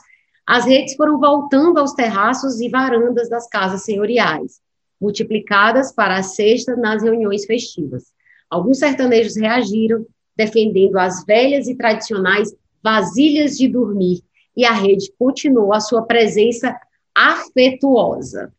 as 0.47 0.67
redes 0.67 0.95
foram 0.95 1.19
voltando 1.19 1.79
aos 1.79 1.95
terraços 1.95 2.61
e 2.61 2.69
varandas 2.69 3.31
das 3.31 3.49
casas 3.49 3.83
senhoriais, 3.83 4.61
multiplicadas 5.01 5.91
para 5.91 6.19
a 6.19 6.23
sexta 6.23 6.77
nas 6.77 7.03
reuniões 7.03 7.47
festivas. 7.47 8.13
Alguns 8.51 8.79
sertanejos 8.79 9.37
reagiram, 9.37 10.05
defendendo 10.37 10.99
as 10.99 11.25
velhas 11.25 11.67
e 11.67 11.75
tradicionais 11.75 12.55
vasilhas 12.85 13.57
de 13.57 13.69
dormir, 13.69 14.23
e 14.55 14.67
a 14.67 14.73
rede 14.75 15.11
continuou 15.19 15.73
a 15.73 15.81
sua 15.81 16.03
presença 16.03 16.79
afetuosa. 17.15 18.53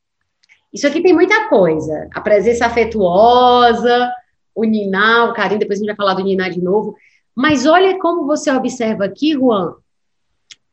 Isso 0.73 0.87
aqui 0.87 1.01
tem 1.01 1.13
muita 1.13 1.47
coisa. 1.49 2.09
A 2.13 2.21
presença 2.21 2.65
afetuosa, 2.65 4.11
o 4.55 4.63
niná, 4.63 5.25
o 5.25 5.33
carinho, 5.33 5.59
depois 5.59 5.79
a 5.79 5.81
gente 5.81 5.87
vai 5.87 5.95
falar 5.95 6.15
do 6.15 6.23
niná 6.23 6.49
de 6.49 6.61
novo. 6.61 6.95
Mas 7.35 7.65
olha 7.65 7.99
como 7.99 8.25
você 8.25 8.51
observa 8.51 9.05
aqui, 9.05 9.33
Juan, 9.33 9.75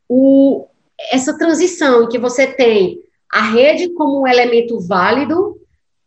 o, 0.08 0.66
essa 1.10 1.36
transição 1.36 2.04
em 2.04 2.08
que 2.08 2.18
você 2.18 2.46
tem 2.46 3.00
a 3.32 3.42
rede 3.42 3.90
como 3.90 4.22
um 4.22 4.26
elemento 4.26 4.80
válido 4.80 5.56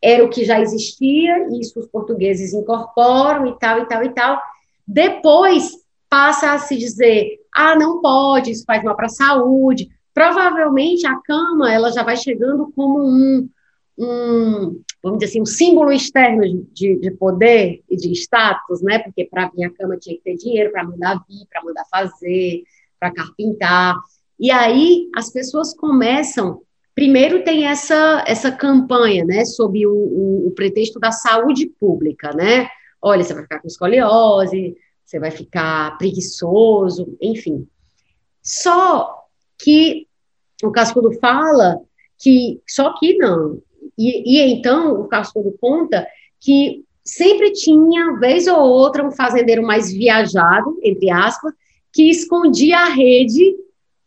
era 0.02 0.22
o 0.22 0.28
que 0.28 0.44
já 0.44 0.60
existia, 0.60 1.48
isso 1.58 1.80
os 1.80 1.86
portugueses 1.86 2.52
incorporam 2.52 3.46
e 3.46 3.58
tal, 3.58 3.78
e 3.80 3.86
tal, 3.86 4.04
e 4.04 4.08
tal. 4.10 4.42
Depois 4.86 5.72
passa 6.10 6.52
a 6.52 6.58
se 6.58 6.76
dizer, 6.76 7.40
ah, 7.52 7.74
não 7.74 8.02
pode, 8.02 8.50
isso 8.50 8.64
faz 8.66 8.84
mal 8.84 8.94
para 8.94 9.06
a 9.06 9.08
saúde. 9.08 9.88
Provavelmente 10.14 11.06
a 11.06 11.16
cama, 11.20 11.72
ela 11.72 11.90
já 11.90 12.02
vai 12.02 12.16
chegando 12.16 12.72
como 12.74 13.02
um, 13.02 13.48
um 13.98 14.80
vamos 15.02 15.18
dizer 15.18 15.32
assim, 15.32 15.42
um 15.42 15.46
símbolo 15.46 15.92
externo 15.92 16.42
de, 16.72 16.96
de 16.96 17.10
poder 17.10 17.82
e 17.90 17.96
de 17.96 18.12
status, 18.12 18.80
né? 18.80 19.00
Porque 19.00 19.24
para 19.24 19.48
vir 19.48 19.64
a 19.64 19.70
cama 19.70 19.98
tinha 19.98 20.16
que 20.16 20.22
ter 20.22 20.36
dinheiro 20.36 20.70
para 20.70 20.84
mandar 20.84 21.22
vir, 21.28 21.44
para 21.50 21.64
mandar 21.64 21.84
fazer, 21.90 22.62
para 22.98 23.12
carpintar. 23.12 23.96
E 24.38 24.50
aí 24.50 25.10
as 25.14 25.30
pessoas 25.30 25.74
começam 25.74 26.62
Primeiro 26.94 27.42
tem 27.42 27.66
essa, 27.66 28.22
essa 28.24 28.52
campanha, 28.52 29.24
né, 29.24 29.44
sob 29.44 29.84
o, 29.84 29.92
o, 29.92 30.46
o, 30.46 30.50
pretexto 30.52 31.00
da 31.00 31.10
saúde 31.10 31.66
pública, 31.66 32.30
né? 32.32 32.68
Olha, 33.02 33.24
você 33.24 33.34
vai 33.34 33.42
ficar 33.42 33.58
com 33.58 33.66
escoliose, 33.66 34.76
você 35.04 35.18
vai 35.18 35.32
ficar 35.32 35.98
preguiçoso, 35.98 37.16
enfim. 37.20 37.66
Só 38.40 39.23
que 39.58 40.06
o 40.62 40.70
Cascudo 40.70 41.12
fala 41.20 41.80
que, 42.18 42.60
só 42.66 42.94
que 42.98 43.16
não. 43.16 43.60
E, 43.98 44.38
e 44.38 44.52
então 44.52 45.00
o 45.00 45.08
Cascudo 45.08 45.54
conta 45.60 46.06
que 46.40 46.84
sempre 47.04 47.52
tinha, 47.52 48.18
vez 48.18 48.46
ou 48.46 48.58
outra, 48.58 49.06
um 49.06 49.12
fazendeiro 49.12 49.62
mais 49.62 49.92
viajado, 49.92 50.78
entre 50.82 51.10
aspas, 51.10 51.52
que 51.92 52.08
escondia 52.10 52.78
a 52.78 52.88
rede 52.88 53.54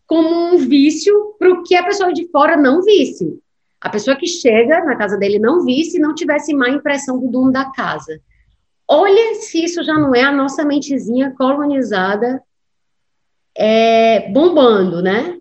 como 0.06 0.30
um 0.30 0.58
vício 0.58 1.36
para 1.38 1.52
o 1.52 1.64
que 1.64 1.76
a 1.76 1.84
pessoa 1.84 2.14
de 2.14 2.28
fora 2.30 2.58
não 2.58 2.82
visse. 2.82 3.40
A 3.80 3.90
pessoa 3.90 4.18
que 4.18 4.26
chega 4.26 4.84
na 4.84 4.96
casa 4.96 5.18
dele 5.18 5.38
não 5.38 5.64
visse 5.64 5.98
e 5.98 6.02
não 6.02 6.16
tivesse 6.16 6.54
má 6.54 6.70
impressão 6.70 7.20
do 7.20 7.28
dono 7.28 7.52
da 7.52 7.66
casa. 7.72 8.20
Olha 8.88 9.36
se 9.36 9.64
isso 9.64 9.84
já 9.84 9.94
não 9.94 10.16
é 10.16 10.24
a 10.24 10.32
nossa 10.32 10.66
mentezinha 10.66 11.34
colonizada 11.38 12.42
é, 13.58 14.30
bombando, 14.30 15.02
né? 15.02 15.40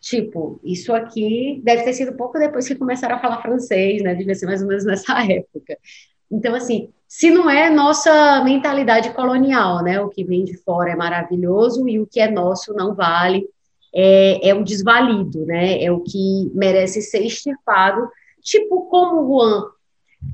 Tipo, 0.00 0.60
isso 0.62 0.92
aqui 0.92 1.60
deve 1.64 1.84
ter 1.84 1.92
sido 1.92 2.16
pouco 2.16 2.38
depois 2.38 2.66
que 2.66 2.74
começaram 2.74 3.16
a 3.16 3.20
falar 3.20 3.40
francês, 3.40 4.02
né? 4.02 4.14
Devia 4.14 4.34
ser 4.34 4.46
mais 4.46 4.60
ou 4.60 4.68
menos 4.68 4.84
nessa 4.86 5.24
época. 5.24 5.78
Então, 6.30 6.54
assim, 6.54 6.90
se 7.08 7.30
não 7.30 7.48
é 7.48 7.70
nossa 7.70 8.42
mentalidade 8.44 9.10
colonial, 9.14 9.82
né? 9.82 10.00
O 10.00 10.08
que 10.08 10.24
vem 10.24 10.44
de 10.44 10.56
fora 10.58 10.90
é 10.90 10.96
maravilhoso 10.96 11.88
e 11.88 11.98
o 11.98 12.06
que 12.06 12.20
é 12.20 12.30
nosso 12.30 12.74
não 12.74 12.94
vale 12.94 13.46
é, 13.94 14.48
é 14.48 14.54
o 14.54 14.64
desvalido, 14.64 15.46
né? 15.46 15.82
É 15.82 15.90
o 15.90 16.00
que 16.00 16.50
merece 16.54 17.00
ser 17.00 17.24
extirpado, 17.24 18.08
tipo 18.42 18.86
como 18.88 19.26
Juan. 19.26 19.64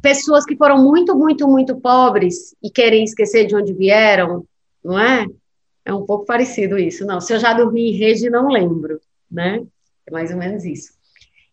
Pessoas 0.02 0.44
que 0.44 0.56
foram 0.56 0.82
muito, 0.82 1.16
muito, 1.16 1.46
muito 1.46 1.76
pobres 1.76 2.54
e 2.62 2.70
querem 2.70 3.04
esquecer 3.04 3.46
de 3.46 3.56
onde 3.56 3.72
vieram, 3.72 4.44
não 4.84 4.98
é? 4.98 5.26
É 5.88 5.94
um 5.94 6.04
pouco 6.04 6.26
parecido 6.26 6.78
isso. 6.78 7.06
Não, 7.06 7.18
se 7.18 7.32
eu 7.32 7.38
já 7.38 7.54
dormi 7.54 7.90
em 7.90 7.96
rede, 7.96 8.28
não 8.28 8.48
lembro, 8.48 9.00
né? 9.30 9.64
É 10.06 10.10
mais 10.10 10.30
ou 10.30 10.36
menos 10.36 10.62
isso. 10.66 10.92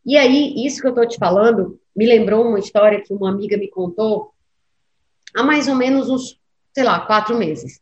E 0.05 0.17
aí, 0.17 0.65
isso 0.65 0.81
que 0.81 0.87
eu 0.87 0.89
estou 0.89 1.07
te 1.07 1.17
falando 1.17 1.79
me 1.95 2.05
lembrou 2.05 2.45
uma 2.45 2.59
história 2.59 3.01
que 3.01 3.13
uma 3.13 3.29
amiga 3.29 3.55
me 3.55 3.69
contou 3.69 4.33
há 5.33 5.41
mais 5.41 5.69
ou 5.69 5.75
menos 5.75 6.09
uns, 6.09 6.37
sei 6.73 6.83
lá, 6.83 6.99
quatro 6.99 7.37
meses. 7.37 7.79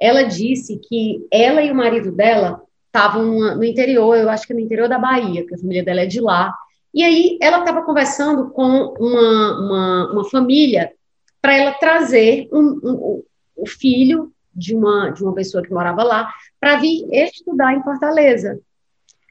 Ela 0.00 0.22
disse 0.22 0.78
que 0.78 1.26
ela 1.32 1.60
e 1.62 1.72
o 1.72 1.74
marido 1.74 2.12
dela 2.12 2.62
estavam 2.86 3.56
no 3.56 3.64
interior, 3.64 4.16
eu 4.16 4.30
acho 4.30 4.46
que 4.46 4.54
no 4.54 4.60
interior 4.60 4.88
da 4.88 5.00
Bahia, 5.00 5.44
que 5.44 5.54
a 5.56 5.58
família 5.58 5.82
dela 5.82 6.02
é 6.02 6.06
de 6.06 6.20
lá. 6.20 6.54
E 6.94 7.02
aí 7.02 7.38
ela 7.42 7.58
estava 7.58 7.82
conversando 7.82 8.50
com 8.50 8.94
uma, 9.00 9.58
uma, 9.58 10.12
uma 10.12 10.30
família 10.30 10.92
para 11.40 11.56
ela 11.56 11.72
trazer 11.72 12.48
um, 12.52 12.78
um, 12.84 13.24
o 13.56 13.66
filho 13.66 14.32
de 14.54 14.74
uma, 14.74 15.10
de 15.10 15.22
uma 15.22 15.34
pessoa 15.34 15.62
que 15.62 15.72
morava 15.72 16.02
lá 16.02 16.32
para 16.60 16.76
vir 16.76 17.06
estudar 17.12 17.74
em 17.74 17.82
Fortaleza. 17.82 18.60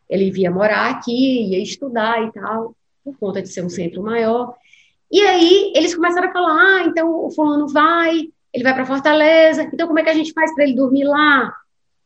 ele 0.10 0.32
via 0.32 0.52
morar 0.52 0.92
aqui, 0.92 1.46
ia 1.48 1.62
estudar 1.62 2.26
e 2.28 2.32
tal, 2.32 2.76
por 3.04 3.18
conta 3.18 3.42
de 3.42 3.48
ser 3.48 3.64
um 3.64 3.70
centro 3.70 4.04
maior. 4.04 4.56
E 5.12 5.22
aí 5.22 5.74
eles 5.76 5.96
começaram 5.96 6.30
a 6.30 6.34
falar: 6.34 6.54
ah, 6.54 6.84
então 6.86 7.26
o 7.26 7.32
fulano 7.32 7.68
vai, 7.68 8.30
ele 8.54 8.64
vai 8.64 8.74
para 8.74 8.86
Fortaleza, 8.86 9.64
então 9.74 9.88
como 9.88 10.00
é 10.00 10.04
que 10.04 10.10
a 10.10 10.14
gente 10.14 10.34
faz 10.34 10.54
para 10.54 10.64
ele 10.64 10.76
dormir 10.76 11.06
lá? 11.06 11.54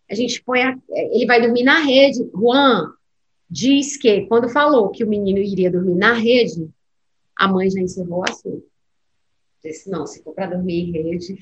A 0.09 0.13
gente 0.13 0.43
põe, 0.43 0.61
a, 0.61 0.77
ele 0.89 1.25
vai 1.25 1.41
dormir 1.41 1.63
na 1.63 1.79
rede. 1.79 2.29
Juan 2.33 2.91
diz 3.49 3.97
que 3.97 4.25
quando 4.27 4.49
falou 4.49 4.89
que 4.89 5.03
o 5.03 5.07
menino 5.07 5.39
iria 5.39 5.71
dormir 5.71 5.95
na 5.95 6.13
rede, 6.13 6.69
a 7.35 7.47
mãe 7.47 7.69
já 7.69 7.81
encerrou 7.81 8.19
o 8.19 8.29
assunto. 8.29 8.63
Disse: 9.63 9.89
não, 9.89 10.05
se 10.05 10.21
for 10.23 10.33
para 10.33 10.55
dormir 10.55 10.89
em 10.89 10.91
rede. 10.91 11.37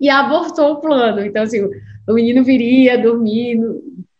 E 0.00 0.08
abortou 0.08 0.72
o 0.72 0.80
plano. 0.80 1.24
Então, 1.24 1.42
assim, 1.42 1.64
o 2.06 2.14
menino 2.14 2.44
viria 2.44 3.00
dormir 3.00 3.60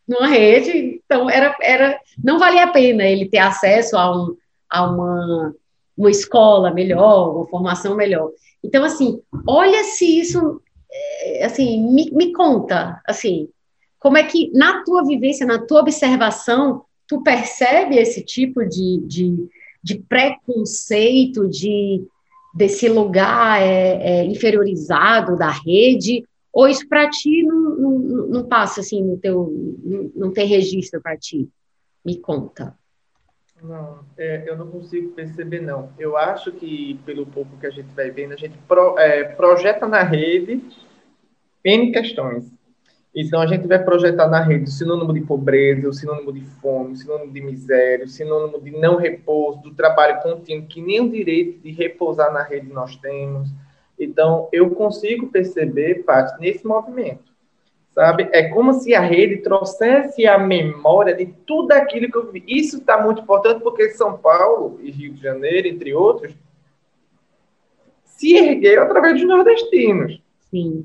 numa 0.07 0.27
rede, 0.27 1.01
então 1.05 1.31
era, 1.31 1.57
era, 1.61 1.99
não 2.23 2.39
valia 2.39 2.65
a 2.65 2.71
pena 2.71 3.05
ele 3.05 3.29
ter 3.29 3.39
acesso 3.39 3.97
a, 3.97 4.15
um, 4.15 4.37
a 4.69 4.85
uma, 4.85 5.55
uma 5.97 6.11
escola 6.11 6.71
melhor, 6.71 7.37
uma 7.37 7.47
formação 7.47 7.97
melhor. 7.97 8.31
Então, 8.63 8.85
assim, 8.85 9.21
olha 9.47 9.83
se 9.85 10.21
isso, 10.21 10.61
é, 11.23 11.45
assim, 11.45 11.83
me, 11.93 12.11
me 12.11 12.33
conta, 12.33 13.01
assim, 13.07 13.49
como 13.99 14.19
é 14.19 14.25
que 14.25 14.51
na 14.53 14.85
tua 14.85 15.03
vivência, 15.05 15.47
na 15.47 15.59
tua 15.59 15.81
observação, 15.81 16.85
tu 17.09 17.23
percebe 17.23 17.97
esse 17.97 18.23
tipo 18.23 18.65
de, 18.65 19.03
de, 19.07 19.49
de 19.83 19.99
preconceito, 19.99 21.49
de 21.49 22.05
desse 22.55 22.89
lugar 22.89 23.61
é, 23.61 24.21
é, 24.21 24.25
inferiorizado 24.25 25.37
da 25.37 25.51
rede, 25.51 26.25
ou 26.53 26.69
isso 26.69 26.89
para 26.89 27.11
ti 27.11 27.43
não, 27.43 27.61
não, 27.77 27.99
não, 28.29 28.45
passa 28.45 28.81
assim 28.81 29.03
no 29.03 29.19
teu, 29.19 29.53
não, 29.83 30.13
não 30.15 30.33
tem 30.33 30.47
registro 30.47 31.03
para 31.03 31.17
ti? 31.17 31.49
Me 32.05 32.19
conta. 32.19 32.79
Não, 33.61 34.05
é, 34.17 34.45
eu 34.47 34.57
não 34.57 34.69
consigo 34.71 35.13
perceber 35.13 35.61
não. 35.61 35.91
Eu 35.99 36.17
acho 36.17 36.53
que 36.53 37.01
pelo 37.05 37.27
pouco 37.27 37.57
que 37.59 37.67
a 37.67 37.71
gente 37.71 37.93
vai 37.95 38.11
vendo, 38.11 38.35
a 38.35 38.37
gente 38.37 38.57
pro, 38.69 38.97
é, 38.99 39.25
projeta 39.25 39.89
na 39.89 40.03
rede 40.03 40.63
N 41.65 41.91
questões. 41.91 42.53
Então, 43.15 43.41
a 43.41 43.47
gente 43.47 43.69
vai 43.69 43.83
projetar 43.83 44.27
na 44.27 44.41
rede 44.41 44.65
o 44.65 44.73
sinônimo 44.73 45.13
de 45.13 45.21
pobreza, 45.21 45.89
o 45.89 45.93
sinônimo 45.93 46.33
de 46.33 46.41
fome, 46.41 46.95
o 46.95 46.97
sinônimo 46.97 47.33
de 47.33 47.41
miséria, 47.41 48.05
o 48.05 48.09
sinônimo 48.09 48.61
de 48.61 48.73
não 48.73 48.97
repouso, 48.97 49.63
do 49.63 49.73
trabalho 49.73 50.21
contínuo, 50.21 50.67
que 50.67 50.83
nem 50.83 51.01
o 51.01 51.09
direito 51.09 51.61
de 51.61 51.71
repousar 51.71 52.33
na 52.33 52.43
rede 52.43 52.73
nós 52.73 52.97
temos. 52.97 53.51
Então, 53.97 54.49
eu 54.53 54.71
consigo 54.71 55.29
perceber, 55.29 56.03
parte 56.03 56.41
nesse 56.41 56.67
movimento, 56.67 57.33
sabe? 57.93 58.29
É 58.33 58.49
como 58.49 58.73
se 58.73 58.93
a 58.97 59.01
rede 59.01 59.37
trouxesse 59.37 60.27
a 60.27 60.37
memória 60.37 61.15
de 61.15 61.27
tudo 61.47 61.71
aquilo 61.71 62.11
que 62.11 62.19
eu 62.19 62.33
vi. 62.33 62.43
Isso 62.49 62.79
está 62.79 63.01
muito 63.01 63.23
importante 63.23 63.63
porque 63.63 63.91
São 63.91 64.19
Paulo 64.19 64.81
e 64.83 64.91
Rio 64.91 65.13
de 65.13 65.23
Janeiro, 65.23 65.69
entre 65.69 65.95
outros, 65.95 66.35
se 68.03 68.35
ergueu 68.35 68.83
através 68.83 69.15
dos 69.15 69.29
nordestinos. 69.29 70.21
Sim. 70.51 70.85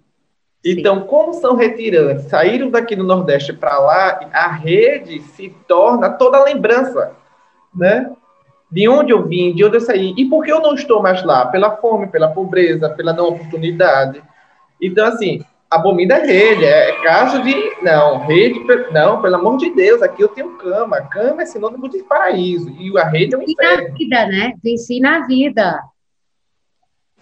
Então, 0.64 1.02
como 1.02 1.34
são 1.34 1.56
retirantes, 1.56 2.26
saíram 2.26 2.70
daqui 2.70 2.96
no 2.96 3.04
Nordeste 3.04 3.54
para 3.54 3.80
lá, 3.80 4.20
a 4.34 4.48
rede 4.48 5.22
se 5.22 5.50
torna 5.68 6.10
toda 6.10 6.38
a 6.38 6.44
lembrança, 6.44 7.14
né? 7.74 8.12
De 8.70 8.88
onde 8.88 9.12
eu 9.12 9.26
vim, 9.26 9.56
de 9.56 9.64
onde 9.64 9.78
eu 9.78 9.82
saí. 9.82 10.14
E 10.18 10.26
por 10.26 10.44
que 10.44 10.52
eu 10.52 10.62
não 10.62 10.76
estou 10.76 11.02
mais 11.02 11.24
lá? 11.24 11.46
Pela 11.46 11.78
fome, 11.78 12.08
pela 12.08 12.28
pobreza, 12.28 12.90
pela 12.90 13.14
não 13.14 13.30
oportunidade. 13.30 14.22
Então, 14.82 15.08
assim, 15.08 15.44
abomina 15.70 16.16
a 16.16 16.26
rede. 16.26 16.66
É, 16.66 16.90
é 16.90 17.04
caso 17.04 17.42
de. 17.42 17.54
Não, 17.82 18.26
rede. 18.26 18.60
Não, 18.92 19.22
pelo 19.22 19.36
amor 19.36 19.58
de 19.58 19.70
Deus, 19.74 20.02
aqui 20.02 20.22
eu 20.22 20.28
tenho 20.28 20.58
cama. 20.58 21.02
Cama 21.02 21.42
é 21.42 21.46
sinônimo 21.46 21.90
de 21.90 22.04
paraíso. 22.04 22.70
E 22.78 22.96
a 22.98 23.06
rede 23.06 23.34
é 23.34 23.38
um 23.38 23.44
inferno. 23.44 23.84
Ensina 23.84 23.90
a 23.90 23.98
vida, 23.98 24.28
né? 24.28 24.54
Ensina 24.64 25.18
a 25.18 25.26
vida. 25.26 25.84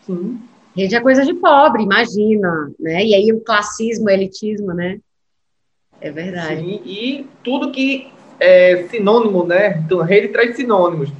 Sim. 0.01 0.39
Rede 0.77 0.95
é 0.95 1.01
coisa 1.01 1.25
de 1.25 1.33
pobre, 1.33 1.81
imagina, 1.81 2.71
né? 2.79 3.03
E 3.03 3.15
aí 3.15 3.33
o 3.33 3.41
classismo, 3.41 4.05
o 4.05 4.09
elitismo, 4.11 4.73
né? 4.73 4.99
É 5.99 6.11
verdade. 6.11 6.61
Sim, 6.61 6.81
e 6.85 7.25
tudo 7.43 7.71
que 7.71 8.11
é 8.39 8.85
sinônimo, 8.89 9.43
né? 9.43 9.81
Então, 9.83 9.99
rede 10.01 10.27
traz 10.27 10.55
sinônimos. 10.55 11.11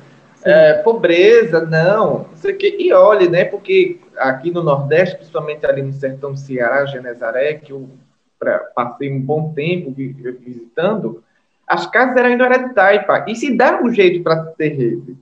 É, 0.44 0.76
pobreza, 0.84 1.66
não, 1.66 2.28
não 2.30 2.36
sei 2.36 2.54
o 2.54 2.58
quê. 2.58 2.78
E 2.80 2.94
olhe, 2.94 3.28
né? 3.28 3.46
Porque 3.46 4.00
aqui 4.18 4.52
no 4.52 4.62
Nordeste, 4.62 5.16
principalmente 5.16 5.66
ali 5.66 5.82
no 5.82 5.92
sertão 5.92 6.34
do 6.34 6.38
Ceará, 6.38 6.86
Genezaré, 6.86 7.56
que 7.56 7.74
eu 7.74 7.90
pra, 8.38 8.60
passei 8.76 9.12
um 9.12 9.20
bom 9.20 9.54
tempo 9.54 9.92
visitando, 9.92 11.24
as 11.68 11.88
casas 11.88 12.16
eram 12.16 12.30
ainda 12.30 12.46
hereditárias, 12.46 13.06
e 13.28 13.36
se 13.36 13.58
dá 13.58 13.82
um 13.82 13.92
jeito 13.92 14.24
para 14.24 14.46
ter 14.58 14.70
rede. 14.70 15.18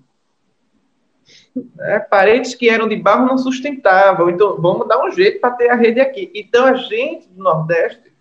Né? 1.76 2.00
Paredes 2.00 2.54
que 2.54 2.70
eram 2.70 2.88
de 2.88 2.96
barro 2.96 3.26
não 3.26 3.38
sustentavam, 3.38 4.30
então 4.30 4.60
vamos 4.62 4.88
dar 4.88 5.04
um 5.04 5.12
jeito 5.12 5.40
para 5.40 5.52
ter 5.52 5.70
a 5.70 5.76
rede 5.76 6.00
aqui. 6.00 6.32
Então 6.36 6.66
a 6.66 6.76
gente 6.76 7.28
do 7.30 7.42
Nordeste, 7.42 8.12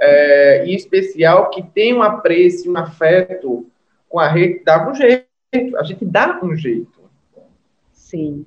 é, 0.00 0.64
em 0.66 0.74
especial, 0.74 1.50
que 1.50 1.62
tem 1.62 1.94
um 1.94 2.02
apreço, 2.02 2.70
um 2.70 2.76
afeto 2.76 3.66
com 4.08 4.18
a 4.18 4.28
rede, 4.28 4.62
dava 4.64 4.90
um 4.90 4.94
jeito, 4.94 5.26
a 5.76 5.82
gente 5.82 6.04
dá 6.04 6.40
um 6.42 6.56
jeito. 6.56 7.02
Sim. 7.92 8.46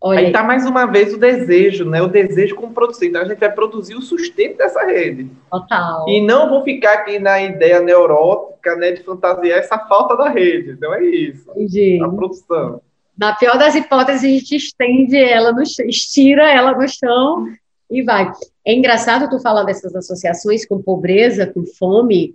Olha... 0.00 0.20
Aí 0.20 0.26
está 0.26 0.42
mais 0.42 0.66
uma 0.66 0.86
vez 0.86 1.14
o 1.14 1.18
desejo, 1.18 1.88
né? 1.88 2.02
O 2.02 2.08
desejo 2.08 2.54
como 2.56 2.74
produzir. 2.74 3.06
Então 3.08 3.22
a 3.22 3.24
gente 3.24 3.38
vai 3.38 3.50
produzir 3.50 3.94
o 3.94 4.02
sustento 4.02 4.58
dessa 4.58 4.84
rede. 4.84 5.30
Total. 5.50 6.08
E 6.08 6.20
não 6.20 6.50
vou 6.50 6.62
ficar 6.62 6.94
aqui 6.94 7.18
na 7.18 7.40
ideia 7.40 7.80
neurótica, 7.80 8.76
né, 8.76 8.92
de 8.92 9.02
fantasiar 9.02 9.58
essa 9.58 9.78
falta 9.78 10.16
da 10.16 10.28
rede. 10.28 10.72
Então 10.72 10.92
é 10.94 11.04
isso. 11.04 11.50
Entendi. 11.52 12.00
A 12.02 12.08
produção. 12.08 12.80
Na 13.22 13.36
pior 13.36 13.56
das 13.56 13.76
hipóteses, 13.76 14.24
a 14.24 14.26
gente 14.26 14.56
estende 14.56 15.16
ela, 15.16 15.52
no, 15.52 15.62
estira 15.62 16.50
ela 16.50 16.76
no 16.76 16.88
chão 16.88 17.46
e 17.88 18.02
vai. 18.02 18.28
É 18.66 18.74
engraçado 18.74 19.30
tu 19.30 19.40
falar 19.40 19.62
dessas 19.62 19.94
associações 19.94 20.66
com 20.66 20.82
pobreza, 20.82 21.46
com 21.46 21.64
fome, 21.64 22.34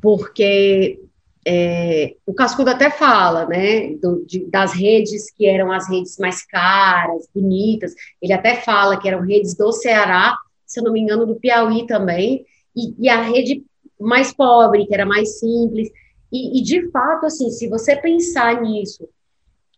porque 0.00 0.98
é, 1.46 2.14
o 2.24 2.32
Cascudo 2.32 2.70
até 2.70 2.88
fala, 2.88 3.44
né, 3.44 3.96
do, 3.96 4.24
de, 4.24 4.46
das 4.46 4.72
redes 4.72 5.30
que 5.30 5.44
eram 5.44 5.70
as 5.70 5.86
redes 5.90 6.16
mais 6.16 6.42
caras, 6.42 7.28
bonitas. 7.34 7.92
Ele 8.22 8.32
até 8.32 8.54
fala 8.62 8.98
que 8.98 9.08
eram 9.08 9.20
redes 9.20 9.54
do 9.54 9.72
Ceará, 9.72 10.38
se 10.64 10.80
eu 10.80 10.84
não 10.84 10.92
me 10.94 11.00
engano, 11.00 11.26
do 11.26 11.36
Piauí 11.36 11.86
também, 11.86 12.46
e, 12.74 12.94
e 12.98 13.10
a 13.10 13.20
rede 13.20 13.62
mais 14.00 14.32
pobre, 14.32 14.86
que 14.86 14.94
era 14.94 15.04
mais 15.04 15.38
simples. 15.38 15.90
E, 16.32 16.58
e, 16.58 16.62
de 16.62 16.90
fato, 16.90 17.26
assim, 17.26 17.50
se 17.50 17.68
você 17.68 17.94
pensar 17.94 18.62
nisso 18.62 19.06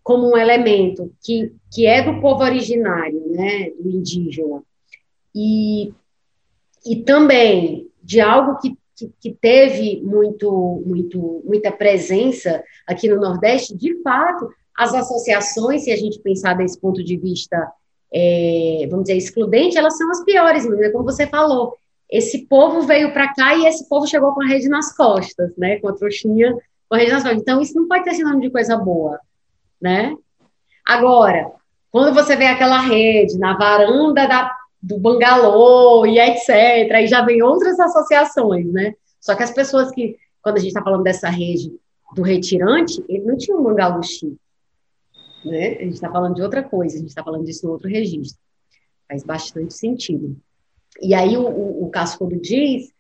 como 0.03 0.28
um 0.28 0.36
elemento 0.36 1.12
que, 1.22 1.53
que 1.70 1.86
é 1.86 2.03
do 2.03 2.20
povo 2.20 2.42
originário, 2.42 3.22
né, 3.28 3.70
do 3.78 3.88
indígena, 3.88 4.62
e, 5.34 5.92
e 6.84 6.96
também 6.96 7.88
de 8.03 8.20
algo 8.20 8.59
que, 8.59 8.76
que, 8.96 9.12
que 9.20 9.32
teve 9.32 10.03
muito, 10.03 10.82
muito, 10.84 11.42
muita 11.44 11.70
presença 11.70 12.62
aqui 12.86 13.09
no 13.09 13.20
Nordeste, 13.20 13.76
de 13.76 14.03
fato, 14.03 14.50
as 14.76 14.92
associações, 14.92 15.84
se 15.84 15.92
a 15.92 15.96
gente 15.96 16.18
pensar 16.18 16.55
desse 16.55 16.78
ponto 16.80 17.03
de 17.03 17.16
vista, 17.16 17.70
é, 18.12 18.86
vamos 18.90 19.05
dizer, 19.05 19.16
excludente, 19.16 19.78
elas 19.78 19.96
são 19.96 20.11
as 20.11 20.24
piores, 20.24 20.68
né? 20.68 20.90
como 20.90 21.05
você 21.05 21.26
falou. 21.26 21.76
Esse 22.11 22.46
povo 22.46 22.82
veio 22.82 23.12
para 23.12 23.32
cá 23.32 23.55
e 23.55 23.66
esse 23.66 23.88
povo 23.88 24.07
chegou 24.07 24.34
com 24.34 24.42
a 24.42 24.46
rede 24.46 24.68
nas 24.68 24.94
costas, 24.94 25.57
né? 25.57 25.80
Com 25.80 25.88
a 25.88 25.94
trouxinha 25.94 26.55
com 26.86 26.94
a 26.94 26.98
rede 26.98 27.11
nas 27.11 27.22
costas. 27.22 27.40
Então, 27.40 27.61
isso 27.62 27.74
não 27.74 27.88
pode 27.88 28.05
ter 28.05 28.12
sinônimo 28.12 28.42
de 28.42 28.50
coisa 28.50 28.76
boa 28.76 29.18
né? 29.83 30.16
Agora, 30.87 31.53
quando 31.91 32.14
você 32.14 32.37
vê 32.37 32.47
aquela 32.47 32.80
rede 32.80 33.37
na 33.39 33.57
varanda 33.57 34.26
da, 34.26 34.51
do 34.80 34.99
bangalô 34.99 36.07
e 36.07 36.18
etc., 36.18 36.91
aí 36.95 37.07
já 37.07 37.22
vem 37.22 37.43
outras 37.43 37.78
associações, 37.78 38.72
né? 38.72 38.95
Só 39.20 39.35
que 39.35 39.43
as 39.43 39.51
pessoas 39.51 39.91
que, 39.91 40.16
quando 40.41 40.57
a 40.57 40.61
gente 40.61 40.68
está 40.68 40.83
falando 40.83 41.03
dessa 41.03 41.28
rede 41.28 41.72
do 42.14 42.22
retirante, 42.22 43.05
ele 43.09 43.24
não 43.24 43.37
tinha 43.37 43.57
um 43.57 43.62
bangalô 43.62 44.03
chique, 44.03 44.39
né? 45.45 45.76
A 45.78 45.83
gente 45.83 45.95
está 45.95 46.11
falando 46.11 46.35
de 46.35 46.43
outra 46.43 46.62
coisa, 46.62 46.97
a 46.97 46.99
gente 46.99 47.09
está 47.09 47.22
falando 47.22 47.45
disso 47.45 47.66
no 47.66 47.72
outro 47.72 47.89
registro. 47.89 48.41
Faz 49.09 49.22
bastante 49.24 49.74
sentido. 49.74 50.37
E 51.01 51.14
aí 51.14 51.37
o, 51.37 51.47
o, 51.47 51.85
o 51.85 51.91
Cascudo 51.91 52.41
diz, 52.41 52.93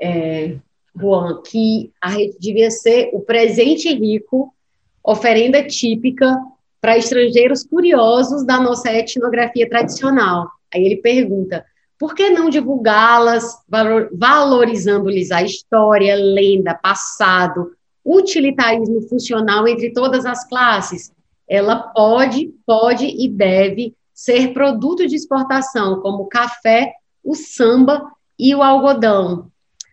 é, 0.00 0.56
Juan, 0.96 1.42
que 1.42 1.92
a 2.00 2.10
rede 2.10 2.36
devia 2.38 2.70
ser 2.70 3.10
o 3.12 3.20
presente 3.20 3.92
rico 3.92 4.54
oferenda 5.08 5.66
típica 5.66 6.38
para 6.82 6.98
estrangeiros 6.98 7.64
curiosos 7.64 8.44
da 8.44 8.60
nossa 8.60 8.92
etnografia 8.92 9.68
tradicional. 9.68 10.50
Aí 10.72 10.84
ele 10.84 10.96
pergunta: 10.98 11.64
por 11.98 12.14
que 12.14 12.28
não 12.28 12.50
divulgá-las, 12.50 13.56
valorizando-lhes 14.12 15.30
a 15.30 15.42
história, 15.42 16.14
lenda, 16.14 16.74
passado, 16.74 17.72
utilitarismo 18.04 19.00
funcional 19.08 19.66
entre 19.66 19.94
todas 19.94 20.26
as 20.26 20.46
classes? 20.46 21.10
Ela 21.48 21.76
pode, 21.76 22.52
pode 22.66 23.06
e 23.06 23.28
deve 23.28 23.94
ser 24.12 24.52
produto 24.52 25.06
de 25.06 25.16
exportação, 25.16 26.00
como 26.02 26.24
o 26.24 26.28
café, 26.28 26.92
o 27.24 27.34
samba 27.34 28.12
e 28.38 28.54
o 28.54 28.62
algodão. 28.62 29.50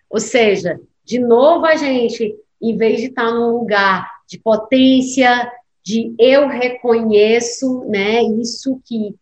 Ou 0.09 0.19
seja, 0.19 0.77
de 1.05 1.19
novo 1.19 1.65
a 1.65 1.77
gente, 1.77 2.35
em 2.61 2.75
vez 2.75 2.99
de 2.99 3.07
estar 3.07 3.31
num 3.31 3.51
lugar 3.51 4.14
de 4.27 4.39
potência, 4.39 5.51
de 5.83 6.15
eu 6.17 6.47
reconheço, 6.47 7.85
né, 7.85 8.23
isso 8.23 8.81
que 8.85 9.15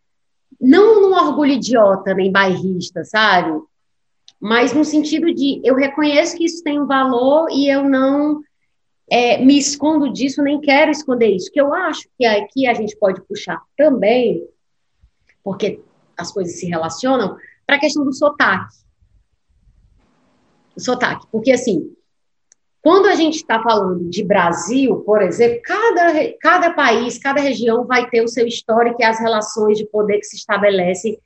não 0.59 1.01
num 1.01 1.13
orgulho 1.13 1.53
idiota 1.53 2.13
nem 2.13 2.31
bairrista, 2.31 3.03
sabe? 3.03 3.61
Mas 4.39 4.73
no 4.73 4.85
sentido 4.85 5.33
de 5.33 5.61
eu 5.63 5.75
reconheço 5.75 6.37
que 6.37 6.45
isso 6.45 6.63
tem 6.63 6.79
um 6.79 6.85
valor 6.85 7.47
e 7.51 7.69
eu 7.69 7.83
não 7.83 8.41
é, 9.09 9.43
me 9.43 9.57
escondo 9.57 10.11
disso, 10.11 10.41
nem 10.41 10.59
quero 10.59 10.91
esconder 10.91 11.27
isso. 11.27 11.51
Que 11.51 11.59
eu 11.59 11.73
acho 11.73 12.07
que 12.17 12.25
aqui 12.25 12.65
a 12.65 12.73
gente 12.73 12.95
pode 12.97 13.21
puxar 13.21 13.61
também, 13.77 14.47
porque 15.43 15.81
as 16.17 16.31
coisas 16.31 16.59
se 16.59 16.65
relacionam, 16.65 17.37
para 17.65 17.75
a 17.75 17.79
questão 17.79 18.03
do 18.03 18.13
sotaque. 18.13 18.75
O 20.75 20.79
sotaque. 20.79 21.27
Porque, 21.31 21.51
assim, 21.51 21.93
quando 22.83 23.05
a 23.05 23.15
gente 23.15 23.35
está 23.35 23.63
falando 23.63 24.09
de 24.09 24.25
Brasil, 24.25 24.97
por 25.05 25.21
exemplo, 25.21 25.61
cada, 25.63 26.33
cada 26.41 26.73
país, 26.73 27.17
cada 27.17 27.39
região 27.39 27.85
vai 27.85 28.09
ter 28.09 28.21
o 28.21 28.27
seu 28.27 28.45
histórico 28.45 28.97
e 28.99 29.05
as 29.05 29.21
relações 29.21 29.77
de 29.77 29.85
poder 29.85 30.19
que 30.19 30.25
se 30.25 30.35
estabelecem 30.35 31.17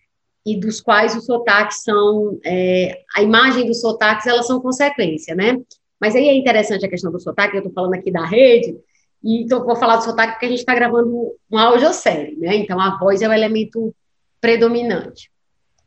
e 0.46 0.56
dos 0.56 0.80
quais 0.80 1.16
os 1.16 1.26
sotaques 1.26 1.82
são, 1.82 2.40
é, 2.46 3.02
a 3.16 3.24
imagem 3.24 3.66
dos 3.66 3.82
sotaques, 3.82 4.28
elas 4.28 4.46
são 4.46 4.62
consequência, 4.62 5.34
né? 5.34 5.58
Mas 6.00 6.16
aí 6.16 6.30
é 6.30 6.36
interessante 6.36 6.86
a 6.86 6.90
questão 6.90 7.12
do 7.12 7.20
sotaque, 7.20 7.56
eu 7.56 7.62
estou 7.62 7.74
falando 7.74 7.96
aqui 7.96 8.12
da 8.12 8.24
rede, 8.24 8.78
e 9.24 9.42
então 9.42 9.66
vou 9.66 9.76
falar 9.76 9.98
do 9.98 10.04
sotaque 10.04 10.34
porque 10.34 10.46
a 10.46 10.50
gente 10.50 10.60
está 10.60 10.76
gravando 10.76 11.34
uma 11.50 11.64
audiosérie, 11.64 12.38
né? 12.38 12.56
Então 12.56 12.80
a 12.80 13.00
voz 13.00 13.24
é 13.24 13.28
o 13.28 13.34
elemento 13.34 13.92
predominante. 14.40 15.32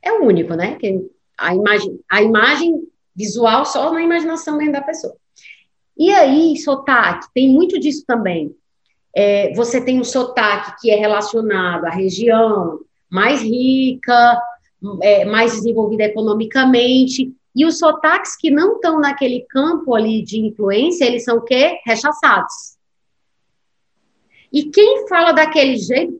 É 0.02 0.12
o 0.14 0.24
único, 0.24 0.52
né? 0.54 0.74
Que 0.74 1.00
a 1.38 1.54
imagem, 1.54 2.00
a 2.10 2.20
imagem 2.20 2.82
visual 3.14 3.64
só 3.64 3.92
na 3.92 4.02
imaginação 4.02 4.58
da 4.72 4.80
pessoa. 4.80 5.14
E 6.01 6.11
aí, 6.11 6.57
sotaque, 6.57 7.28
tem 7.34 7.51
muito 7.51 7.78
disso 7.78 8.05
também. 8.07 8.57
É, 9.14 9.53
você 9.53 9.84
tem 9.84 10.01
um 10.01 10.05
sotaque 10.05 10.80
que 10.80 10.90
é 10.90 10.96
relacionado 10.96 11.84
à 11.84 11.90
região 11.90 12.80
mais 13.11 13.42
rica, 13.42 14.40
é, 15.03 15.26
mais 15.26 15.53
desenvolvida 15.53 16.05
economicamente, 16.05 17.30
e 17.55 17.66
os 17.66 17.78
sotaques 17.78 18.34
que 18.34 18.51
não 18.51 18.76
estão 18.76 18.98
naquele 18.98 19.42
campo 19.42 19.94
ali 19.94 20.22
de 20.22 20.40
influência, 20.40 21.05
eles 21.05 21.22
são 21.22 21.36
o 21.36 21.42
quê? 21.42 21.78
Rechaçados. 21.84 22.78
E 24.51 24.70
quem 24.70 25.07
fala 25.07 25.32
daquele 25.32 25.76
jeito, 25.76 26.18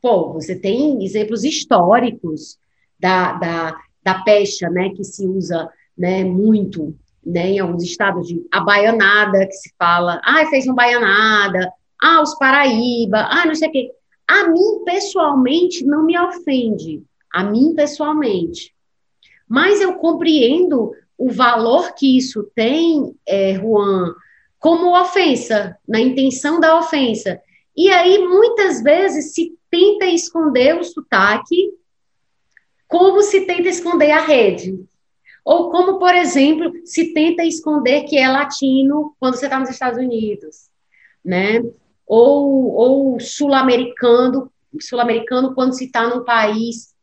pô, 0.00 0.32
você 0.32 0.56
tem 0.56 1.04
exemplos 1.04 1.44
históricos 1.44 2.58
da, 2.98 3.34
da, 3.34 3.80
da 4.02 4.22
pecha, 4.22 4.70
né, 4.70 4.88
que 4.96 5.04
se 5.04 5.26
usa 5.26 5.70
né, 5.98 6.24
muito 6.24 6.96
né, 7.30 7.50
em 7.50 7.58
alguns 7.58 7.82
estados 7.82 8.26
de 8.26 8.46
a 8.52 8.60
baianada, 8.60 9.46
que 9.46 9.52
se 9.52 9.72
fala, 9.78 10.20
ah, 10.24 10.44
fez 10.46 10.66
uma 10.66 10.74
baianada, 10.74 11.72
ah, 12.02 12.20
os 12.22 12.36
Paraíba, 12.38 13.26
ah, 13.30 13.46
não 13.46 13.54
sei 13.54 13.68
o 13.68 13.72
quê. 13.72 13.90
A 14.28 14.48
mim, 14.48 14.84
pessoalmente, 14.84 15.84
não 15.84 16.04
me 16.04 16.18
ofende. 16.18 17.02
A 17.32 17.42
mim, 17.42 17.74
pessoalmente 17.74 18.74
mas 19.50 19.80
eu 19.80 19.94
compreendo 19.94 20.92
o 21.18 21.28
valor 21.28 21.92
que 21.96 22.16
isso 22.16 22.48
tem, 22.54 23.16
é, 23.26 23.56
Juan, 23.56 24.14
como 24.60 24.96
ofensa, 24.96 25.76
na 25.88 25.98
intenção 25.98 26.60
da 26.60 26.78
ofensa. 26.78 27.40
E 27.76 27.90
aí, 27.90 28.18
muitas 28.28 28.80
vezes, 28.80 29.34
se 29.34 29.58
tenta 29.68 30.06
esconder 30.06 30.78
o 30.78 30.84
sotaque, 30.84 31.72
como 32.86 33.22
se 33.22 33.40
tenta 33.40 33.68
esconder 33.68 34.12
a 34.12 34.20
rede. 34.20 34.84
Ou 35.44 35.70
como, 35.70 35.98
por 35.98 36.14
exemplo, 36.14 36.72
se 36.84 37.12
tenta 37.12 37.44
esconder 37.44 38.04
que 38.04 38.16
é 38.16 38.28
latino 38.28 39.14
quando 39.18 39.36
você 39.36 39.46
está 39.46 39.58
nos 39.58 39.70
Estados 39.70 39.98
Unidos, 39.98 40.68
né? 41.24 41.62
Ou, 42.06 42.72
ou 42.72 43.20
sul-americano, 43.20 44.50
sul-americano 44.80 45.54
quando 45.54 45.74
se 45.74 45.86
está 45.86 46.08
num 46.08 46.24
país 46.24 46.94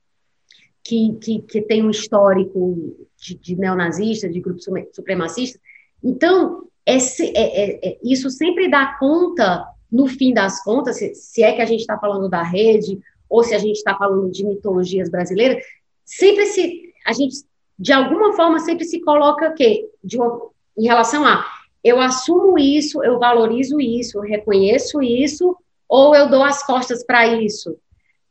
que, 0.84 1.18
que, 1.22 1.42
que 1.42 1.62
tem 1.62 1.84
um 1.84 1.90
histórico 1.90 2.96
de, 3.18 3.36
de 3.36 3.56
neonazista, 3.56 4.30
de 4.30 4.40
grupo 4.40 4.62
supremacista. 4.94 5.60
Então, 6.04 6.68
esse, 6.86 7.34
é, 7.36 7.42
é, 7.42 7.90
é, 7.90 7.98
isso 8.02 8.30
sempre 8.30 8.70
dá 8.70 8.96
conta, 8.98 9.66
no 9.92 10.08
fim 10.08 10.34
das 10.34 10.64
contas, 10.64 10.98
se, 10.98 11.14
se 11.16 11.44
é 11.44 11.54
que 11.54 11.62
a 11.62 11.66
gente 11.66 11.82
está 11.82 11.98
falando 11.98 12.30
da 12.30 12.44
rede, 12.44 13.00
ou 13.30 13.44
se 13.44 13.54
a 13.54 13.58
gente 13.58 13.76
está 13.76 13.96
falando 13.98 14.32
de 14.32 14.46
mitologias 14.46 15.10
brasileiras, 15.10 15.62
sempre 16.06 16.46
se, 16.46 16.94
a 17.06 17.12
gente, 17.12 17.36
de 17.78 17.94
alguma 17.94 18.34
forma, 18.34 18.60
sempre 18.60 18.86
se 18.86 19.02
coloca 19.02 19.50
o 19.50 19.54
quê? 19.54 19.90
De 20.04 20.18
uma, 20.18 20.50
em 20.78 20.86
relação 20.86 21.26
a, 21.26 21.46
eu 21.84 22.00
assumo 22.00 22.58
isso, 22.58 23.04
eu 23.04 23.20
valorizo 23.20 23.80
isso, 23.80 24.18
eu 24.18 24.22
reconheço 24.22 25.02
isso, 25.02 25.56
ou 25.88 26.16
eu 26.16 26.30
dou 26.30 26.44
as 26.44 26.66
costas 26.66 27.06
para 27.06 27.28
isso 27.28 27.78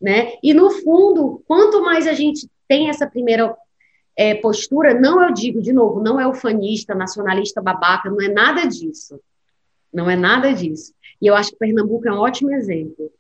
né? 0.01 0.35
E 0.43 0.53
no 0.53 0.71
fundo, 0.71 1.43
quanto 1.47 1.83
mais 1.83 2.07
a 2.07 2.13
gente 2.13 2.49
tem 2.69 2.89
essa 2.89 3.07
primeira 3.07 3.57
é, 4.17 4.35
postura, 4.35 4.99
não 4.99 5.23
eu 5.23 5.33
digo 5.33 5.61
de 5.61 5.73
novo, 5.73 6.03
não 6.03 6.21
é 6.21 6.27
ufanista, 6.27 6.95
nacionalista, 6.95 7.63
babaca, 7.63 8.11
não 8.11 8.21
é 8.21 8.29
nada 8.29 8.67
disso, 8.67 9.21
não 9.93 10.09
é 10.09 10.17
nada 10.17 10.53
disso. 10.53 10.93
E 11.21 11.27
eu 11.27 11.35
acho 11.35 11.51
que 11.51 11.57
Pernambuco 11.57 12.07
é 12.09 12.13
um 12.13 12.19
ótimo 12.19 12.53
exemplo. 12.53 13.11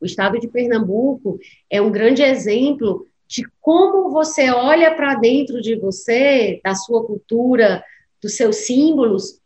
O 0.00 0.04
estado 0.04 0.38
de 0.38 0.48
Pernambuco 0.48 1.38
é 1.70 1.80
um 1.80 1.90
grande 1.90 2.22
exemplo 2.22 3.06
de 3.28 3.46
como 3.60 4.10
você 4.10 4.50
olha 4.50 4.94
para 4.94 5.14
dentro 5.16 5.60
de 5.60 5.76
você, 5.76 6.60
da 6.64 6.74
sua 6.74 7.04
cultura, 7.04 7.82
dos 8.22 8.36
seus 8.36 8.56
símbolos, 8.56 9.40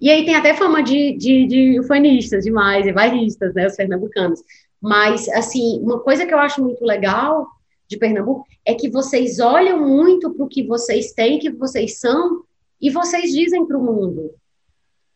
e 0.00 0.10
aí 0.10 0.24
tem 0.24 0.34
até 0.34 0.54
fama 0.54 0.82
de, 0.82 1.16
de, 1.16 1.46
de 1.46 1.80
ufanistas 1.80 2.44
demais, 2.44 2.84
de 2.84 2.92
bairristas, 2.92 3.54
né, 3.54 3.66
os 3.66 3.76
pernambucanos. 3.76 4.42
Mas, 4.80 5.28
assim, 5.30 5.80
uma 5.82 6.00
coisa 6.00 6.26
que 6.26 6.34
eu 6.34 6.38
acho 6.38 6.62
muito 6.62 6.84
legal 6.84 7.46
de 7.88 7.96
Pernambuco 7.96 8.44
é 8.64 8.74
que 8.74 8.90
vocês 8.90 9.38
olham 9.38 9.86
muito 9.86 10.32
para 10.34 10.44
o 10.44 10.48
que 10.48 10.62
vocês 10.62 11.12
têm, 11.12 11.38
que 11.38 11.50
vocês 11.50 11.98
são, 11.98 12.42
e 12.80 12.90
vocês 12.90 13.32
dizem 13.32 13.64
para 13.64 13.78
o 13.78 13.82
mundo. 13.82 14.34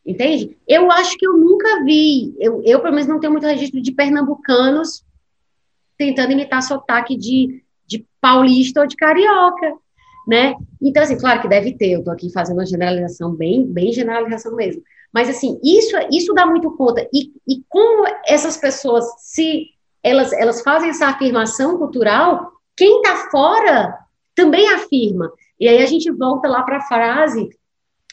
Entende? 0.05 0.57
Eu 0.67 0.91
acho 0.91 1.17
que 1.19 1.27
eu 1.27 1.37
nunca 1.37 1.85
vi, 1.85 2.35
eu, 2.39 2.63
eu 2.65 2.81
pelo 2.81 2.95
menos 2.95 3.07
não 3.07 3.21
tenho 3.21 3.33
muito 3.33 3.47
registro 3.47 3.83
de 3.83 3.93
pernambucanos 3.93 5.05
tentando 5.99 6.33
imitar 6.33 6.63
sotaque 6.63 7.17
de, 7.17 7.63
de 7.91 8.07
paulista 8.21 8.81
ou 8.81 8.87
de 8.87 8.95
carioca, 8.95 9.75
né? 10.27 10.55
Então, 10.81 11.03
assim, 11.03 11.19
claro 11.19 11.43
que 11.43 11.49
deve 11.49 11.73
ter, 11.73 11.91
eu 11.91 11.99
estou 11.99 12.15
aqui 12.15 12.33
fazendo 12.33 12.59
uma 12.59 12.67
generalização 12.67 13.35
bem, 13.35 13.67
bem 13.67 13.93
generalização 13.93 14.55
mesmo. 14.55 14.81
Mas, 15.13 15.29
assim, 15.29 15.59
isso, 15.63 15.97
isso 16.13 16.33
dá 16.33 16.47
muito 16.47 16.71
conta. 16.77 17.07
E, 17.13 17.33
e 17.49 17.63
como 17.69 18.07
essas 18.27 18.57
pessoas, 18.57 19.05
se 19.19 19.67
elas, 20.05 20.33
elas 20.33 20.63
fazem 20.63 20.91
essa 20.91 21.09
afirmação 21.09 21.77
cultural, 21.79 22.53
quem 22.77 23.03
está 23.03 23.29
fora 23.29 23.99
também 24.37 24.69
afirma. 24.69 25.33
E 25.59 25.69
aí 25.69 25.83
a 25.83 25.87
gente 25.87 26.11
volta 26.13 26.49
lá 26.49 26.63
para 26.63 26.79
a 26.79 26.83
frase 26.87 27.49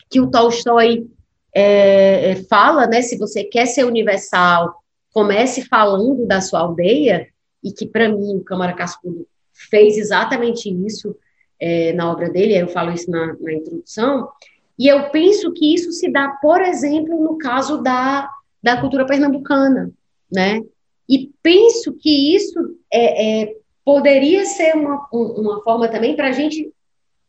que 0.10 0.20
o 0.20 0.32
Tolstói 0.32 1.06
é, 1.54 2.32
é, 2.32 2.36
fala, 2.50 2.88
né? 2.88 3.04
Se 3.04 3.16
você 3.16 3.44
quer 3.44 3.68
ser 3.68 3.86
universal, 3.86 4.76
comece 5.14 5.66
falando 5.66 6.26
da 6.26 6.42
sua 6.42 6.62
aldeia, 6.62 7.28
e 7.64 7.72
que, 7.72 7.86
para 7.86 8.10
mim, 8.10 8.38
o 8.38 8.44
Câmara 8.44 8.74
Cascudo 8.74 9.28
fez 9.70 9.98
exatamente 9.98 10.70
isso 10.70 11.16
é, 11.60 11.94
na 11.94 12.12
obra 12.12 12.30
dele, 12.30 12.58
eu 12.58 12.68
falo 12.68 12.92
isso 12.92 13.10
na, 13.10 13.36
na 13.40 13.54
introdução, 13.54 14.30
e 14.78 14.88
eu 14.88 15.10
penso 15.10 15.52
que 15.54 15.74
isso 15.74 15.92
se 15.92 16.12
dá, 16.12 16.30
por 16.42 16.62
exemplo, 16.62 17.22
no 17.22 17.38
caso 17.38 17.82
da, 17.82 18.30
da 18.62 18.80
cultura 18.80 19.06
pernambucana, 19.06 19.92
né? 20.32 20.62
E 21.10 21.32
penso 21.42 21.94
que 21.94 22.36
isso 22.36 22.78
é, 22.94 23.44
é 23.44 23.56
poderia 23.84 24.46
ser 24.46 24.76
uma, 24.76 25.08
uma 25.12 25.64
forma 25.64 25.88
também 25.88 26.16
para 26.16 26.34
gente, 26.34 26.72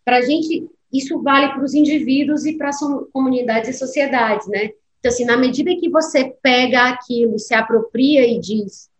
a 0.05 0.21
gente, 0.23 0.69
isso 0.93 1.23
vale 1.23 1.53
para 1.53 1.63
os 1.63 1.73
indivíduos 1.73 2.45
e 2.45 2.59
para 2.59 2.71
as 2.71 2.81
comunidades 3.13 3.71
e 3.71 3.79
sociedades, 3.79 4.49
né? 4.49 4.71
Então, 4.99 5.13
assim, 5.13 5.25
na 5.25 5.37
medida 5.37 5.75
que 5.77 5.89
você 5.89 6.35
pega 6.43 6.89
aquilo, 6.89 7.39
se 7.39 7.55
apropria 7.55 8.27
e 8.27 8.41
diz, 8.41 8.91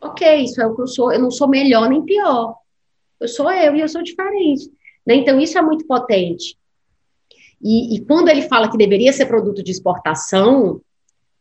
ok, 0.00 0.44
isso 0.44 0.60
é 0.60 0.66
o 0.66 0.74
que 0.74 0.82
eu 0.82 0.86
sou, 0.86 1.12
eu 1.12 1.20
não 1.20 1.30
sou 1.30 1.48
melhor 1.48 1.88
nem 1.88 2.04
pior, 2.04 2.56
eu 3.20 3.28
sou 3.28 3.50
eu 3.50 3.74
e 3.74 3.80
eu 3.80 3.88
sou 3.88 4.02
diferente. 4.02 4.70
Né? 5.06 5.16
Então, 5.16 5.40
isso 5.40 5.58
é 5.58 5.62
muito 5.62 5.86
potente. 5.86 6.56
E, 7.62 7.96
e, 7.96 8.04
quando 8.04 8.28
ele 8.28 8.42
fala 8.42 8.70
que 8.70 8.76
deveria 8.76 9.12
ser 9.12 9.26
produto 9.26 9.62
de 9.62 9.70
exportação, 9.72 10.80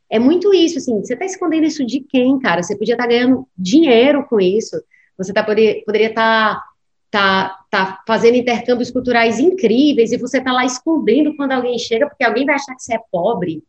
é 0.10 0.18
muito 0.18 0.54
isso, 0.54 0.78
assim, 0.78 1.00
você 1.00 1.14
está 1.14 1.26
escondendo 1.26 1.66
isso 1.66 1.86
de 1.86 2.00
quem, 2.00 2.40
cara? 2.40 2.64
Você 2.64 2.76
podia 2.76 2.96
estar 2.96 3.04
tá 3.04 3.10
ganhando 3.10 3.48
dinheiro 3.58 4.26
com 4.28 4.40
isso, 4.40 4.82
você 5.18 5.34
tá, 5.34 5.44
poder, 5.44 5.84
poderia 5.86 6.10
estar 6.10 6.64
tá, 7.12 7.50
tá, 7.70 7.86
tá 7.86 8.04
fazendo 8.08 8.36
intercâmbios 8.36 8.90
culturais 8.90 9.40
incríveis 9.40 10.12
e 10.12 10.18
você 10.18 10.40
está 10.40 10.52
lá 10.52 10.66
escondendo 10.66 11.36
quando 11.36 11.52
alguém 11.52 11.78
chega, 11.78 12.08
porque 12.08 12.24
alguém 12.24 12.46
vai 12.46 12.56
achar 12.56 12.74
que 12.74 12.84
você 12.84 12.96
é 12.96 13.00
pobre, 13.12 13.64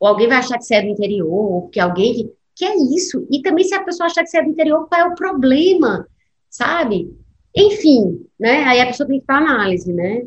ou 0.00 0.08
alguém 0.08 0.26
vai 0.26 0.38
achar 0.38 0.58
que 0.58 0.64
você 0.64 0.76
é 0.76 0.82
do 0.82 0.88
interior, 0.88 1.30
ou 1.30 1.68
que 1.68 1.78
alguém 1.78 2.32
que, 2.56 2.64
é 2.64 2.76
isso. 2.76 3.26
E 3.30 3.42
também 3.42 3.64
se 3.64 3.74
a 3.74 3.82
pessoa 3.82 4.06
achar 4.06 4.22
que 4.22 4.30
você 4.30 4.38
é 4.38 4.42
do 4.42 4.50
interior, 4.50 4.86
qual 4.88 5.00
é 5.00 5.04
o 5.04 5.14
problema, 5.14 6.06
sabe? 6.48 7.14
Enfim, 7.54 8.26
né? 8.38 8.64
Aí 8.64 8.80
a 8.80 8.86
pessoa 8.86 9.06
tem 9.06 9.18
que 9.18 9.24
estar 9.24 9.38
análise, 9.38 9.92
né? 9.92 10.22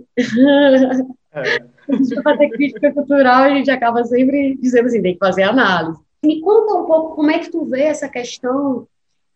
É. 1.33 1.59
gente 1.93 2.21
fazer 2.21 2.49
crítica 2.49 2.91
cultural, 2.91 3.43
a 3.43 3.49
gente 3.49 3.69
acaba 3.69 4.03
sempre 4.05 4.57
dizendo 4.57 4.87
assim, 4.87 5.01
tem 5.01 5.13
que 5.13 5.19
fazer 5.19 5.43
análise. 5.43 5.99
Me 6.23 6.41
conta 6.41 6.73
um 6.73 6.85
pouco 6.85 7.15
como 7.15 7.31
é 7.31 7.39
que 7.39 7.51
tu 7.51 7.65
vê 7.65 7.83
essa 7.83 8.09
questão 8.09 8.87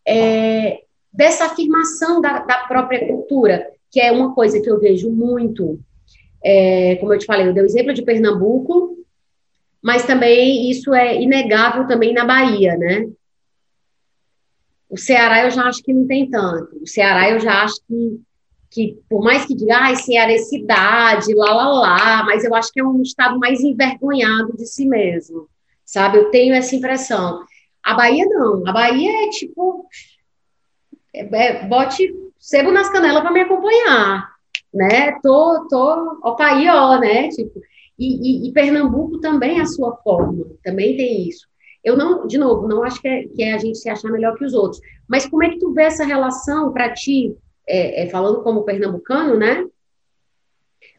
é, 0.08 0.82
dessa 1.14 1.46
afirmação 1.46 2.20
da, 2.22 2.40
da, 2.40 2.60
própria 2.60 3.08
cultura, 3.08 3.70
que 3.92 4.00
é 4.00 4.12
uma 4.12 4.34
coisa 4.34 4.60
que 4.60 4.70
eu 4.70 4.80
vejo 4.80 5.12
muito, 5.12 5.80
é, 6.44 6.96
como 6.96 7.14
eu 7.14 7.20
te 7.20 7.26
falei, 7.26 7.48
eu 7.48 7.54
dei 7.54 7.64
o 7.64 7.66
exemplo 7.66 7.94
de 7.94 8.02
Pernambuco, 8.02 8.89
mas 9.82 10.06
também 10.06 10.70
isso 10.70 10.94
é 10.94 11.22
inegável 11.22 11.88
também 11.88 12.14
na 12.14 12.26
Bahia, 12.26 12.76
né? 12.78 13.08
O 14.90 14.98
Ceará 14.98 15.46
eu 15.46 15.52
já 15.52 15.66
acho 15.66 15.84
que 15.84 15.94
não 15.94 16.08
tem 16.08 16.30
tanto. 16.30 16.82
O 16.82 16.88
Ceará 16.88 17.30
eu 17.30 17.40
já 17.40 17.64
acho 17.64 17.76
que, 17.88 18.22
que 18.72 19.00
por 19.08 19.24
mais 19.24 19.46
que 19.46 19.56
diga, 19.56 19.78
ah, 19.78 19.96
Ceará 19.96 20.34
é 20.34 20.38
cidade, 20.40 21.34
lá, 21.36 21.54
lá, 21.54 21.68
lá, 21.68 22.24
mas 22.26 22.44
eu 22.44 22.54
acho 22.56 22.72
que 22.72 22.80
é 22.80 22.84
um 22.84 23.02
estado 23.02 23.38
mais 23.38 23.62
envergonhado 23.62 24.58
de 24.58 24.66
si 24.66 24.86
mesmo, 24.86 25.48
sabe? 25.86 26.18
Eu 26.18 26.32
tenho 26.32 26.56
essa 26.56 26.76
impressão. 26.76 27.44
A 27.84 27.94
Bahia 27.94 28.26
não. 28.26 28.68
A 28.68 28.72
Bahia 28.72 29.26
é 29.26 29.30
tipo, 29.30 29.88
é, 31.14 31.22
é, 31.22 31.68
bote 31.68 32.14
sebo 32.40 32.72
nas 32.72 32.90
canelas 32.90 33.22
para 33.22 33.32
me 33.32 33.42
acompanhar, 33.42 34.30
né? 34.74 35.20
Tô, 35.22 35.68
tô, 35.70 36.20
ó, 36.24 36.36
aí, 36.40 36.68
ó, 36.70 37.00
né? 37.00 37.30
Tipo, 37.30 37.62
e, 38.00 38.46
e, 38.46 38.50
e 38.50 38.54
Pernambuco 38.54 39.20
também 39.20 39.60
é 39.60 39.62
a 39.62 39.66
sua 39.66 39.96
forma, 39.98 40.46
também 40.64 40.96
tem 40.96 41.28
isso. 41.28 41.48
Eu 41.84 41.98
não, 41.98 42.26
de 42.26 42.38
novo, 42.38 42.68
não 42.68 42.84
acho 42.84 43.02
que 43.02 43.08
é, 43.08 43.24
que 43.24 43.44
é 43.44 43.54
a 43.54 43.58
gente 43.58 43.78
se 43.78 43.90
achar 43.90 44.12
melhor 44.12 44.36
que 44.38 44.46
os 44.46 44.54
outros. 44.54 44.82
Mas 45.08 45.26
como 45.26 45.44
é 45.44 45.50
que 45.50 45.60
tu 45.60 45.74
vê 45.74 45.84
essa 45.84 46.06
relação 46.06 46.72
para 46.72 46.94
ti, 46.94 47.36
é, 47.68 48.04
é, 48.04 48.10
falando 48.10 48.42
como 48.42 48.64
pernambucano, 48.64 49.38
né? 49.38 49.66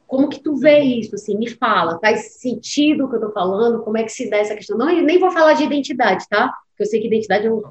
Como 0.06 0.28
que 0.28 0.42
tu 0.42 0.56
vê 0.56 0.80
isso? 0.80 1.14
Assim, 1.14 1.36
me 1.36 1.48
fala, 1.48 1.98
faz 2.00 2.40
sentido 2.40 3.04
o 3.04 3.08
que 3.08 3.14
eu 3.14 3.20
estou 3.20 3.32
falando? 3.32 3.82
Como 3.82 3.96
é 3.96 4.02
que 4.02 4.10
se 4.10 4.28
dá 4.28 4.38
essa 4.38 4.54
questão? 4.54 4.76
Não, 4.76 4.86
nem 4.86 5.18
vou 5.18 5.30
falar 5.30 5.52
de 5.54 5.64
identidade, 5.64 6.26
tá? 6.28 6.52
Porque 6.70 6.82
eu 6.82 6.86
sei 6.86 7.00
que 7.00 7.06
identidade 7.06 7.46
é 7.46 7.52
um 7.52 7.62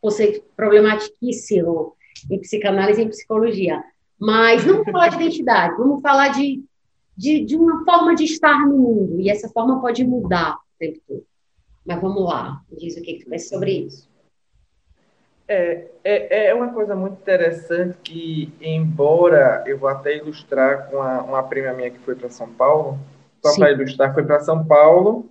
conceito 0.00 0.44
problematiquíssimo 0.56 1.94
em 2.30 2.38
psicanálise 2.38 3.00
e 3.00 3.04
em 3.04 3.08
psicologia. 3.08 3.82
Mas 4.18 4.64
não 4.64 4.74
vamos 4.74 4.92
falar 4.92 5.08
de 5.08 5.16
identidade, 5.16 5.76
vamos 5.76 6.00
falar 6.00 6.28
de, 6.28 6.62
de, 7.16 7.44
de 7.44 7.56
uma 7.56 7.84
forma 7.84 8.14
de 8.14 8.24
estar 8.24 8.66
no 8.66 8.76
mundo. 8.76 9.20
E 9.20 9.30
essa 9.30 9.48
forma 9.48 9.80
pode 9.80 10.04
mudar 10.04 10.54
o 10.56 10.78
tempo 10.78 11.00
todo. 11.06 11.24
Mas 11.84 12.00
vamos 12.00 12.24
lá, 12.24 12.60
diz 12.78 12.96
o 12.96 13.02
que, 13.02 13.18
tu 13.18 13.28
pensa 13.28 13.48
sobre 13.48 13.72
isso. 13.72 14.08
É, 15.48 15.86
é, 16.04 16.46
é, 16.48 16.54
uma 16.54 16.68
coisa 16.68 16.94
muito 16.94 17.20
interessante 17.20 17.98
que, 18.02 18.52
embora 18.60 19.64
eu 19.66 19.76
vou 19.76 19.88
até 19.88 20.16
ilustrar 20.16 20.88
com 20.88 21.02
a, 21.02 21.22
uma 21.22 21.42
prima 21.42 21.72
minha 21.72 21.90
que 21.90 21.98
foi 21.98 22.14
para 22.14 22.30
São 22.30 22.48
Paulo, 22.48 22.98
só 23.44 23.56
para 23.56 23.72
ilustrar, 23.72 24.14
foi 24.14 24.24
para 24.24 24.40
São 24.40 24.64
Paulo. 24.64 25.28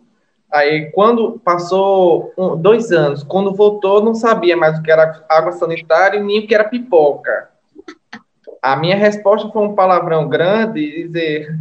Aí, 0.51 0.91
quando 0.91 1.39
passou 1.39 2.33
um, 2.37 2.57
dois 2.57 2.91
anos, 2.91 3.23
quando 3.23 3.55
voltou, 3.55 4.03
não 4.03 4.13
sabia 4.13 4.57
mais 4.57 4.77
o 4.77 4.83
que 4.83 4.91
era 4.91 5.23
água 5.29 5.53
sanitária 5.53 6.19
e 6.19 6.23
nem 6.23 6.39
o 6.39 6.47
que 6.47 6.53
era 6.53 6.65
pipoca. 6.65 7.49
A 8.61 8.75
minha 8.75 8.97
resposta 8.97 9.49
foi 9.49 9.61
um 9.61 9.73
palavrão 9.73 10.27
grande, 10.27 11.07
dizer: 11.07 11.57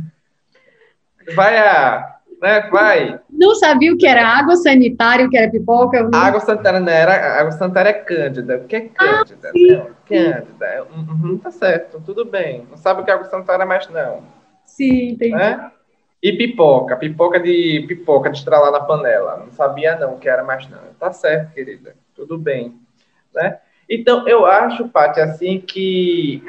vai 1.34 1.58
a 1.58 2.20
né? 2.40 2.68
Vai. 2.70 3.20
Não 3.28 3.54
sabia 3.54 3.92
o 3.92 3.98
que 3.98 4.06
era 4.06 4.26
água 4.26 4.56
sanitária, 4.56 5.26
o 5.26 5.30
que 5.30 5.36
era 5.36 5.50
pipoca? 5.50 6.02
Não... 6.02 6.18
Água 6.18 6.40
sanitária 6.40 6.80
não 6.80 6.90
era. 6.90 7.38
Água 7.38 7.52
sanitária 7.52 7.90
é 7.90 7.92
cândida. 7.92 8.56
O 8.56 8.64
que 8.64 8.76
é 8.76 8.80
cândida? 8.80 9.48
Ah, 9.48 9.52
não, 9.54 9.90
cândida. 10.08 10.86
Uhum, 10.96 11.38
tá 11.38 11.50
certo, 11.50 12.00
tudo 12.04 12.24
bem. 12.24 12.66
Não 12.70 12.78
sabe 12.78 13.02
o 13.02 13.04
que 13.04 13.10
é 13.10 13.14
água 13.14 13.28
sanitária 13.28 13.66
mais, 13.66 13.88
não. 13.90 14.22
Sim, 14.64 15.10
entendi. 15.10 15.34
Né? 15.34 15.70
E 16.22 16.32
pipoca, 16.32 16.96
pipoca 16.96 17.40
de 17.40 17.84
pipoca 17.86 18.30
de 18.30 18.38
estralar 18.38 18.72
na 18.72 18.80
panela. 18.80 19.38
Não 19.38 19.52
sabia 19.52 19.96
não 19.96 20.14
o 20.14 20.18
que 20.18 20.28
era 20.28 20.44
mais 20.44 20.68
não. 20.68 20.78
Tá 20.98 21.12
certo, 21.12 21.52
querida. 21.52 21.94
Tudo 22.14 22.38
bem, 22.38 22.74
né? 23.34 23.58
Então 23.88 24.26
eu 24.28 24.46
acho, 24.46 24.88
Paty, 24.88 25.20
assim 25.20 25.60
que 25.60 26.44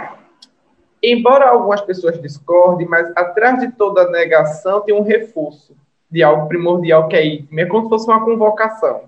embora 1.01 1.49
algumas 1.49 1.81
pessoas 1.81 2.21
discordem, 2.21 2.87
mas 2.87 3.11
atrás 3.15 3.59
de 3.59 3.71
toda 3.71 4.09
negação 4.09 4.81
tem 4.81 4.93
um 4.93 5.03
reforço 5.03 5.75
de 6.09 6.21
algo 6.21 6.47
primordial 6.47 7.07
que 7.07 7.15
é 7.15 7.25
íntimo. 7.25 7.59
É 7.59 7.65
como 7.65 7.83
se 7.83 7.89
fosse 7.89 8.07
uma 8.07 8.23
convocação. 8.23 9.03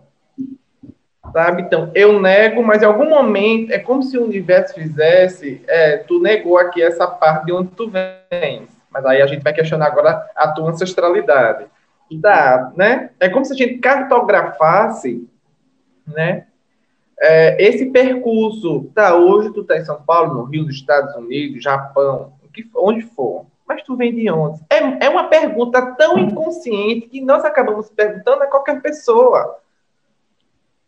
Sabe? 1.32 1.64
Então, 1.64 1.92
eu 1.96 2.22
nego, 2.22 2.64
mas 2.64 2.82
em 2.82 2.86
algum 2.86 3.10
momento 3.10 3.72
é 3.72 3.80
como 3.80 4.04
se 4.04 4.18
o 4.18 4.24
universo 4.24 4.74
fizesse, 4.74 5.64
é, 5.68 5.98
tu 5.98 6.20
negou 6.20 6.58
aqui 6.58 6.82
essa 6.82 7.08
parte 7.08 7.46
de 7.46 7.52
onde 7.52 7.70
tu 7.70 7.90
vens. 7.90 8.70
Mas 8.92 9.06
aí 9.06 9.22
a 9.22 9.28
gente 9.28 9.44
vai 9.44 9.54
questionar 9.54 9.88
agora 9.88 10.30
a 10.36 10.48
tua 10.50 10.70
ancestralidade. 10.70 11.66
Tá, 12.22 12.72
né? 12.76 13.10
É 13.20 13.28
como 13.28 13.44
se 13.44 13.54
a 13.54 13.56
gente 13.56 13.80
cartografasse, 13.80 15.28
né? 16.06 16.46
É, 17.26 17.64
esse 17.64 17.86
percurso, 17.86 18.92
tá, 18.94 19.16
hoje 19.16 19.54
tu 19.54 19.64
tá 19.64 19.78
em 19.78 19.86
São 19.86 20.02
Paulo, 20.02 20.34
no 20.34 20.44
Rio 20.44 20.66
dos 20.66 20.76
Estados 20.76 21.16
Unidos, 21.16 21.64
Japão, 21.64 22.34
onde 22.76 23.02
for 23.02 23.46
mas 23.74 23.82
tu 23.84 23.96
vem 23.96 24.14
de 24.14 24.30
onde? 24.30 24.60
É, 24.70 25.06
é 25.06 25.10
uma 25.10 25.26
pergunta 25.26 25.82
tão 25.96 26.18
inconsciente 26.20 27.08
que 27.08 27.22
nós 27.22 27.44
acabamos 27.44 27.90
perguntando 27.90 28.44
a 28.44 28.48
qualquer 28.48 28.82
pessoa. 28.82 29.58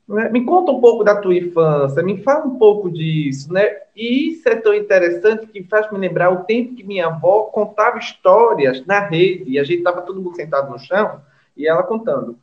Né? 0.07 0.29
Me 0.29 0.45
conta 0.45 0.71
um 0.71 0.79
pouco 0.79 1.03
da 1.03 1.19
tua 1.19 1.35
infância, 1.35 2.03
me 2.03 2.21
fala 2.21 2.45
um 2.45 2.57
pouco 2.57 2.91
disso, 2.91 3.51
né? 3.51 3.65
E 3.95 4.29
isso 4.29 4.47
é 4.47 4.55
tão 4.55 4.73
interessante 4.73 5.47
que 5.47 5.63
faz 5.63 5.91
me 5.91 5.97
lembrar 5.97 6.29
o 6.29 6.43
tempo 6.43 6.75
que 6.75 6.83
minha 6.83 7.07
avó 7.07 7.43
contava 7.43 7.97
histórias 7.97 8.85
na 8.85 8.99
rede, 8.99 9.49
e 9.49 9.57
a 9.57 9.63
gente 9.63 9.79
estava 9.79 10.01
todo 10.01 10.21
mundo 10.21 10.35
sentado 10.35 10.69
no 10.69 10.77
chão, 10.77 11.21
e 11.57 11.67
ela 11.67 11.81
contando. 11.81 12.37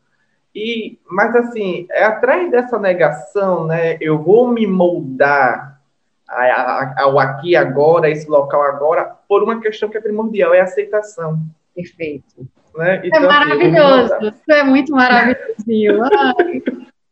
E, 0.55 0.99
mas 1.11 1.35
assim, 1.35 1.87
é 1.91 2.05
atrás 2.05 2.51
dessa 2.51 2.79
negação, 2.79 3.67
né? 3.67 3.97
Eu 4.01 4.23
vou 4.23 4.49
me 4.49 4.67
moldar 4.67 5.81
ao 6.97 7.19
aqui 7.19 7.55
agora, 7.57 8.11
esse 8.11 8.29
local 8.29 8.63
agora, 8.63 9.05
por 9.29 9.43
uma 9.43 9.61
questão 9.61 9.89
que 9.89 9.99
é 9.99 10.01
primordial, 10.01 10.55
é 10.55 10.61
a 10.61 10.65
aceitação. 10.65 11.41
Perfeito. 11.75 12.47
Né? 12.75 12.97
É 12.97 13.07
então, 13.07 13.23
é 13.23 13.27
maravilhoso, 13.27 14.15
assim, 14.15 14.29
isso 14.29 14.53
é 14.53 14.65
muito 14.65 14.93
maravilhoso. 14.93 16.11
Ai, 16.39 16.63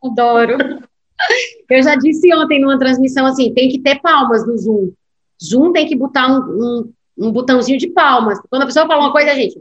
adoro. 0.02 0.56
Eu 1.68 1.82
já 1.82 1.96
disse 1.96 2.34
ontem 2.34 2.60
numa 2.60 2.78
transmissão 2.78 3.26
assim, 3.26 3.52
tem 3.52 3.68
que 3.68 3.78
ter 3.78 4.00
palmas 4.00 4.46
no 4.46 4.56
Zoom. 4.56 4.92
Zoom 5.42 5.72
tem 5.72 5.86
que 5.86 5.96
botar 5.96 6.28
um, 6.28 6.38
um, 6.38 6.92
um 7.18 7.32
botãozinho 7.32 7.78
de 7.78 7.88
palmas. 7.88 8.40
Quando 8.48 8.62
a 8.62 8.66
pessoa 8.66 8.86
fala 8.86 9.04
uma 9.04 9.12
coisa, 9.12 9.30
a 9.30 9.34
gente... 9.34 9.60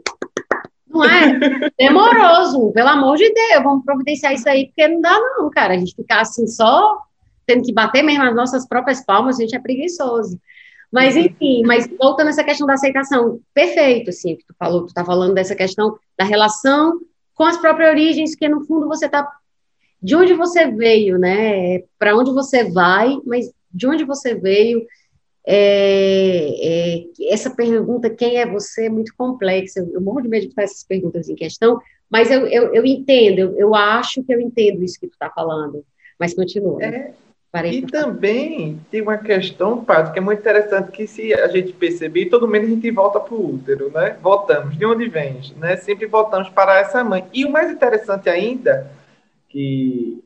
Não 0.90 1.04
é? 1.04 1.70
Demoroso, 1.78 2.72
pelo 2.72 2.88
amor 2.88 3.16
de 3.16 3.32
Deus, 3.32 3.62
vamos 3.62 3.84
providenciar 3.84 4.34
isso 4.34 4.48
aí, 4.48 4.66
porque 4.66 4.88
não 4.88 5.00
dá 5.00 5.18
não, 5.18 5.48
cara. 5.50 5.74
A 5.74 5.78
gente 5.78 5.94
ficar 5.94 6.20
assim 6.20 6.46
só 6.46 6.98
tendo 7.46 7.64
que 7.64 7.72
bater 7.72 8.02
mesmo 8.02 8.24
as 8.24 8.34
nossas 8.34 8.66
próprias 8.66 9.04
palmas, 9.04 9.36
a 9.36 9.42
gente 9.42 9.56
é 9.56 9.58
preguiçoso. 9.58 10.38
Mas, 10.90 11.14
uhum. 11.14 11.22
enfim, 11.22 11.62
mas 11.64 11.88
voltando 11.98 12.28
a 12.28 12.30
essa 12.30 12.44
questão 12.44 12.66
da 12.66 12.74
aceitação, 12.74 13.40
perfeito, 13.54 14.10
assim, 14.10 14.36
que 14.36 14.44
tu 14.44 14.54
falou, 14.58 14.86
tu 14.86 14.94
tá 14.94 15.04
falando 15.04 15.34
dessa 15.34 15.54
questão 15.54 15.96
da 16.18 16.24
relação 16.24 17.00
com 17.34 17.44
as 17.44 17.56
próprias 17.56 17.90
origens, 17.90 18.34
que 18.34 18.48
no 18.48 18.64
fundo 18.64 18.86
você 18.86 19.08
tá 19.08 19.28
de 20.02 20.16
onde 20.16 20.34
você 20.34 20.70
veio, 20.70 21.18
né? 21.18 21.80
Para 21.98 22.16
onde 22.16 22.32
você 22.32 22.64
vai, 22.64 23.18
mas 23.24 23.52
de 23.72 23.86
onde 23.86 24.04
você 24.04 24.34
veio. 24.34 24.84
É, 25.52 27.00
é, 27.02 27.04
essa 27.28 27.50
pergunta, 27.50 28.08
quem 28.08 28.36
é 28.36 28.46
você, 28.46 28.86
é 28.86 28.88
muito 28.88 29.12
complexa. 29.16 29.80
Eu, 29.80 29.94
eu 29.94 30.00
morro 30.00 30.20
de 30.20 30.28
medo 30.28 30.46
de 30.46 30.54
fazer 30.54 30.66
essas 30.66 30.84
perguntas 30.84 31.28
em 31.28 31.34
questão, 31.34 31.80
mas 32.08 32.30
eu, 32.30 32.46
eu, 32.46 32.72
eu 32.72 32.84
entendo, 32.84 33.40
eu, 33.40 33.58
eu, 33.58 33.74
acho 33.74 34.22
que 34.22 34.32
eu 34.32 34.40
entendo 34.40 34.84
isso 34.84 35.00
que 35.00 35.08
tu 35.08 35.14
está 35.14 35.28
falando. 35.28 35.84
Mas 36.20 36.34
continua. 36.34 36.80
É, 36.84 37.12
e 37.64 37.82
também 37.82 38.78
tem 38.92 39.02
uma 39.02 39.18
questão, 39.18 39.84
Pato, 39.84 40.12
que 40.12 40.20
é 40.20 40.22
muito 40.22 40.38
interessante, 40.38 40.92
que 40.92 41.04
se 41.08 41.34
a 41.34 41.48
gente 41.48 41.72
perceber, 41.72 42.26
todo 42.26 42.46
mês 42.46 42.64
a 42.64 42.68
gente 42.68 42.88
volta 42.92 43.18
para 43.18 43.34
o 43.34 43.54
útero, 43.54 43.90
né? 43.90 44.16
Voltamos, 44.22 44.78
de 44.78 44.86
onde 44.86 45.08
vem, 45.08 45.40
né? 45.56 45.76
Sempre 45.78 46.06
voltamos 46.06 46.48
para 46.48 46.78
essa 46.78 47.02
mãe. 47.02 47.24
E 47.32 47.44
o 47.44 47.50
mais 47.50 47.72
interessante 47.72 48.30
ainda, 48.30 48.88
que 49.48 50.22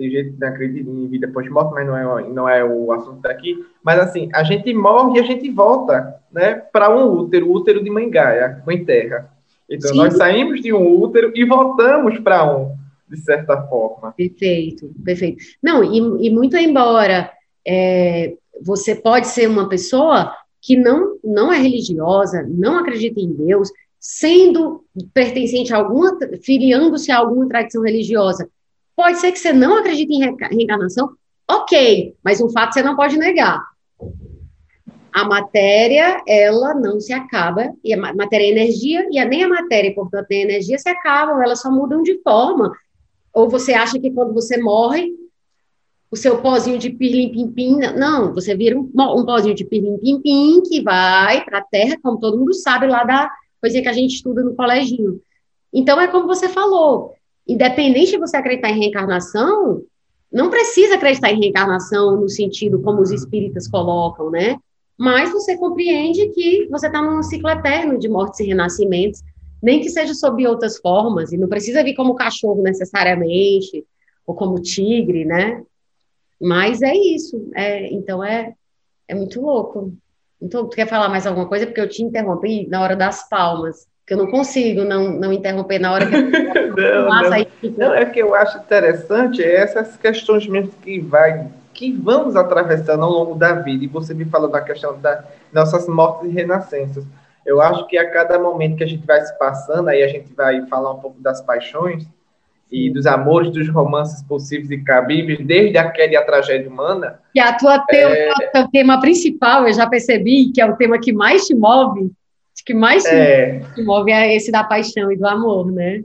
tem 0.00 0.10
gente 0.10 0.32
que 0.32 0.44
acredita 0.44 0.88
em 0.88 1.06
vida 1.08 1.28
pós-morte, 1.28 1.74
mas 1.74 1.86
não 1.86 1.94
é, 1.94 2.28
não 2.30 2.48
é 2.48 2.64
o 2.64 2.90
assunto 2.90 3.20
daqui, 3.20 3.62
mas 3.84 3.98
assim, 3.98 4.30
a 4.32 4.42
gente 4.42 4.72
morre 4.72 5.18
e 5.18 5.22
a 5.22 5.26
gente 5.26 5.50
volta, 5.50 6.14
né? 6.32 6.54
Para 6.54 6.88
um 6.88 7.12
útero, 7.18 7.50
o 7.50 7.54
útero 7.54 7.84
de 7.84 7.90
mãe 7.90 8.08
Gaia, 8.08 8.62
mãe 8.66 8.82
terra. 8.82 9.30
Então, 9.68 9.90
Sim. 9.90 9.98
nós 9.98 10.16
saímos 10.16 10.62
de 10.62 10.72
um 10.72 11.02
útero 11.02 11.32
e 11.34 11.44
voltamos 11.44 12.18
para 12.20 12.50
um 12.50 12.74
de 13.06 13.18
certa 13.18 13.60
forma. 13.66 14.12
Perfeito, 14.12 14.90
perfeito. 15.04 15.44
Não, 15.62 15.84
e, 15.84 16.28
e 16.28 16.30
muito 16.30 16.56
embora 16.56 17.30
é, 17.66 18.34
você 18.62 18.94
pode 18.94 19.26
ser 19.26 19.50
uma 19.50 19.68
pessoa 19.68 20.34
que 20.62 20.76
não, 20.76 21.18
não 21.22 21.52
é 21.52 21.58
religiosa, 21.58 22.46
não 22.48 22.78
acredita 22.78 23.20
em 23.20 23.32
Deus, 23.32 23.70
sendo 23.98 24.82
pertencente 25.12 25.74
a 25.74 25.76
alguma, 25.76 26.16
filiando-se 26.42 27.12
a 27.12 27.18
alguma 27.18 27.46
tradição 27.46 27.82
religiosa, 27.82 28.48
pode 29.00 29.18
ser 29.18 29.32
que 29.32 29.38
você 29.38 29.50
não 29.50 29.78
acredite 29.78 30.12
em 30.12 30.36
reencarnação, 30.54 31.08
ok, 31.50 32.14
mas 32.22 32.38
um 32.38 32.50
fato 32.50 32.74
você 32.74 32.82
não 32.82 32.94
pode 32.94 33.16
negar. 33.16 33.58
a 35.10 35.24
matéria, 35.24 36.22
ela 36.28 36.74
não 36.74 37.00
se 37.00 37.10
acaba, 37.10 37.72
e 37.82 37.94
a 37.94 37.96
matéria 38.14 38.44
é 38.44 38.50
energia, 38.50 39.08
e 39.10 39.24
nem 39.24 39.42
a 39.42 39.48
matéria, 39.48 39.94
portanto, 39.94 40.26
nem 40.28 40.42
a 40.42 40.44
energia 40.44 40.78
se 40.78 40.88
acabam, 40.90 41.42
elas 41.42 41.62
só 41.62 41.70
mudam 41.70 42.02
de 42.02 42.20
forma. 42.22 42.70
Ou 43.32 43.48
você 43.48 43.72
acha 43.72 43.98
que 43.98 44.10
quando 44.10 44.34
você 44.34 44.58
morre, 44.58 45.10
o 46.10 46.16
seu 46.16 46.42
pozinho 46.42 46.78
de 46.78 46.90
pirlim-pim-pim, 46.90 47.78
não, 47.96 48.34
você 48.34 48.54
vira 48.54 48.78
um, 48.78 48.90
um 48.94 49.24
pozinho 49.24 49.54
de 49.54 49.64
pirlim-pim-pim 49.64 50.60
que 50.62 50.82
vai 50.82 51.42
para 51.42 51.58
a 51.58 51.64
Terra, 51.64 51.96
como 52.02 52.20
todo 52.20 52.38
mundo 52.38 52.52
sabe, 52.52 52.86
lá 52.86 53.02
da 53.02 53.30
coisa 53.62 53.80
que 53.80 53.88
a 53.88 53.94
gente 53.94 54.14
estuda 54.14 54.42
no 54.42 54.54
coleginho. 54.54 55.22
Então, 55.72 55.98
é 55.98 56.06
como 56.06 56.26
você 56.26 56.48
falou, 56.50 57.14
independente 57.52 58.12
de 58.12 58.18
você 58.18 58.36
acreditar 58.36 58.70
em 58.70 58.78
reencarnação, 58.78 59.82
não 60.32 60.50
precisa 60.50 60.94
acreditar 60.94 61.30
em 61.30 61.40
reencarnação 61.40 62.20
no 62.20 62.28
sentido 62.28 62.80
como 62.80 63.00
os 63.00 63.10
espíritas 63.10 63.66
colocam, 63.66 64.30
né? 64.30 64.56
Mas 64.96 65.32
você 65.32 65.56
compreende 65.56 66.28
que 66.28 66.68
você 66.70 66.86
está 66.86 67.02
num 67.02 67.22
ciclo 67.22 67.48
eterno 67.48 67.98
de 67.98 68.08
mortes 68.08 68.40
e 68.40 68.46
renascimentos, 68.46 69.22
nem 69.62 69.80
que 69.80 69.90
seja 69.90 70.14
sob 70.14 70.46
outras 70.46 70.78
formas, 70.78 71.32
e 71.32 71.36
não 71.36 71.48
precisa 71.48 71.82
vir 71.82 71.94
como 71.94 72.14
cachorro 72.14 72.62
necessariamente, 72.62 73.84
ou 74.26 74.34
como 74.34 74.60
tigre, 74.60 75.24
né? 75.24 75.62
Mas 76.40 76.80
é 76.82 76.94
isso. 76.94 77.50
É, 77.54 77.92
então 77.92 78.22
é, 78.22 78.54
é 79.08 79.14
muito 79.14 79.40
louco. 79.40 79.92
Então, 80.40 80.66
tu 80.66 80.74
quer 80.74 80.88
falar 80.88 81.08
mais 81.08 81.26
alguma 81.26 81.46
coisa? 81.46 81.66
Porque 81.66 81.80
eu 81.80 81.88
te 81.88 82.02
interrompi 82.02 82.66
na 82.68 82.80
hora 82.80 82.96
das 82.96 83.28
palmas. 83.28 83.86
Que 84.10 84.14
eu 84.14 84.18
não 84.18 84.26
consigo 84.26 84.82
não, 84.82 85.08
não 85.08 85.32
interromper 85.32 85.78
na 85.78 85.92
hora 85.92 86.04
que 86.04 86.16
eu 86.16 86.22
não, 86.74 87.22
não. 87.22 87.32
Aí, 87.32 87.46
não, 87.78 87.94
é 87.94 88.04
que 88.04 88.18
eu 88.18 88.34
acho 88.34 88.58
interessante 88.58 89.40
é 89.40 89.54
essas 89.54 89.96
questões 89.96 90.48
mesmo 90.48 90.72
que 90.82 90.98
vai 90.98 91.46
que 91.72 91.92
vamos 91.92 92.34
atravessando 92.34 93.04
ao 93.04 93.10
longo 93.12 93.36
da 93.36 93.52
vida. 93.52 93.84
E 93.84 93.86
você 93.86 94.12
me 94.12 94.24
falou 94.24 94.50
da 94.50 94.60
questão 94.62 95.00
das 95.00 95.24
nossas 95.52 95.86
mortes 95.86 96.28
e 96.28 96.34
renascenças. 96.34 97.04
Eu 97.46 97.60
acho 97.60 97.86
que 97.86 97.96
a 97.96 98.10
cada 98.10 98.36
momento 98.36 98.78
que 98.78 98.82
a 98.82 98.86
gente 98.88 99.06
vai 99.06 99.20
se 99.20 99.38
passando, 99.38 99.88
aí 99.88 100.02
a 100.02 100.08
gente 100.08 100.34
vai 100.34 100.66
falar 100.66 100.90
um 100.90 100.98
pouco 100.98 101.20
das 101.20 101.40
paixões, 101.40 102.04
e 102.70 102.90
dos 102.90 103.06
amores, 103.06 103.52
dos 103.52 103.68
romances 103.68 104.22
possíveis 104.24 104.72
e 104.72 104.78
cabíveis, 104.78 105.38
desde 105.44 105.78
aquela 105.78 106.12
e 106.12 106.16
a 106.16 106.24
tragédia 106.24 106.68
humana. 106.68 107.20
Que 107.32 107.38
a 107.40 107.52
tua 107.56 107.78
tema, 107.80 108.12
é... 108.12 108.66
tema 108.72 109.00
principal, 109.00 109.68
eu 109.68 109.72
já 109.72 109.88
percebi, 109.88 110.50
que 110.52 110.60
é 110.60 110.66
o 110.66 110.76
tema 110.76 110.98
que 110.98 111.12
mais 111.12 111.46
te 111.46 111.54
move, 111.54 112.10
que 112.64 112.74
mais 112.74 113.04
é... 113.06 113.60
te 113.74 113.82
move 113.82 114.12
é 114.12 114.34
esse 114.34 114.52
da 114.52 114.64
paixão 114.64 115.10
e 115.10 115.16
do 115.16 115.26
amor, 115.26 115.70
né? 115.72 116.04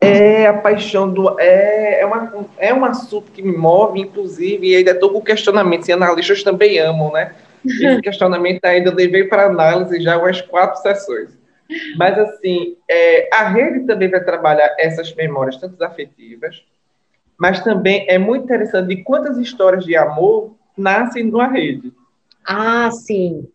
É 0.00 0.46
a 0.46 0.54
paixão 0.54 1.12
do. 1.12 1.38
É, 1.38 2.00
é, 2.00 2.06
uma, 2.06 2.46
é 2.56 2.72
um 2.72 2.84
assunto 2.84 3.30
que 3.32 3.42
me 3.42 3.54
move, 3.54 4.00
inclusive, 4.00 4.68
e 4.68 4.76
ainda 4.76 4.92
estou 4.92 5.10
com 5.10 5.20
questionamento, 5.20 5.84
se 5.84 5.92
analistas 5.92 6.42
também 6.42 6.78
amam, 6.78 7.12
né? 7.12 7.34
Esse 7.64 8.00
questionamento 8.00 8.64
ainda 8.64 8.94
levei 8.94 9.24
para 9.24 9.46
análise 9.46 10.00
já 10.00 10.16
umas 10.16 10.40
quatro 10.40 10.80
sessões. 10.80 11.38
Mas, 11.96 12.18
assim, 12.18 12.76
é, 12.88 13.28
a 13.32 13.46
rede 13.48 13.86
também 13.86 14.10
vai 14.10 14.24
trabalhar 14.24 14.74
essas 14.78 15.14
memórias, 15.14 15.58
tanto 15.58 15.82
afetivas, 15.84 16.64
mas 17.38 17.62
também 17.62 18.06
é 18.08 18.18
muito 18.18 18.44
interessante 18.44 18.88
de 18.88 19.02
quantas 19.02 19.36
histórias 19.38 19.84
de 19.84 19.94
amor 19.94 20.56
nascem 20.76 21.24
numa 21.24 21.46
rede. 21.46 21.92
Ah, 22.44 22.90
sim. 22.90 23.46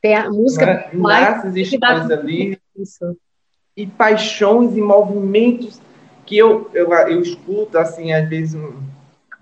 Tem 0.00 0.14
a 0.14 0.30
música. 0.30 0.66
Né? 0.66 0.90
Nascem 0.94 1.62
histórias 1.62 2.10
ali. 2.10 2.58
Isso. 2.76 3.16
E 3.76 3.86
paixões 3.86 4.76
e 4.76 4.80
movimentos 4.80 5.80
que 6.26 6.36
eu, 6.36 6.70
eu, 6.72 6.92
eu 6.92 7.20
escuto, 7.20 7.76
assim, 7.78 8.12
às 8.12 8.28
vezes 8.28 8.54
um, 8.54 8.72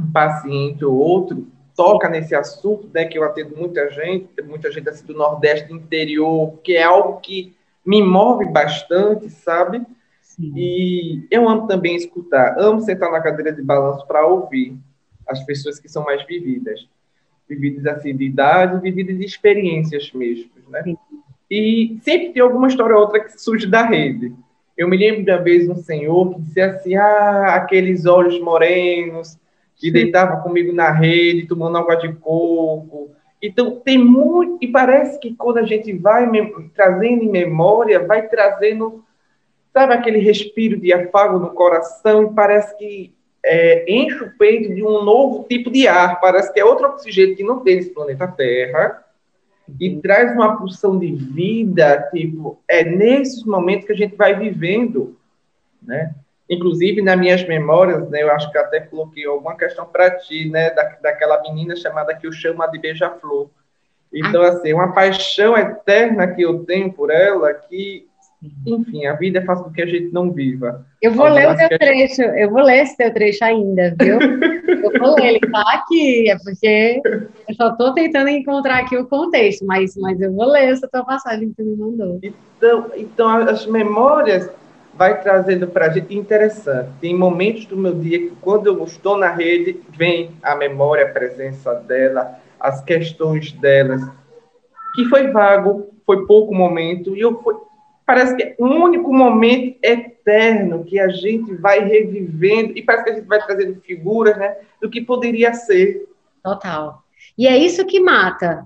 um 0.00 0.12
paciente 0.12 0.84
ou 0.84 0.96
outro 0.96 1.46
toca 1.78 2.08
nesse 2.08 2.34
assunto, 2.34 2.90
né, 2.92 3.04
que 3.04 3.16
eu 3.16 3.22
atendo 3.22 3.56
muita 3.56 3.88
gente, 3.88 4.42
muita 4.42 4.72
gente 4.72 4.88
assim 4.88 5.06
do 5.06 5.14
Nordeste, 5.14 5.68
do 5.68 5.76
interior, 5.76 6.58
que 6.64 6.74
é 6.74 6.82
algo 6.82 7.20
que 7.20 7.54
me 7.86 8.02
move 8.02 8.46
bastante, 8.46 9.30
sabe? 9.30 9.86
Sim. 10.20 10.52
E 10.56 11.26
eu 11.30 11.48
amo 11.48 11.68
também 11.68 11.94
escutar, 11.94 12.58
amo 12.58 12.80
sentar 12.80 13.12
na 13.12 13.20
cadeira 13.20 13.52
de 13.52 13.62
balanço 13.62 14.04
para 14.08 14.26
ouvir 14.26 14.76
as 15.24 15.44
pessoas 15.44 15.78
que 15.78 15.88
são 15.88 16.02
mais 16.02 16.26
vividas, 16.26 16.88
vividas 17.48 17.86
assim 17.86 18.14
de 18.16 18.24
idade, 18.24 18.80
vividas 18.80 19.18
de 19.18 19.24
experiências 19.24 20.12
mesmo, 20.12 20.50
né? 20.68 20.82
Sim. 20.82 20.98
E 21.50 21.98
sempre 22.02 22.32
tem 22.32 22.42
alguma 22.42 22.68
história 22.68 22.94
ou 22.94 23.02
outra 23.02 23.20
que 23.20 23.40
surge 23.40 23.66
da 23.66 23.82
rede. 23.82 24.32
Eu 24.76 24.88
me 24.88 24.96
lembro 24.96 25.24
de 25.24 25.30
uma 25.30 25.42
vez 25.42 25.68
um 25.68 25.76
senhor 25.76 26.34
que 26.34 26.40
disse 26.42 26.60
assim: 26.60 26.94
ah, 26.94 27.54
aqueles 27.54 28.04
olhos 28.04 28.38
morenos 28.40 29.38
que 29.76 29.90
deitava 29.90 30.42
comigo 30.42 30.72
na 30.72 30.90
rede, 30.90 31.46
tomando 31.46 31.78
água 31.78 31.96
de 31.96 32.12
coco, 32.14 33.10
então, 33.40 33.80
tem 33.80 33.98
muito. 33.98 34.58
E 34.60 34.68
parece 34.68 35.18
que 35.18 35.34
quando 35.34 35.58
a 35.58 35.62
gente 35.62 35.92
vai 35.92 36.28
trazendo 36.74 37.22
em 37.22 37.30
memória, 37.30 38.04
vai 38.04 38.26
trazendo, 38.28 39.04
sabe, 39.72 39.94
aquele 39.94 40.18
respiro 40.18 40.78
de 40.78 40.92
afago 40.92 41.38
no 41.38 41.50
coração, 41.50 42.24
e 42.24 42.34
parece 42.34 42.76
que 42.76 43.14
é, 43.48 43.84
enche 43.90 44.22
o 44.22 44.30
peito 44.36 44.74
de 44.74 44.84
um 44.84 45.02
novo 45.02 45.46
tipo 45.48 45.70
de 45.70 45.88
ar. 45.88 46.20
Parece 46.20 46.52
que 46.52 46.60
é 46.60 46.64
outro 46.64 46.86
oxigênio 46.88 47.34
que 47.34 47.42
não 47.42 47.60
tem 47.60 47.76
nesse 47.76 47.90
planeta 47.90 48.28
Terra. 48.28 49.02
E 49.80 49.88
uhum. 49.88 50.00
traz 50.00 50.32
uma 50.32 50.56
pulsão 50.56 50.98
de 50.98 51.12
vida, 51.12 52.08
tipo, 52.12 52.58
é 52.68 52.84
nesses 52.84 53.44
momentos 53.44 53.86
que 53.86 53.92
a 53.92 53.96
gente 53.96 54.16
vai 54.16 54.34
vivendo, 54.34 55.16
né? 55.82 56.14
Inclusive, 56.48 57.02
nas 57.02 57.18
minhas 57.18 57.46
memórias, 57.46 58.08
né, 58.08 58.22
eu 58.22 58.30
acho 58.32 58.50
que 58.50 58.56
até 58.56 58.80
coloquei 58.80 59.26
alguma 59.26 59.54
questão 59.54 59.84
para 59.84 60.10
ti, 60.16 60.48
né, 60.48 60.70
da, 60.70 60.82
daquela 61.02 61.42
menina 61.42 61.76
chamada 61.76 62.14
que 62.14 62.26
eu 62.26 62.32
chamo 62.32 62.66
de 62.70 62.78
Beija-Flor. 62.78 63.50
Então, 64.12 64.42
ah. 64.42 64.48
assim, 64.48 64.72
uma 64.72 64.92
paixão 64.92 65.56
eterna 65.58 66.26
que 66.28 66.40
eu 66.40 66.64
tenho 66.64 66.90
por 66.90 67.10
ela, 67.10 67.52
que, 67.52 68.07
enfim, 68.66 69.06
a 69.06 69.14
vida 69.14 69.42
faz 69.44 69.60
com 69.60 69.70
que 69.70 69.82
a 69.82 69.86
gente 69.86 70.12
não 70.12 70.30
viva. 70.30 70.86
Eu 71.02 71.12
vou 71.12 71.28
ler 71.28 71.50
o 71.50 71.56
teu 71.56 71.78
trecho, 71.78 72.22
eu 72.22 72.50
vou 72.50 72.62
ler 72.62 72.82
esse 72.82 72.96
teu 72.96 73.12
trecho 73.12 73.44
ainda, 73.44 73.94
viu? 74.00 74.18
eu 74.84 74.98
vou 74.98 75.14
ler, 75.16 75.26
ele 75.26 75.40
tá 75.40 75.64
aqui, 75.74 76.30
é 76.30 76.36
porque 76.38 77.00
eu 77.48 77.54
só 77.54 77.70
estou 77.70 77.92
tentando 77.94 78.28
encontrar 78.28 78.78
aqui 78.78 78.96
o 78.96 79.06
contexto, 79.06 79.66
mas, 79.66 79.96
mas 79.96 80.20
eu 80.20 80.32
vou 80.32 80.46
ler 80.46 80.68
essa 80.68 80.86
tua 80.86 81.04
passagem 81.04 81.48
que 81.48 81.56
tu 81.56 81.64
me 81.64 81.76
mandou. 81.76 82.20
Então, 82.22 82.90
então 82.96 83.28
as 83.28 83.66
memórias 83.66 84.48
vai 84.94 85.20
trazendo 85.20 85.66
para 85.68 85.86
a 85.86 85.90
gente 85.90 86.16
interessante. 86.16 86.90
Tem 87.00 87.16
momentos 87.16 87.66
do 87.66 87.76
meu 87.76 87.94
dia 87.94 88.18
que, 88.18 88.32
quando 88.40 88.66
eu 88.66 88.84
estou 88.84 89.16
na 89.16 89.30
rede, 89.30 89.80
vem 89.96 90.30
a 90.42 90.54
memória, 90.54 91.06
a 91.06 91.12
presença 91.12 91.72
dela, 91.74 92.38
as 92.58 92.82
questões 92.82 93.52
delas, 93.52 94.02
que 94.94 95.04
foi 95.06 95.28
vago, 95.28 95.88
foi 96.04 96.26
pouco 96.26 96.52
momento, 96.52 97.16
e 97.16 97.20
eu 97.20 97.40
fui, 97.40 97.54
parece 98.08 98.34
que 98.34 98.42
é 98.42 98.56
um 98.58 98.82
único 98.82 99.12
momento 99.12 99.78
eterno 99.82 100.82
que 100.82 100.98
a 100.98 101.08
gente 101.08 101.54
vai 101.56 101.80
revivendo, 101.80 102.72
e 102.74 102.82
parece 102.82 103.04
que 103.04 103.10
a 103.10 103.14
gente 103.16 103.26
vai 103.26 103.44
trazendo 103.44 103.78
figuras 103.82 104.34
né, 104.38 104.56
do 104.80 104.88
que 104.88 105.02
poderia 105.02 105.52
ser. 105.52 106.08
Total. 106.42 107.02
E 107.36 107.46
é 107.46 107.54
isso 107.54 107.84
que 107.84 108.00
mata. 108.00 108.64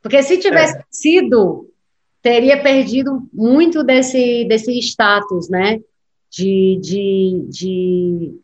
Porque 0.00 0.22
se 0.22 0.38
tivesse 0.38 0.78
é. 0.78 0.84
sido 0.92 1.68
teria 2.22 2.62
perdido 2.62 3.28
muito 3.32 3.82
desse, 3.82 4.44
desse 4.44 4.78
status, 4.78 5.48
né? 5.48 5.80
De, 6.30 6.78
de, 6.80 7.46
de, 7.48 8.40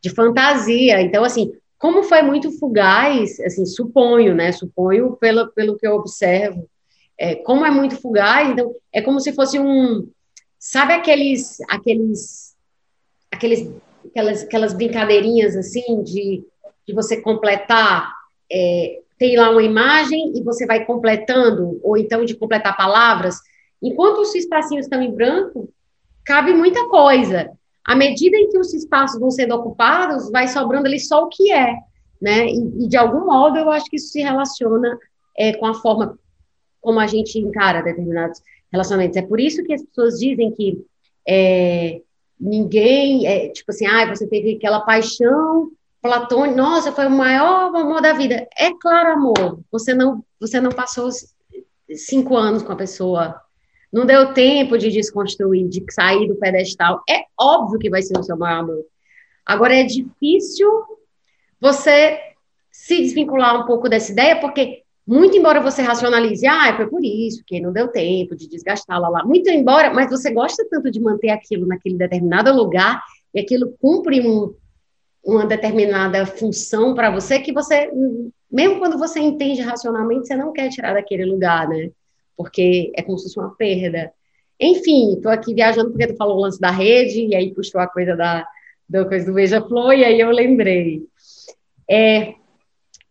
de 0.00 0.10
fantasia. 0.10 1.02
Então, 1.02 1.24
assim, 1.24 1.52
como 1.78 2.04
foi 2.04 2.22
muito 2.22 2.58
fugaz, 2.58 3.38
assim, 3.40 3.66
suponho, 3.66 4.34
né? 4.34 4.50
Suponho 4.50 5.14
pelo, 5.16 5.48
pelo 5.48 5.76
que 5.76 5.86
eu 5.86 5.94
observo. 5.96 6.66
É, 7.18 7.36
como 7.36 7.64
é 7.64 7.70
muito 7.70 7.96
fugaz, 8.00 8.50
então 8.50 8.74
é 8.92 9.00
como 9.00 9.20
se 9.20 9.32
fosse 9.32 9.58
um, 9.58 10.08
sabe 10.58 10.94
aqueles, 10.94 11.60
aqueles, 11.68 12.56
aqueles, 13.30 13.70
aquelas, 14.06 14.42
aquelas 14.42 14.74
brincadeirinhas 14.74 15.56
assim 15.56 16.02
de, 16.02 16.44
de 16.86 16.94
você 16.94 17.20
completar 17.20 18.12
é, 18.50 19.00
tem 19.18 19.36
lá 19.36 19.50
uma 19.50 19.62
imagem 19.62 20.32
e 20.36 20.42
você 20.42 20.66
vai 20.66 20.84
completando, 20.84 21.78
ou 21.82 21.96
então 21.96 22.24
de 22.24 22.34
completar 22.34 22.76
palavras. 22.76 23.36
Enquanto 23.82 24.18
os 24.20 24.34
espacinhos 24.34 24.86
estão 24.86 25.00
em 25.00 25.14
branco, 25.14 25.68
cabe 26.24 26.52
muita 26.52 26.88
coisa. 26.88 27.50
À 27.86 27.94
medida 27.94 28.36
em 28.36 28.48
que 28.48 28.58
os 28.58 28.72
espaços 28.72 29.20
vão 29.20 29.30
sendo 29.30 29.54
ocupados, 29.54 30.30
vai 30.30 30.48
sobrando 30.48 30.86
ali 30.86 30.98
só 30.98 31.24
o 31.24 31.28
que 31.28 31.52
é, 31.52 31.74
né? 32.20 32.46
E, 32.46 32.84
e 32.84 32.88
de 32.88 32.96
algum 32.96 33.26
modo 33.26 33.58
eu 33.58 33.70
acho 33.70 33.86
que 33.86 33.96
isso 33.96 34.08
se 34.08 34.22
relaciona 34.22 34.98
é, 35.36 35.52
com 35.52 35.66
a 35.66 35.74
forma 35.74 36.18
como 36.84 37.00
a 37.00 37.06
gente 37.06 37.38
encara 37.38 37.82
determinados 37.82 38.40
relacionamentos. 38.70 39.16
É 39.16 39.22
por 39.22 39.40
isso 39.40 39.64
que 39.64 39.72
as 39.72 39.82
pessoas 39.82 40.18
dizem 40.18 40.52
que 40.52 40.84
é, 41.26 42.02
ninguém, 42.38 43.26
é, 43.26 43.48
tipo 43.48 43.72
assim, 43.72 43.86
ah, 43.86 44.06
você 44.14 44.28
teve 44.28 44.56
aquela 44.56 44.80
paixão 44.80 45.70
platônico, 46.02 46.58
nossa, 46.58 46.92
foi 46.92 47.06
o 47.06 47.10
maior 47.10 47.74
amor 47.74 48.02
da 48.02 48.12
vida. 48.12 48.46
É 48.58 48.70
claro, 48.78 49.14
amor, 49.14 49.60
você 49.72 49.94
não, 49.94 50.22
você 50.38 50.60
não 50.60 50.70
passou 50.70 51.08
cinco 51.90 52.36
anos 52.36 52.62
com 52.62 52.72
a 52.72 52.76
pessoa, 52.76 53.40
não 53.90 54.04
deu 54.04 54.34
tempo 54.34 54.76
de 54.76 54.90
desconstruir, 54.90 55.66
de 55.66 55.82
sair 55.90 56.28
do 56.28 56.36
pedestal. 56.36 57.02
É 57.08 57.24
óbvio 57.40 57.78
que 57.78 57.88
vai 57.88 58.02
ser 58.02 58.18
o 58.18 58.22
seu 58.22 58.36
maior 58.36 58.60
amor. 58.60 58.84
Agora, 59.46 59.74
é 59.74 59.84
difícil 59.84 60.68
você 61.58 62.20
se 62.70 62.98
desvincular 62.98 63.58
um 63.58 63.66
pouco 63.66 63.88
dessa 63.88 64.12
ideia, 64.12 64.38
porque 64.38 64.83
Muito 65.06 65.36
embora 65.36 65.60
você 65.60 65.82
racionalize, 65.82 66.46
ah, 66.46 66.74
foi 66.76 66.86
por 66.86 67.04
isso, 67.04 67.42
que 67.46 67.60
não 67.60 67.72
deu 67.72 67.88
tempo 67.88 68.34
de 68.34 68.48
desgastar 68.48 68.98
lá, 68.98 69.08
lá. 69.08 69.24
Muito 69.24 69.50
embora, 69.50 69.92
mas 69.92 70.08
você 70.08 70.32
gosta 70.32 70.66
tanto 70.70 70.90
de 70.90 70.98
manter 70.98 71.28
aquilo 71.28 71.66
naquele 71.66 71.98
determinado 71.98 72.52
lugar 72.54 73.02
e 73.34 73.40
aquilo 73.40 73.74
cumpre 73.78 74.26
um, 74.26 74.54
uma 75.22 75.44
determinada 75.44 76.24
função 76.24 76.94
para 76.94 77.10
você 77.10 77.38
que 77.38 77.52
você, 77.52 77.90
mesmo 78.50 78.78
quando 78.78 78.98
você 78.98 79.20
entende 79.20 79.60
racionalmente, 79.60 80.26
você 80.26 80.36
não 80.36 80.52
quer 80.52 80.70
tirar 80.70 80.94
daquele 80.94 81.26
lugar, 81.26 81.68
né? 81.68 81.90
Porque 82.34 82.90
é 82.96 83.02
como 83.02 83.18
se 83.18 83.24
fosse 83.24 83.38
uma 83.38 83.54
perda. 83.54 84.10
Enfim, 84.58 85.14
estou 85.14 85.30
aqui 85.30 85.52
viajando 85.52 85.90
porque 85.90 86.06
tu 86.06 86.16
falou 86.16 86.38
o 86.38 86.40
lance 86.40 86.58
da 86.58 86.70
rede 86.70 87.26
e 87.26 87.34
aí 87.34 87.52
puxou 87.52 87.80
a 87.80 87.86
coisa 87.86 88.16
da, 88.16 88.46
da 88.88 89.04
coisa 89.04 89.26
do 89.26 89.34
Beija-Flor 89.34 89.92
e 89.92 90.04
aí 90.04 90.18
eu 90.18 90.30
lembrei. 90.30 91.02
É, 91.90 92.34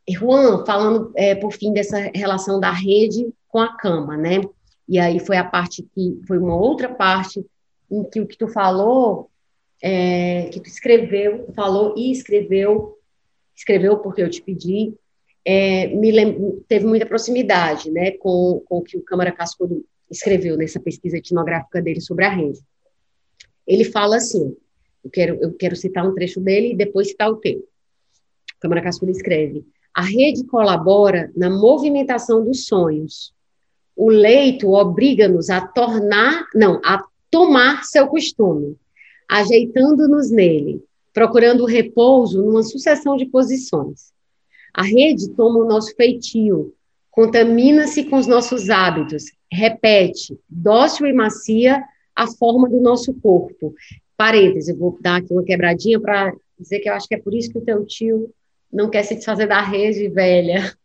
Juan, 0.09 0.65
falando 0.65 1.11
é, 1.15 1.33
por 1.33 1.53
fim 1.53 1.71
dessa 1.71 1.97
relação 2.13 2.59
da 2.59 2.71
rede 2.71 3.33
com 3.47 3.59
a 3.59 3.75
cama, 3.77 4.17
né? 4.17 4.41
E 4.87 4.99
aí 4.99 5.19
foi 5.19 5.37
a 5.37 5.43
parte 5.43 5.83
que 5.95 6.19
foi 6.27 6.37
uma 6.37 6.55
outra 6.55 6.89
parte 6.89 7.45
em 7.89 8.03
que 8.03 8.19
o 8.19 8.27
que 8.27 8.37
tu 8.37 8.47
falou, 8.47 9.29
é, 9.81 10.49
que 10.51 10.59
tu 10.59 10.67
escreveu, 10.67 11.51
falou 11.55 11.93
e 11.97 12.11
escreveu, 12.11 12.97
escreveu 13.55 13.97
porque 13.97 14.21
eu 14.21 14.29
te 14.29 14.41
pedi, 14.41 14.93
é, 15.45 15.87
me 15.87 16.11
teve 16.67 16.85
muita 16.85 17.05
proximidade, 17.05 17.91
né, 17.91 18.11
com, 18.11 18.61
com 18.65 18.77
o 18.77 18.81
que 18.81 18.97
o 18.97 19.03
Câmara 19.03 19.31
Cascudo 19.31 19.85
escreveu 20.09 20.57
nessa 20.57 20.79
pesquisa 20.79 21.17
etnográfica 21.17 21.81
dele 21.81 22.01
sobre 22.01 22.25
a 22.25 22.29
rede. 22.29 22.59
Ele 23.65 23.83
fala 23.83 24.17
assim, 24.17 24.55
eu 25.03 25.09
quero, 25.09 25.37
eu 25.41 25.53
quero 25.53 25.75
citar 25.75 26.07
um 26.07 26.13
trecho 26.13 26.39
dele 26.39 26.71
e 26.71 26.75
depois 26.75 27.09
citar 27.09 27.29
o 27.29 27.37
teu. 27.37 27.67
Câmara 28.59 28.81
Cascudo 28.81 29.11
escreve: 29.11 29.65
a 29.93 30.01
rede 30.01 30.43
colabora 30.45 31.31
na 31.35 31.49
movimentação 31.49 32.43
dos 32.43 32.65
sonhos. 32.65 33.33
O 33.95 34.09
leito 34.09 34.71
obriga-nos 34.71 35.49
a 35.49 35.61
tornar, 35.61 36.47
não, 36.55 36.81
a 36.83 37.03
tomar 37.29 37.83
seu 37.83 38.07
costume, 38.07 38.75
ajeitando-nos 39.29 40.31
nele, 40.31 40.83
procurando 41.13 41.65
repouso 41.65 42.43
numa 42.43 42.63
sucessão 42.63 43.15
de 43.15 43.25
posições. 43.25 44.11
A 44.73 44.81
rede 44.81 45.29
toma 45.29 45.59
o 45.59 45.67
nosso 45.67 45.95
feitio, 45.95 46.73
contamina-se 47.11 48.05
com 48.05 48.17
os 48.17 48.25
nossos 48.25 48.71
hábitos, 48.71 49.25
repete, 49.51 50.39
dócil 50.49 51.05
e 51.05 51.13
macia, 51.13 51.83
a 52.15 52.27
forma 52.27 52.69
do 52.69 52.79
nosso 52.79 53.13
corpo. 53.13 53.73
Parênteses, 54.17 54.69
eu 54.69 54.77
vou 54.77 54.97
dar 55.01 55.17
aqui 55.17 55.33
uma 55.33 55.43
quebradinha 55.43 55.99
para 55.99 56.33
dizer 56.59 56.79
que 56.79 56.89
eu 56.89 56.93
acho 56.93 57.07
que 57.07 57.15
é 57.15 57.19
por 57.19 57.33
isso 57.33 57.51
que 57.51 57.57
o 57.57 57.61
teu 57.61 57.85
tio 57.85 58.31
não 58.73 58.89
quer 58.89 59.03
se 59.03 59.15
desfazer 59.15 59.47
da 59.47 59.61
rede 59.61 60.09
velha. 60.09 60.75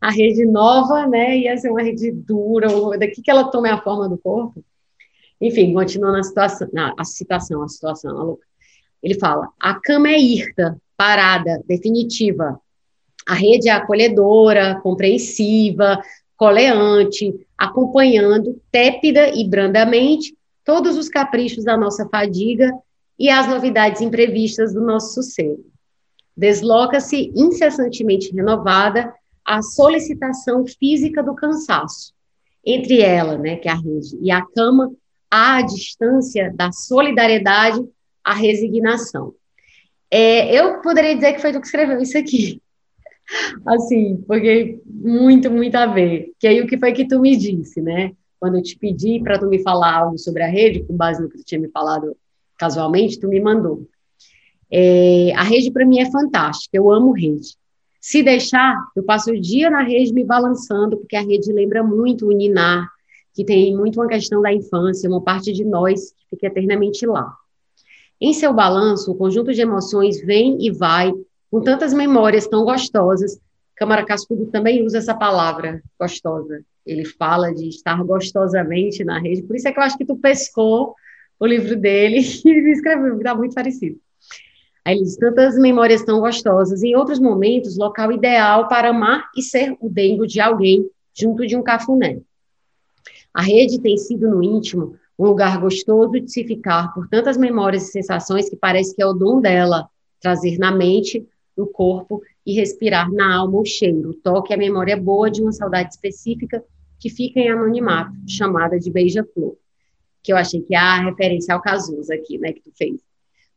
A 0.00 0.10
rede 0.10 0.44
nova, 0.44 1.06
né, 1.06 1.38
ia 1.38 1.56
ser 1.56 1.70
uma 1.70 1.82
rede 1.82 2.10
dura, 2.10 2.68
daqui 2.98 3.22
que 3.22 3.30
ela 3.30 3.50
tome 3.50 3.68
a 3.68 3.80
forma 3.80 4.08
do 4.08 4.18
corpo. 4.18 4.64
Enfim, 5.40 5.72
continuando 5.72 6.18
a 6.18 6.22
situação, 6.22 6.68
a 6.98 7.04
citação, 7.04 7.62
a 7.62 7.68
situação, 7.68 8.32
a 8.32 8.36
Ele 9.02 9.18
fala: 9.18 9.48
a 9.58 9.74
cama 9.74 10.08
é 10.08 10.18
irta, 10.18 10.76
parada, 10.96 11.62
definitiva. 11.66 12.60
A 13.26 13.34
rede 13.34 13.68
é 13.68 13.72
acolhedora, 13.72 14.80
compreensiva, 14.82 16.02
coleante, 16.36 17.46
acompanhando, 17.56 18.60
tépida 18.70 19.30
e 19.34 19.48
brandamente, 19.48 20.36
todos 20.64 20.96
os 20.96 21.08
caprichos 21.08 21.64
da 21.64 21.76
nossa 21.76 22.08
fadiga 22.08 22.70
e 23.18 23.30
as 23.30 23.46
novidades 23.46 24.00
imprevistas 24.00 24.74
do 24.74 24.80
nosso 24.80 25.14
sossego 25.14 25.70
desloca-se 26.40 27.30
incessantemente 27.36 28.32
renovada 28.34 29.12
a 29.44 29.60
solicitação 29.60 30.64
física 30.66 31.22
do 31.22 31.34
cansaço. 31.34 32.14
Entre 32.64 33.02
ela, 33.02 33.36
né, 33.36 33.56
que 33.56 33.68
é 33.68 33.72
a 33.72 33.74
rede, 33.74 34.18
e 34.22 34.30
a 34.30 34.42
cama, 34.42 34.90
há 35.30 35.58
a 35.58 35.62
distância 35.62 36.50
da 36.56 36.72
solidariedade, 36.72 37.86
a 38.24 38.32
resignação. 38.32 39.34
É, 40.10 40.54
eu 40.58 40.80
poderia 40.80 41.14
dizer 41.14 41.34
que 41.34 41.42
foi 41.42 41.52
tu 41.52 41.60
que 41.60 41.66
escreveu 41.66 42.00
isso 42.00 42.16
aqui. 42.16 42.60
Assim, 43.66 44.24
porque 44.26 44.80
muito, 44.86 45.50
muito 45.50 45.74
a 45.76 45.86
ver. 45.86 46.32
Que 46.38 46.46
aí 46.46 46.62
o 46.62 46.66
que 46.66 46.78
foi 46.78 46.92
que 46.92 47.06
tu 47.06 47.20
me 47.20 47.36
disse, 47.36 47.82
né? 47.82 48.12
Quando 48.40 48.56
eu 48.56 48.62
te 48.62 48.78
pedi 48.78 49.20
para 49.22 49.38
tu 49.38 49.46
me 49.46 49.62
falar 49.62 49.94
algo 49.94 50.18
sobre 50.18 50.42
a 50.42 50.48
rede, 50.48 50.84
com 50.84 50.96
base 50.96 51.22
no 51.22 51.28
que 51.28 51.36
tu 51.36 51.44
tinha 51.44 51.60
me 51.60 51.68
falado 51.68 52.16
casualmente, 52.56 53.20
tu 53.20 53.28
me 53.28 53.40
mandou. 53.40 53.86
É, 54.70 55.32
a 55.34 55.42
rede 55.42 55.70
para 55.70 55.84
mim 55.84 55.98
é 55.98 56.10
fantástica, 56.10 56.76
eu 56.76 56.90
amo 56.90 57.12
rede. 57.12 57.56
Se 58.00 58.22
deixar, 58.22 58.76
eu 58.96 59.02
passo 59.02 59.30
o 59.30 59.40
dia 59.40 59.68
na 59.68 59.82
rede 59.82 60.12
me 60.12 60.24
balançando, 60.24 60.96
porque 60.96 61.16
a 61.16 61.20
rede 61.20 61.52
lembra 61.52 61.82
muito 61.82 62.26
o 62.26 62.32
Ninar, 62.32 62.88
que 63.34 63.44
tem 63.44 63.76
muito 63.76 64.00
uma 64.00 64.08
questão 64.08 64.40
da 64.40 64.52
infância, 64.52 65.08
uma 65.08 65.20
parte 65.20 65.52
de 65.52 65.64
nós 65.64 66.12
que 66.12 66.26
fica 66.30 66.46
eternamente 66.46 67.04
lá. 67.04 67.30
Em 68.20 68.32
seu 68.32 68.52
balanço, 68.52 69.10
o 69.10 69.14
conjunto 69.14 69.52
de 69.52 69.60
emoções 69.60 70.20
vem 70.24 70.56
e 70.60 70.70
vai, 70.70 71.12
com 71.50 71.60
tantas 71.60 71.92
memórias 71.92 72.46
tão 72.46 72.64
gostosas. 72.64 73.38
Câmara 73.74 74.04
Cascudo 74.04 74.46
também 74.46 74.84
usa 74.84 74.98
essa 74.98 75.14
palavra, 75.14 75.82
gostosa. 75.98 76.62
Ele 76.86 77.04
fala 77.04 77.52
de 77.52 77.68
estar 77.68 78.02
gostosamente 78.04 79.04
na 79.04 79.18
rede, 79.18 79.42
por 79.42 79.56
isso 79.56 79.68
é 79.68 79.72
que 79.72 79.78
eu 79.78 79.82
acho 79.82 79.98
que 79.98 80.04
tu 80.04 80.16
pescou 80.16 80.94
o 81.38 81.46
livro 81.46 81.76
dele 81.76 82.18
e 82.44 82.72
escreveu, 82.72 83.18
dá 83.18 83.34
muito 83.34 83.54
parecido. 83.54 83.98
Aí 84.84 84.96
ele 84.96 85.04
diz, 85.04 85.16
tantas 85.16 85.58
memórias 85.58 86.02
tão 86.02 86.20
gostosas. 86.20 86.82
Em 86.82 86.96
outros 86.96 87.18
momentos, 87.18 87.76
local 87.76 88.12
ideal 88.12 88.68
para 88.68 88.90
amar 88.90 89.28
e 89.36 89.42
ser 89.42 89.76
o 89.80 89.88
dengo 89.88 90.26
de 90.26 90.40
alguém 90.40 90.88
junto 91.14 91.46
de 91.46 91.56
um 91.56 91.62
cafuné. 91.62 92.20
A 93.32 93.42
rede 93.42 93.80
tem 93.80 93.96
sido, 93.96 94.28
no 94.28 94.42
íntimo, 94.42 94.96
um 95.18 95.26
lugar 95.26 95.60
gostoso 95.60 96.12
de 96.12 96.30
se 96.30 96.44
ficar 96.44 96.92
por 96.94 97.06
tantas 97.08 97.36
memórias 97.36 97.88
e 97.88 97.92
sensações 97.92 98.48
que 98.48 98.56
parece 98.56 98.94
que 98.94 99.02
é 99.02 99.06
o 99.06 99.12
dom 99.12 99.40
dela 99.40 99.88
trazer 100.20 100.58
na 100.58 100.72
mente, 100.72 101.26
no 101.56 101.66
corpo 101.66 102.22
e 102.44 102.54
respirar 102.54 103.12
na 103.12 103.36
alma 103.36 103.60
o 103.60 103.64
cheiro, 103.64 104.10
o 104.10 104.14
toque, 104.14 104.54
a 104.54 104.56
memória 104.56 104.96
boa 104.96 105.30
de 105.30 105.42
uma 105.42 105.52
saudade 105.52 105.90
específica 105.90 106.64
que 106.98 107.08
fica 107.08 107.38
em 107.38 107.50
anonimato, 107.50 108.12
chamada 108.26 108.78
de 108.78 108.90
beija-flor. 108.90 109.56
Que 110.22 110.32
eu 110.32 110.36
achei 110.36 110.60
que 110.60 110.74
é 110.74 110.78
a 110.78 111.02
referência 111.02 111.54
ao 111.54 111.62
Cazuza 111.62 112.14
aqui, 112.14 112.38
né, 112.38 112.52
que 112.52 112.60
tu 112.60 112.70
fez. 112.74 113.00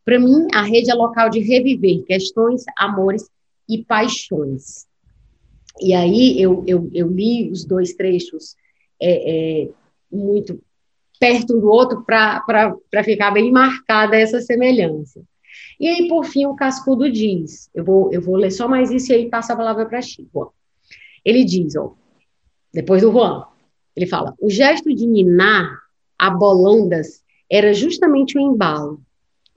Para 0.06 0.20
mim, 0.20 0.47
a 0.54 0.62
rede 0.62 0.91
é 0.91 0.93
local 0.93 1.30
de 1.30 1.39
reviver 1.39 2.04
questões, 2.04 2.64
amores 2.78 3.30
e 3.68 3.84
paixões. 3.84 4.86
E 5.80 5.93
aí 5.93 6.41
eu, 6.41 6.64
eu, 6.68 6.89
eu 6.93 7.08
li 7.08 7.49
os 7.49 7.66
dois 7.66 7.93
trechos 7.93 8.56
é, 9.01 9.64
é, 9.64 9.70
muito 10.12 10.62
perto 11.20 11.56
um 11.56 11.60
do 11.62 11.70
outro 11.70 12.04
para 12.04 13.04
ficar 13.04 13.32
bem 13.32 13.51
marcada 13.51 14.18
essa 14.18 14.41
semelhança. 14.41 15.22
E 15.80 15.88
aí, 15.88 16.08
por 16.08 16.26
fim, 16.26 16.45
o 16.45 16.56
Cascudo 16.56 17.10
diz, 17.10 17.70
eu 17.74 17.84
vou, 17.84 18.12
eu 18.12 18.22
vou 18.22 18.36
ler 18.36 18.51
só 18.51 18.68
mais 18.68 18.91
isso 18.91 19.12
e 19.12 19.16
aí 19.16 19.30
passa 19.30 19.54
a 19.54 19.56
palavra 19.56 19.86
para 19.86 20.01
Chico. 20.01 20.54
Ele 21.24 21.43
diz, 21.43 21.76
ó, 21.76 21.93
depois 22.74 23.01
do 23.01 23.12
Juan, 23.12 23.45
ele 23.95 24.06
fala, 24.06 24.34
o 24.39 24.49
gesto 24.49 24.93
de 24.93 25.06
ninar 25.06 25.80
a 26.18 26.30
bolandas 26.30 27.24
era 27.49 27.74
justamente 27.74 28.38
o 28.38 28.41
embalo, 28.41 29.01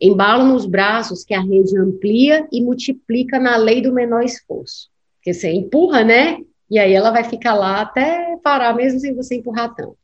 Embalo 0.01 0.45
nos 0.45 0.67
braços 0.67 1.25
que 1.25 1.35
a 1.35 1.41
rede 1.41 1.77
amplia 1.79 2.47
e 2.53 2.63
multiplica 2.63 3.39
na 3.39 3.57
lei 3.57 3.81
do 3.81 3.93
menor 3.93 4.23
esforço. 4.23 4.89
Porque 5.17 5.33
você 5.33 5.51
empurra, 5.51 6.05
né? 6.05 6.39
E 6.71 6.79
aí 6.79 6.93
ela 6.93 7.11
vai 7.11 7.25
ficar 7.25 7.55
lá 7.55 7.81
até 7.81 8.37
parar, 8.43 8.75
mesmo 8.75 9.01
sem 9.01 9.15
você 9.15 9.37
empurrar 9.37 9.75
tanto. 9.75 9.97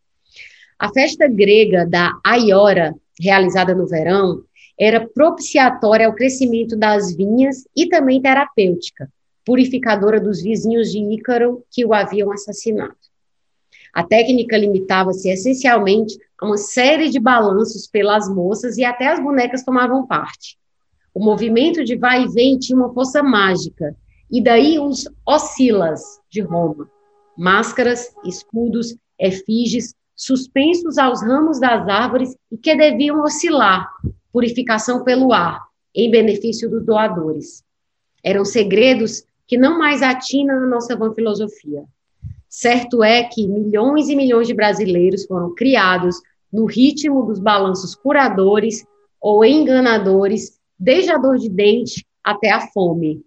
A 0.78 0.88
festa 0.88 1.28
grega 1.28 1.86
da 1.86 2.12
Aiora, 2.24 2.95
realizada 3.20 3.74
no 3.74 3.86
verão, 3.86 4.43
era 4.78 5.07
propiciatória 5.07 6.07
ao 6.07 6.14
crescimento 6.14 6.76
das 6.76 7.14
vinhas 7.14 7.68
e 7.76 7.86
também 7.86 8.20
terapêutica, 8.20 9.09
purificadora 9.45 10.20
dos 10.20 10.43
vizinhos 10.43 10.90
de 10.90 10.99
Ícaro 10.99 11.62
que 11.70 11.84
o 11.84 11.93
haviam 11.93 12.32
assassinado. 12.32 12.97
A 13.93 14.03
técnica 14.03 14.57
limitava-se 14.57 15.28
essencialmente 15.28 16.16
a 16.40 16.47
uma 16.47 16.57
série 16.57 17.11
de 17.11 17.20
balanços 17.20 17.86
pelas 17.86 18.28
moças 18.28 18.78
e 18.78 18.84
até 18.84 19.09
as 19.09 19.22
bonecas 19.22 19.62
tomavam 19.62 20.07
parte. 20.07 20.57
O 21.14 21.22
movimento 21.22 21.84
de 21.84 21.95
vai 21.95 22.24
e 22.24 22.28
vem 22.28 22.59
tinha 22.59 22.78
uma 22.78 22.93
força 22.95 23.22
mágica, 23.22 23.95
e 24.30 24.43
daí 24.43 24.78
os 24.78 25.07
oscilas 25.26 26.01
de 26.30 26.40
Roma. 26.40 26.90
Máscaras, 27.36 28.14
escudos, 28.24 28.97
efígies, 29.18 29.95
suspensos 30.16 30.97
aos 30.97 31.22
ramos 31.22 31.61
das 31.61 31.86
árvores 31.86 32.34
e 32.51 32.57
que 32.57 32.74
deviam 32.74 33.22
oscilar, 33.22 33.86
purificação 34.32 35.05
pelo 35.05 35.32
ar, 35.34 35.61
em 35.95 36.11
benefício 36.11 36.70
dos 36.70 36.84
doadores. 36.84 37.62
Eram 38.24 38.45
segredos 38.45 39.24
que 39.47 39.59
não 39.59 39.78
mais 39.78 40.01
atinam 40.01 40.61
na 40.61 40.66
nossa 40.66 40.97
vã 40.97 41.12
filosofia. 41.12 41.84
Certo 42.55 43.03
é 43.03 43.24
que 43.24 43.48
milhões 43.48 44.11
e 44.11 44.14
milhões 44.14 44.46
de 44.46 44.53
brasileiros 44.53 45.24
foram 45.24 45.55
criados 45.55 46.16
no 46.53 46.66
ritmo 46.66 47.24
dos 47.24 47.40
balanços 47.40 47.94
curadores 47.94 48.84
ou 49.18 49.42
enganadores, 49.42 50.61
desde 50.78 51.11
a 51.11 51.16
dor 51.16 51.38
de 51.38 51.48
dente 51.48 52.07
até 52.22 52.50
a 52.50 52.61
fome. 52.61 53.24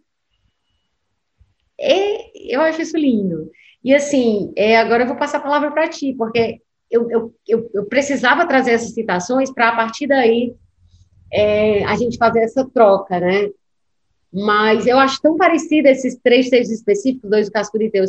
E 1.79 2.53
eu 2.53 2.61
acho 2.61 2.83
isso 2.83 2.95
lindo. 2.95 3.49
E 3.83 3.95
assim, 3.95 4.53
é, 4.55 4.77
agora 4.77 5.01
eu 5.01 5.07
vou 5.07 5.17
passar 5.17 5.39
a 5.39 5.41
palavra 5.41 5.71
para 5.71 5.89
ti, 5.89 6.13
porque 6.13 6.61
eu, 6.91 7.09
eu, 7.09 7.35
eu, 7.47 7.71
eu, 7.73 7.85
precisava 7.87 8.45
trazer 8.45 8.73
essas 8.73 8.93
citações 8.93 9.51
para, 9.51 9.69
a 9.69 9.75
partir 9.75 10.05
daí, 10.05 10.53
é, 11.33 11.83
a 11.85 11.95
gente 11.95 12.19
fazer 12.19 12.41
essa 12.41 12.63
troca, 12.69 13.19
né? 13.19 13.49
Mas 14.31 14.85
eu 14.85 14.99
acho 14.99 15.19
tão 15.19 15.35
parecido 15.35 15.87
esses 15.87 16.15
três 16.15 16.47
textos 16.47 16.77
específicos, 16.77 17.27
dois 17.27 17.47
do 17.47 17.51
Cascudo 17.51 17.85
e 17.85 17.89
teu, 17.89 18.05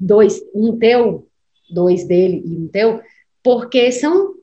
dois, 0.00 0.42
um 0.54 0.78
teu, 0.78 1.28
dois 1.68 2.06
dele 2.06 2.42
e 2.44 2.56
um 2.56 2.68
teu, 2.68 3.00
porque 3.42 3.92
são, 3.92 4.34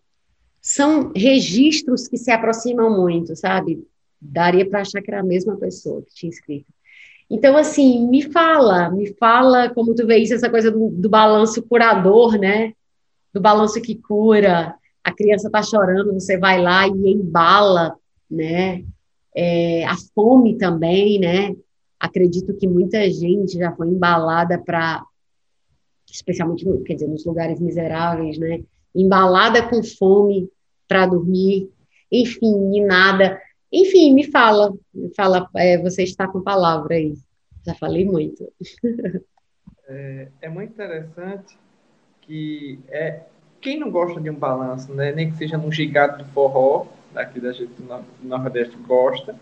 são 0.61 1.11
registros 1.15 2.07
que 2.07 2.17
se 2.17 2.29
aproximam 2.29 2.95
muito, 2.95 3.35
sabe? 3.35 3.83
Daria 4.21 4.67
para 4.67 4.81
achar 4.81 5.01
que 5.01 5.09
era 5.09 5.21
a 5.21 5.25
mesma 5.25 5.57
pessoa 5.57 6.01
que 6.03 6.13
tinha 6.13 6.29
escrito. 6.29 6.67
Então, 7.29 7.57
assim, 7.57 8.07
me 8.07 8.21
fala, 8.21 8.89
me 8.89 9.13
fala 9.15 9.69
como 9.69 9.93
tu 9.93 10.05
vê 10.05 10.17
isso, 10.17 10.33
essa 10.33 10.49
coisa 10.49 10.71
do, 10.71 10.89
do 10.89 11.09
balanço 11.09 11.61
curador, 11.63 12.37
né? 12.37 12.73
Do 13.33 13.41
balanço 13.41 13.81
que 13.81 13.95
cura. 13.95 14.75
A 15.03 15.11
criança 15.11 15.47
está 15.47 15.61
chorando, 15.61 16.13
você 16.13 16.37
vai 16.37 16.61
lá 16.61 16.87
e 16.87 17.11
embala, 17.11 17.95
né? 18.31 18.83
É, 19.35 19.85
a 19.85 19.95
fome 20.15 20.57
também, 20.57 21.19
né? 21.19 21.53
Acredito 21.99 22.53
que 22.53 22.67
muita 22.67 23.09
gente 23.11 23.57
já 23.57 23.75
foi 23.75 23.87
embalada 23.87 24.57
para, 24.57 25.03
especialmente, 26.11 26.65
quer 26.85 26.95
dizer, 26.95 27.07
nos 27.07 27.25
lugares 27.25 27.59
miseráveis, 27.59 28.37
né? 28.37 28.61
Embalada 28.95 29.67
com 29.67 29.83
fome 29.83 30.49
para 30.87 31.05
dormir, 31.05 31.69
enfim, 32.11 32.71
e 32.73 32.81
nada. 32.81 33.39
Enfim, 33.71 34.13
me 34.13 34.23
fala, 34.23 34.73
me 34.93 35.13
fala, 35.13 35.49
é, 35.55 35.77
você 35.77 36.03
está 36.03 36.27
com 36.27 36.41
palavra 36.41 36.95
aí. 36.95 37.13
Já 37.65 37.75
falei 37.75 38.05
muito. 38.05 38.51
É, 39.89 40.27
é, 40.41 40.49
muito 40.49 40.73
interessante 40.73 41.57
que 42.19 42.77
é 42.89 43.21
quem 43.61 43.79
não 43.79 43.89
gosta 43.89 44.19
de 44.19 44.29
um 44.29 44.35
balanço, 44.35 44.93
né? 44.93 45.13
Nem 45.13 45.31
que 45.31 45.37
seja 45.37 45.57
no 45.57 45.71
gigado 45.71 46.21
do 46.21 46.29
forró, 46.33 46.87
daqui 47.13 47.39
da 47.39 47.53
gente 47.53 47.71
do 47.81 48.03
Nordeste 48.21 48.75
gosta. 48.85 49.33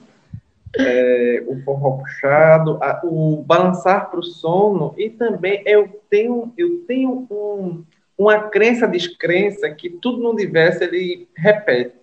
É, 0.77 1.43
o 1.47 1.61
forró 1.63 1.97
puxado, 1.97 2.77
a, 2.81 3.01
o 3.03 3.43
balançar 3.43 4.09
para 4.09 4.19
o 4.19 4.23
sono 4.23 4.93
e 4.97 5.09
também 5.09 5.61
eu 5.65 6.01
tenho 6.09 6.53
eu 6.57 6.79
tenho 6.85 7.25
um, 7.31 7.83
uma 8.17 8.39
crença 8.49 8.85
descrença 8.85 9.69
que 9.69 9.89
tudo 9.89 10.21
no 10.21 10.31
universo 10.31 10.83
ele 10.83 11.29
repete 11.35 11.95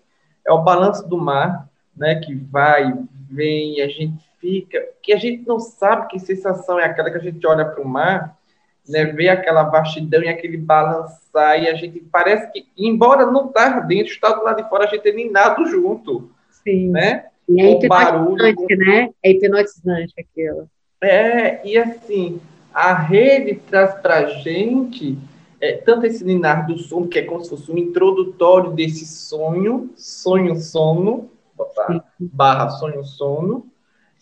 é 0.46 0.52
o 0.52 0.62
balanço 0.62 1.06
do 1.06 1.18
mar 1.18 1.68
né, 1.96 2.16
que 2.16 2.34
vai, 2.34 2.92
vem, 3.30 3.80
a 3.80 3.88
gente 3.88 4.24
fica, 4.40 4.82
que 5.02 5.12
a 5.12 5.16
gente 5.16 5.46
não 5.46 5.60
sabe 5.60 6.08
que 6.08 6.18
sensação 6.18 6.78
é 6.78 6.84
aquela 6.84 7.10
que 7.10 7.18
a 7.18 7.22
gente 7.22 7.46
olha 7.46 7.64
para 7.64 7.82
o 7.82 7.88
mar, 7.88 8.36
né, 8.88 9.04
vê 9.04 9.28
aquela 9.28 9.62
vastidão 9.64 10.22
e 10.22 10.28
aquele 10.28 10.56
balançar, 10.56 11.62
e 11.62 11.68
a 11.68 11.74
gente 11.74 12.00
parece 12.10 12.50
que, 12.50 12.66
embora 12.76 13.26
não 13.26 13.48
estar 13.48 13.74
tá 13.74 13.80
dentro, 13.80 14.12
está 14.12 14.32
do 14.32 14.42
lado 14.42 14.62
de 14.62 14.68
fora, 14.68 14.84
a 14.84 14.88
gente 14.88 15.12
nem 15.12 15.30
nada 15.30 15.64
junto. 15.66 16.30
Sim. 16.50 16.90
Né? 16.90 17.26
E 17.48 17.60
é 17.60 17.72
hipnotizante, 17.72 17.88
barulho, 17.88 18.66
né? 18.78 19.10
É 19.22 19.30
hipnotizante 19.30 20.14
aquilo. 20.18 20.68
É, 21.00 21.66
e 21.66 21.76
assim, 21.76 22.40
a 22.72 22.94
rede 22.94 23.56
traz 23.68 23.94
para 24.00 24.26
gente 24.26 25.18
é, 25.62 25.74
tanto 25.76 26.06
esse 26.06 26.24
linar 26.24 26.66
do 26.66 26.76
sono, 26.76 27.06
que 27.06 27.20
é 27.20 27.22
como 27.22 27.44
se 27.44 27.50
fosse 27.50 27.70
um 27.70 27.78
introdutório 27.78 28.72
desse 28.72 29.06
sonho, 29.06 29.90
sonho-sono, 29.94 31.30
barra 32.18 32.68
sonho-sono, 32.70 33.66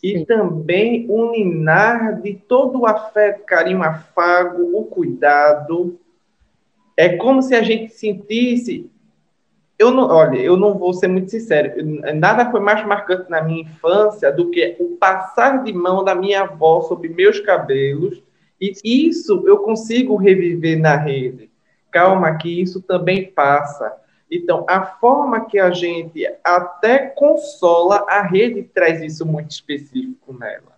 e 0.03 0.25
também 0.27 1.07
um 1.09 1.31
ninar 1.31 2.21
de 2.21 2.35
todo 2.35 2.81
o 2.81 2.87
afeto, 2.87 3.45
carinho, 3.45 3.83
afago, 3.83 4.79
o 4.79 4.85
cuidado. 4.85 5.99
É 6.95 7.17
como 7.17 7.43
se 7.43 7.55
a 7.55 7.63
gente 7.63 7.93
sentisse. 7.93 8.91
Eu 9.81 9.91
não, 9.91 10.11
olha, 10.11 10.37
eu 10.37 10.59
não 10.59 10.77
vou 10.77 10.93
ser 10.93 11.09
muito 11.09 11.31
sincero, 11.31 11.73
nada 12.15 12.51
foi 12.51 12.61
mais 12.61 12.87
marcante 12.87 13.31
na 13.31 13.41
minha 13.41 13.63
infância 13.63 14.31
do 14.31 14.51
que 14.51 14.77
o 14.79 14.99
passar 14.99 15.65
de 15.65 15.73
mão 15.73 16.05
da 16.05 16.15
minha 16.15 16.43
avó 16.43 16.83
sobre 16.83 17.09
meus 17.09 17.41
cabelos, 17.41 18.23
e 18.61 18.75
isso 18.85 19.43
eu 19.47 19.57
consigo 19.61 20.17
reviver 20.17 20.79
na 20.79 20.97
rede. 20.97 21.51
Calma, 21.91 22.37
que 22.37 22.61
isso 22.61 22.83
também 22.83 23.33
passa. 23.33 23.91
Então, 24.31 24.67
a 24.69 24.85
forma 24.85 25.47
que 25.47 25.59
a 25.59 25.71
gente 25.71 26.27
até 26.45 26.99
consola, 26.99 28.05
a 28.07 28.21
rede 28.21 28.63
traz 28.63 29.01
isso 29.01 29.25
muito 29.25 29.53
específico 29.53 30.37
nela. 30.39 30.77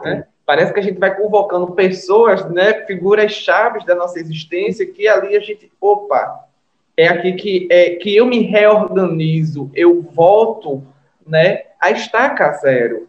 Né? 0.00 0.26
Parece 0.46 0.72
que 0.72 0.80
a 0.80 0.82
gente 0.82 0.98
vai 0.98 1.14
convocando 1.14 1.72
pessoas, 1.72 2.42
né, 2.50 2.86
figuras 2.86 3.32
chaves 3.32 3.84
da 3.84 3.94
nossa 3.94 4.18
existência, 4.18 4.90
que 4.90 5.06
ali 5.06 5.36
a 5.36 5.40
gente, 5.40 5.70
opa, 5.78 6.48
é 6.96 7.08
aqui 7.08 7.32
que, 7.32 7.68
é, 7.70 7.96
que 7.96 8.14
eu 8.14 8.26
me 8.26 8.40
reorganizo, 8.40 9.70
eu 9.74 10.02
volto 10.02 10.82
né, 11.26 11.62
a 11.80 11.90
estaca 11.90 12.52
zero. 12.54 13.08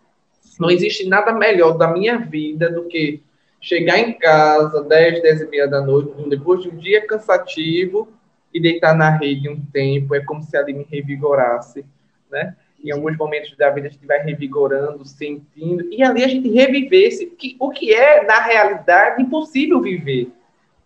Não 0.60 0.70
existe 0.70 1.08
nada 1.08 1.34
melhor 1.34 1.78
da 1.78 1.88
minha 1.88 2.18
vida 2.18 2.70
do 2.70 2.86
que 2.86 3.22
chegar 3.60 3.98
em 3.98 4.14
casa 4.14 4.84
10, 4.84 5.22
10 5.22 5.42
e 5.42 5.48
meia 5.48 5.68
da 5.68 5.82
noite, 5.82 6.12
depois 6.30 6.62
de 6.62 6.70
um 6.70 6.78
dia 6.78 7.06
cansativo, 7.06 8.10
e 8.54 8.60
deitar 8.60 8.96
na 8.96 9.10
rede 9.10 9.50
um 9.50 9.60
tempo, 9.66 10.14
é 10.14 10.20
como 10.20 10.44
se 10.44 10.56
ali 10.56 10.74
me 10.74 10.86
revigorasse, 10.90 11.84
né? 12.30 12.56
Em 12.84 12.92
alguns 12.92 13.18
momentos 13.18 13.56
da 13.58 13.70
vida 13.70 13.88
a 13.88 13.90
gente 13.90 14.06
vai 14.06 14.22
revigorando, 14.22 15.06
sentindo, 15.06 15.92
e 15.92 16.04
ali 16.04 16.24
a 16.24 16.28
gente 16.28 16.50
revivesse 16.50 17.34
o 17.58 17.72
que 17.72 17.94
é, 17.94 18.26
na 18.26 18.40
realidade, 18.40 19.24
impossível 19.24 19.82
viver 19.82 20.30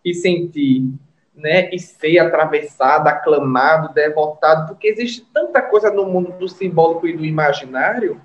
e 0.06 0.14
sentir, 0.14 0.88
né? 1.38 1.70
E 1.72 1.80
ser 1.80 2.20
atravessado, 2.20 3.08
aclamado, 3.08 3.94
devotado, 3.94 4.68
porque 4.68 4.88
existe 4.88 5.26
tanta 5.34 5.62
coisa 5.62 5.92
no 5.92 6.06
mundo 6.06 6.34
do 6.34 6.50
simbólico 6.50 7.08
e 7.08 7.16
do 7.16 7.24
imaginário 7.24 8.20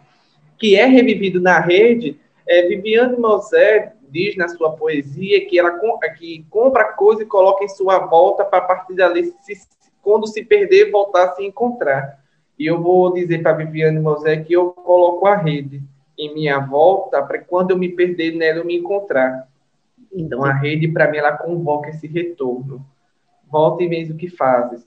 que 0.58 0.76
é 0.76 0.86
revivido 0.86 1.40
na 1.40 1.58
rede. 1.58 2.20
É, 2.46 2.68
Viviane 2.68 3.16
Mosé 3.16 3.92
diz 4.08 4.36
na 4.36 4.48
sua 4.48 4.76
poesia 4.76 5.44
que 5.46 5.58
ela 5.58 5.78
que 6.16 6.46
compra 6.48 6.92
coisa 6.92 7.22
e 7.22 7.26
coloca 7.26 7.64
em 7.64 7.68
sua 7.68 7.98
volta 7.98 8.44
para 8.44 8.60
partir 8.60 8.94
dali, 8.94 9.34
se, 9.40 9.54
quando 10.00 10.26
se 10.26 10.44
perder, 10.44 10.90
voltar 10.90 11.24
a 11.24 11.32
se 11.34 11.44
encontrar. 11.44 12.20
E 12.56 12.66
eu 12.66 12.80
vou 12.80 13.12
dizer 13.12 13.42
para 13.42 13.54
Viviane 13.54 13.98
Mosé 13.98 14.36
que 14.36 14.52
eu 14.52 14.70
coloco 14.70 15.26
a 15.26 15.36
rede 15.36 15.82
em 16.16 16.32
minha 16.32 16.60
volta 16.60 17.20
para 17.22 17.40
quando 17.40 17.72
eu 17.72 17.78
me 17.78 17.88
perder 17.88 18.36
nela 18.36 18.58
eu 18.58 18.64
me 18.64 18.76
encontrar. 18.78 19.48
Então 20.12 20.44
a 20.44 20.52
rede 20.52 20.86
para 20.86 21.10
mim 21.10 21.18
ela 21.18 21.36
convoca 21.36 21.90
esse 21.90 22.06
retorno. 22.06 22.86
Volta 23.52 23.84
e 23.84 23.88
vês 23.88 24.10
o 24.10 24.16
que 24.16 24.28
fazes. 24.28 24.84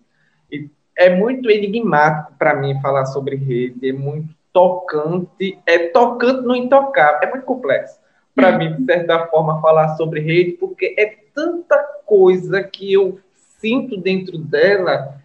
E 0.52 0.68
é 0.98 1.16
muito 1.16 1.50
enigmático 1.50 2.34
para 2.38 2.56
mim 2.56 2.82
falar 2.82 3.06
sobre 3.06 3.36
rede, 3.36 3.90
é 3.90 3.94
muito 3.94 4.34
tocante, 4.52 5.60
é 5.66 5.90
tocante 5.90 6.42
no 6.42 6.56
intocável, 6.56 7.20
é 7.22 7.30
muito 7.32 7.46
complexo 7.46 8.00
para 8.36 8.58
mim, 8.58 8.76
de 8.76 8.86
certa 8.86 9.28
forma, 9.28 9.62
falar 9.62 9.96
sobre 9.96 10.20
rede, 10.20 10.52
porque 10.54 10.94
é 11.00 11.16
tanta 11.34 11.78
coisa 12.06 12.62
que 12.62 12.92
eu 12.92 13.18
sinto 13.60 13.96
dentro 13.96 14.38
dela. 14.38 15.16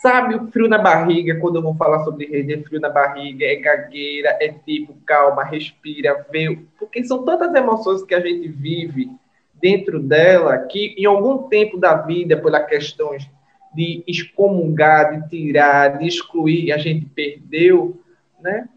Sabe 0.00 0.36
o 0.36 0.46
frio 0.52 0.68
na 0.68 0.78
barriga, 0.78 1.40
quando 1.40 1.56
eu 1.56 1.62
vou 1.62 1.74
falar 1.74 2.04
sobre 2.04 2.26
rede, 2.26 2.54
é 2.54 2.62
frio 2.62 2.80
na 2.80 2.88
barriga, 2.88 3.44
é 3.44 3.56
gagueira, 3.56 4.38
é 4.40 4.48
tipo, 4.48 4.94
calma, 5.04 5.42
respira, 5.42 6.24
vê. 6.30 6.56
Porque 6.78 7.02
são 7.02 7.24
tantas 7.24 7.52
emoções 7.52 8.04
que 8.04 8.14
a 8.14 8.20
gente 8.20 8.46
vive 8.46 9.10
dentro 9.60 10.00
dela 10.00 10.58
que 10.58 10.94
em 10.96 11.04
algum 11.04 11.48
tempo 11.48 11.78
da 11.78 11.94
vida, 11.94 12.36
pelas 12.36 12.66
questões 12.66 13.28
de 13.74 14.02
excomungar, 14.06 15.20
de 15.20 15.28
tirar, 15.28 15.98
de 15.98 16.06
excluir, 16.06 16.72
a 16.72 16.78
gente 16.78 17.06
perdeu, 17.06 18.00
né? 18.40 18.68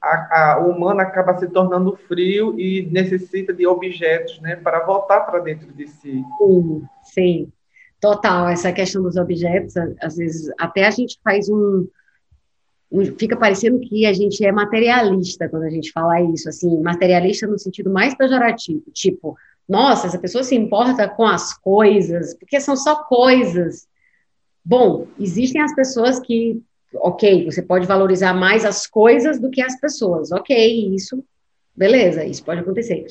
a, 0.00 0.52
a, 0.52 0.60
o 0.60 0.70
humano 0.70 1.00
acaba 1.00 1.38
se 1.38 1.46
tornando 1.48 1.94
frio 2.08 2.58
e 2.58 2.88
necessita 2.90 3.52
de 3.52 3.66
objetos, 3.66 4.40
né, 4.40 4.56
para 4.56 4.84
voltar 4.84 5.20
para 5.20 5.40
dentro 5.40 5.70
de 5.72 5.86
si. 5.86 6.24
Sim, 6.38 6.82
sim, 7.02 7.52
total. 8.00 8.48
Essa 8.48 8.72
questão 8.72 9.02
dos 9.02 9.16
objetos, 9.16 9.74
às 10.00 10.16
vezes 10.16 10.52
até 10.58 10.86
a 10.86 10.90
gente 10.90 11.20
faz 11.22 11.50
um, 11.50 11.86
um, 12.90 13.04
fica 13.18 13.36
parecendo 13.36 13.78
que 13.80 14.06
a 14.06 14.12
gente 14.12 14.44
é 14.44 14.50
materialista 14.50 15.48
quando 15.48 15.64
a 15.64 15.70
gente 15.70 15.92
fala 15.92 16.20
isso, 16.22 16.48
assim, 16.48 16.80
materialista 16.80 17.46
no 17.46 17.58
sentido 17.58 17.90
mais 17.90 18.14
pejorativo, 18.14 18.82
tipo, 18.92 19.36
nossa, 19.70 20.08
essa 20.08 20.18
pessoa 20.18 20.42
se 20.42 20.54
importa 20.54 21.08
com 21.08 21.24
as 21.24 21.56
coisas, 21.56 22.34
porque 22.34 22.60
são 22.60 22.76
só 22.76 23.04
coisas. 23.04 23.86
Bom, 24.64 25.06
existem 25.18 25.62
as 25.62 25.74
pessoas 25.74 26.18
que 26.18 26.62
ok, 26.94 27.44
você 27.44 27.62
pode 27.62 27.86
valorizar 27.86 28.34
mais 28.34 28.64
as 28.64 28.86
coisas 28.86 29.38
do 29.40 29.50
que 29.50 29.62
as 29.62 29.78
pessoas, 29.78 30.32
ok, 30.32 30.92
isso, 30.94 31.24
beleza, 31.74 32.24
isso 32.24 32.44
pode 32.44 32.60
acontecer. 32.60 33.06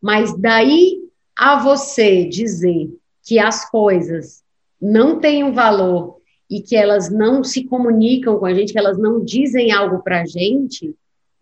Mas 0.00 0.36
daí 0.38 0.98
a 1.36 1.58
você 1.58 2.24
dizer 2.24 2.90
que 3.22 3.38
as 3.38 3.68
coisas 3.70 4.42
não 4.80 5.20
têm 5.20 5.44
um 5.44 5.52
valor 5.52 6.18
e 6.50 6.62
que 6.62 6.74
elas 6.74 7.10
não 7.10 7.44
se 7.44 7.64
comunicam 7.64 8.38
com 8.38 8.46
a 8.46 8.54
gente, 8.54 8.72
que 8.72 8.78
elas 8.78 8.96
não 8.96 9.22
dizem 9.22 9.70
algo 9.72 10.02
para 10.02 10.22
a 10.22 10.26
gente 10.26 10.94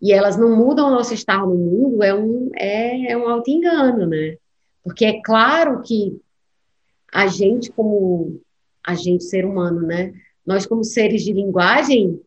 e 0.03 0.13
elas 0.13 0.37
não 0.37 0.57
mudam 0.57 0.89
o 0.89 0.91
nosso 0.91 1.15
estar 1.15 1.47
no 1.47 1.55
mundo, 1.55 2.03
é 2.03 2.13
um, 2.13 2.51
é, 2.57 3.13
é 3.13 3.17
um 3.17 3.29
auto-engano, 3.29 4.07
né? 4.07 4.37
Porque 4.87 5.05
é 5.05 5.21
claro 5.21 5.83
que 5.83 6.17
a 7.13 7.27
gente, 7.27 7.73
como 7.73 8.41
a 8.87 8.95
gente, 8.95 9.25
ser 9.25 9.45
humano, 9.45 9.83
né? 9.83 10.15
Nós, 10.47 10.65
como 10.65 10.85
seres 10.85 11.25
de 11.25 11.33
linguagem, 11.33 12.21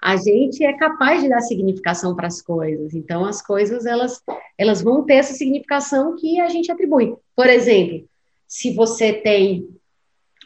a 0.00 0.16
gente 0.16 0.62
é 0.64 0.72
capaz 0.74 1.22
de 1.22 1.28
dar 1.28 1.40
significação 1.40 2.14
para 2.14 2.28
as 2.28 2.40
coisas. 2.40 2.94
Então, 2.94 3.24
as 3.24 3.42
coisas, 3.42 3.84
elas, 3.84 4.22
elas 4.56 4.80
vão 4.80 5.02
ter 5.02 5.14
essa 5.14 5.34
significação 5.34 6.14
que 6.14 6.38
a 6.38 6.48
gente 6.48 6.70
atribui. 6.70 7.16
Por 7.34 7.48
exemplo, 7.48 8.08
se 8.46 8.72
você 8.72 9.12
tem 9.12 9.68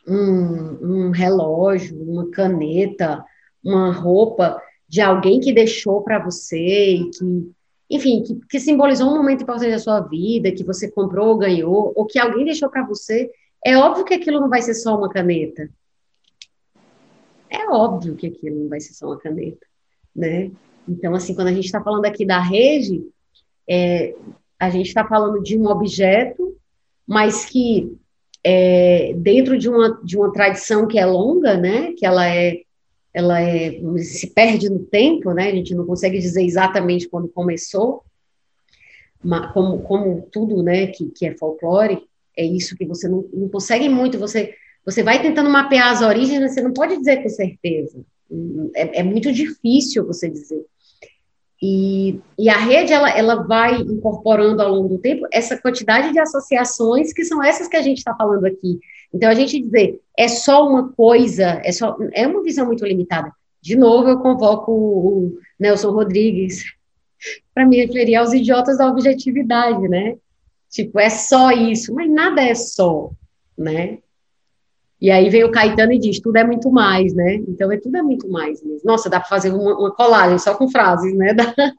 um, 0.09 1.07
um 1.07 1.11
relógio, 1.11 2.03
uma 2.03 2.31
caneta, 2.31 3.23
uma 3.63 3.93
roupa 3.93 4.59
de 4.89 5.03
alguém 5.03 5.39
que 5.39 5.53
deixou 5.53 6.03
para 6.03 6.19
você 6.19 6.95
e 6.95 7.11
que, 7.11 7.53
enfim, 7.93 8.23
que, 8.23 8.41
que, 8.49 8.59
simbolizou 8.59 9.09
um 9.09 9.17
momento 9.17 9.43
importante 9.43 9.71
da 9.71 9.79
sua 9.79 10.01
vida, 10.01 10.51
que 10.51 10.65
você 10.65 10.91
comprou, 10.91 11.37
ganhou, 11.37 11.93
ou 11.95 12.07
que 12.07 12.19
alguém 12.19 12.47
deixou 12.47 12.71
para 12.71 12.87
você, 12.87 13.31
é 13.65 13.77
óbvio 13.77 14.05
que 14.05 14.15
aquilo 14.15 14.41
não 14.41 14.49
vai 14.49 14.63
ser 14.63 14.75
só 14.75 14.97
uma 14.97 15.11
caneta. 15.11 15.69
É 17.51 17.69
óbvio 17.69 18.17
que 18.17 18.27
aquilo 18.27 18.63
não 18.63 18.69
vai 18.71 18.81
ser 18.81 18.95
só 18.95 19.09
uma 19.09 19.19
caneta, 19.19 19.67
né? 20.17 20.51
Então, 20.89 21.15
assim, 21.15 21.35
quando 21.35 21.49
a 21.49 21.53
gente 21.53 21.67
está 21.67 21.83
falando 21.83 22.07
aqui 22.07 22.25
da 22.25 22.41
rede, 22.41 23.07
é, 23.69 24.15
a 24.59 24.71
gente 24.71 24.87
está 24.87 25.07
falando 25.07 25.43
de 25.43 25.59
um 25.59 25.67
objeto, 25.67 26.57
mas 27.07 27.45
que 27.45 27.95
é, 28.43 29.13
dentro 29.17 29.59
de 29.59 29.69
uma, 29.69 30.01
de 30.03 30.17
uma 30.17 30.33
tradição 30.33 30.87
que 30.87 30.99
é 30.99 31.05
longa, 31.05 31.57
né, 31.57 31.93
que 31.93 32.07
ela 32.07 32.27
é, 32.27 32.63
ela 33.15 33.41
é, 33.41 33.79
se 33.99 34.29
perde 34.29 34.71
no 34.71 34.81
tempo, 34.81 35.33
né, 35.33 35.49
a 35.49 35.55
gente 35.55 35.75
não 35.75 35.85
consegue 35.85 36.19
dizer 36.19 36.43
exatamente 36.43 37.09
quando 37.09 37.29
começou, 37.29 38.03
mas 39.23 39.53
como, 39.53 39.83
como 39.83 40.29
tudo, 40.33 40.63
né, 40.63 40.87
que, 40.87 41.11
que 41.11 41.27
é 41.27 41.37
folclore, 41.37 42.03
é 42.37 42.45
isso 42.45 42.77
que 42.77 42.87
você 42.87 43.09
não, 43.09 43.29
não 43.33 43.49
consegue 43.49 43.89
muito, 43.89 44.19
você, 44.19 44.55
você 44.85 45.03
vai 45.03 45.21
tentando 45.21 45.51
mapear 45.51 45.93
as 45.93 46.01
origens, 46.01 46.53
você 46.53 46.63
não 46.63 46.73
pode 46.73 46.97
dizer 46.97 47.23
com 47.23 47.29
certeza, 47.29 48.05
é, 48.75 49.01
é 49.01 49.03
muito 49.03 49.31
difícil 49.33 50.07
você 50.07 50.29
dizer. 50.29 50.65
E, 51.65 52.19
e 52.37 52.49
a 52.49 52.57
rede, 52.57 52.93
ela, 52.93 53.09
ela 53.17 53.37
vai 53.45 53.77
incorporando 53.77 54.61
ao 54.61 54.75
longo 54.75 54.89
do 54.89 54.99
tempo 54.99 55.29
essa 55.33 55.57
quantidade 55.57 56.13
de 56.13 56.19
associações 56.19 57.13
que 57.13 57.25
são 57.25 57.41
essas 57.41 57.69
que 57.69 57.77
a 57.77 57.83
gente 57.83 57.99
está 57.99 58.17
falando 58.17 58.45
aqui. 58.47 58.81
Então, 59.13 59.29
a 59.29 59.35
gente 59.35 59.61
dizer, 59.61 60.01
é 60.17 60.27
só 60.29 60.67
uma 60.67 60.89
coisa, 60.93 61.61
é, 61.65 61.71
só, 61.73 61.97
é 62.13 62.27
uma 62.27 62.43
visão 62.43 62.67
muito 62.67 62.85
limitada. 62.87 63.33
De 63.61 63.77
novo, 63.77 64.09
eu 64.09 64.19
convoco 64.19 64.73
o 64.73 65.39
Nelson 65.59 65.91
Rodrigues 65.91 66.65
para 67.55 67.67
me 67.67 67.85
referir 67.85 68.17
aos 68.17 68.33
idiotas 68.33 68.79
da 68.79 68.89
objetividade, 68.89 69.89
né? 69.89 70.17
Tipo, 70.71 70.99
é 70.99 71.11
só 71.11 71.51
isso, 71.51 71.95
mas 71.95 72.11
nada 72.11 72.43
é 72.43 72.55
só, 72.55 73.11
né? 73.57 73.99
E 74.99 75.11
aí 75.11 75.29
vem 75.29 75.45
o 75.45 75.51
Caetano 75.51 75.93
e 75.93 75.99
diz, 75.99 76.21
tudo 76.21 76.37
é 76.37 76.45
muito 76.45 76.71
mais, 76.71 77.13
né? 77.13 77.35
Então, 77.35 77.71
é 77.71 77.77
tudo 77.77 77.97
é 77.97 78.03
muito 78.03 78.29
mais 78.31 78.63
mesmo. 78.63 78.81
Nossa, 78.85 79.11
dá 79.11 79.19
para 79.21 79.29
fazer 79.29 79.53
uma, 79.53 79.77
uma, 79.77 79.95
colagem 79.95 80.39
só 80.39 80.55
com 80.55 80.69
frases, 80.69 81.15
né? 81.15 81.35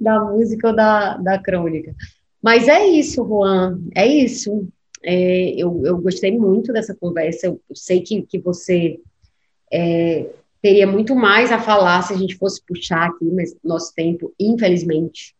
Da, 0.00 0.18
da 0.18 0.24
música 0.24 0.70
ou 0.70 0.74
da, 0.74 1.16
da 1.18 1.38
crônica. 1.38 1.94
Mas 2.42 2.66
é 2.66 2.84
isso, 2.84 3.24
Juan, 3.24 3.78
é 3.94 4.04
isso. 4.04 4.66
É, 5.08 5.50
eu, 5.56 5.82
eu 5.84 5.98
gostei 5.98 6.36
muito 6.36 6.72
dessa 6.72 6.92
conversa, 6.92 7.46
eu, 7.46 7.60
eu 7.70 7.76
sei 7.76 8.00
que, 8.00 8.22
que 8.22 8.40
você 8.40 8.98
é, 9.72 10.26
teria 10.60 10.84
muito 10.84 11.14
mais 11.14 11.52
a 11.52 11.60
falar 11.60 12.02
se 12.02 12.12
a 12.12 12.16
gente 12.16 12.34
fosse 12.34 12.60
puxar 12.66 13.06
aqui, 13.06 13.24
mas 13.26 13.54
nosso 13.62 13.94
tempo, 13.94 14.34
infelizmente, 14.38 15.32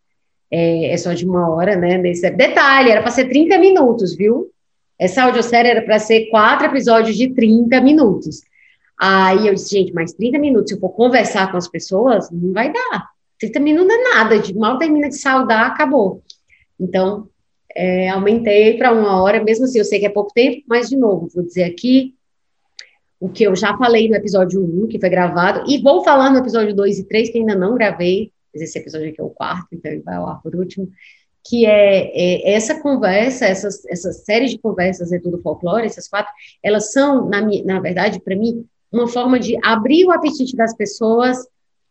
é, 0.48 0.92
é 0.92 0.96
só 0.96 1.12
de 1.12 1.26
uma 1.26 1.50
hora, 1.50 1.74
né? 1.74 1.98
Nesse, 1.98 2.30
detalhe, 2.30 2.90
era 2.90 3.02
para 3.02 3.10
ser 3.10 3.28
30 3.28 3.58
minutos, 3.58 4.14
viu? 4.14 4.52
Essa 4.96 5.24
audiosérie 5.24 5.72
era 5.72 5.82
para 5.82 5.98
ser 5.98 6.26
quatro 6.26 6.66
episódios 6.66 7.16
de 7.16 7.34
30 7.34 7.80
minutos. 7.80 8.42
Aí 8.96 9.48
eu 9.48 9.54
disse, 9.54 9.76
gente, 9.76 9.92
mais 9.92 10.12
30 10.12 10.38
minutos, 10.38 10.68
se 10.68 10.76
eu 10.76 10.80
for 10.80 10.90
conversar 10.90 11.50
com 11.50 11.56
as 11.56 11.66
pessoas, 11.66 12.30
não 12.30 12.52
vai 12.52 12.72
dar. 12.72 13.10
30 13.40 13.58
minutos 13.58 13.88
não 13.88 13.94
é 13.96 14.14
nada, 14.14 14.38
de 14.38 14.56
mal 14.56 14.78
termina 14.78 15.08
de 15.08 15.16
saudar, 15.16 15.66
acabou. 15.66 16.22
Então, 16.78 17.28
é, 17.76 18.08
aumentei 18.08 18.78
para 18.78 18.92
uma 18.92 19.22
hora, 19.22 19.44
mesmo 19.44 19.66
assim, 19.66 19.78
eu 19.78 19.84
sei 19.84 20.00
que 20.00 20.06
é 20.06 20.10
pouco 20.10 20.32
tempo, 20.32 20.62
mas, 20.66 20.88
de 20.88 20.96
novo, 20.96 21.28
vou 21.32 21.44
dizer 21.44 21.64
aqui 21.64 22.14
o 23.20 23.28
que 23.28 23.44
eu 23.44 23.54
já 23.54 23.76
falei 23.76 24.08
no 24.08 24.16
episódio 24.16 24.62
1, 24.62 24.88
que 24.88 24.98
foi 24.98 25.08
gravado, 25.08 25.64
e 25.70 25.80
vou 25.82 26.02
falar 26.02 26.30
no 26.30 26.38
episódio 26.38 26.74
2 26.74 26.98
e 26.98 27.04
3, 27.04 27.30
que 27.30 27.38
ainda 27.38 27.54
não 27.54 27.74
gravei, 27.74 28.32
mas 28.52 28.62
esse 28.62 28.78
episódio 28.78 29.10
aqui 29.10 29.20
é 29.20 29.24
o 29.24 29.30
quarto, 29.30 29.68
então 29.72 29.92
ele 29.92 30.02
vai 30.02 30.16
ao 30.16 30.26
ar 30.26 30.40
por 30.42 30.54
último, 30.56 30.88
que 31.48 31.64
é, 31.66 32.10
é, 32.14 32.54
essa 32.54 32.80
conversa, 32.80 33.44
essas, 33.44 33.84
essa 33.86 34.12
série 34.12 34.46
de 34.46 34.58
conversas 34.58 35.10
dentro 35.10 35.30
do 35.30 35.40
folclore, 35.42 35.86
essas 35.86 36.08
quatro, 36.08 36.32
elas 36.62 36.92
são, 36.92 37.28
na, 37.28 37.40
na 37.64 37.80
verdade, 37.80 38.20
para 38.20 38.34
mim, 38.34 38.64
uma 38.90 39.06
forma 39.06 39.38
de 39.38 39.56
abrir 39.62 40.06
o 40.06 40.12
apetite 40.12 40.56
das 40.56 40.74
pessoas 40.74 41.38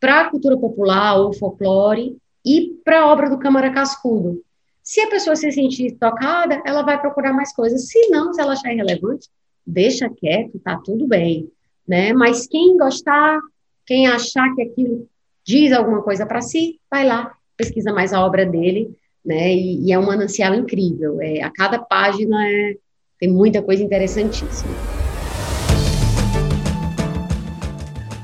para 0.00 0.22
a 0.22 0.30
cultura 0.30 0.56
popular 0.58 1.16
ou 1.18 1.32
folclore 1.32 2.16
e 2.44 2.74
para 2.84 3.00
a 3.00 3.12
obra 3.12 3.30
do 3.30 3.38
Câmara 3.38 3.72
Cascudo. 3.72 4.42
Se 4.86 5.00
a 5.00 5.08
pessoa 5.08 5.34
se 5.34 5.50
sentir 5.50 5.96
tocada, 5.98 6.62
ela 6.64 6.82
vai 6.82 7.00
procurar 7.00 7.32
mais 7.32 7.52
coisas. 7.52 7.88
Se 7.88 8.08
não, 8.08 8.32
se 8.32 8.40
ela 8.40 8.52
achar 8.52 8.72
irrelevante, 8.72 9.28
deixa 9.66 10.08
quieto, 10.08 10.60
tá 10.60 10.80
tudo 10.84 11.08
bem, 11.08 11.50
né? 11.86 12.12
Mas 12.12 12.46
quem 12.46 12.76
gostar, 12.76 13.40
quem 13.84 14.06
achar 14.06 14.54
que 14.54 14.62
aquilo 14.62 15.08
diz 15.44 15.72
alguma 15.72 16.02
coisa 16.02 16.24
para 16.24 16.40
si, 16.40 16.78
vai 16.88 17.04
lá, 17.04 17.34
pesquisa 17.56 17.92
mais 17.92 18.12
a 18.12 18.24
obra 18.24 18.46
dele 18.46 18.96
né? 19.24 19.52
E, 19.52 19.86
e 19.86 19.92
é 19.92 19.98
um 19.98 20.06
manancial 20.06 20.54
incrível. 20.54 21.20
É, 21.20 21.42
a 21.42 21.50
cada 21.50 21.80
página 21.80 22.48
é, 22.48 22.76
tem 23.18 23.28
muita 23.28 23.60
coisa 23.60 23.82
interessantíssima. 23.82 24.72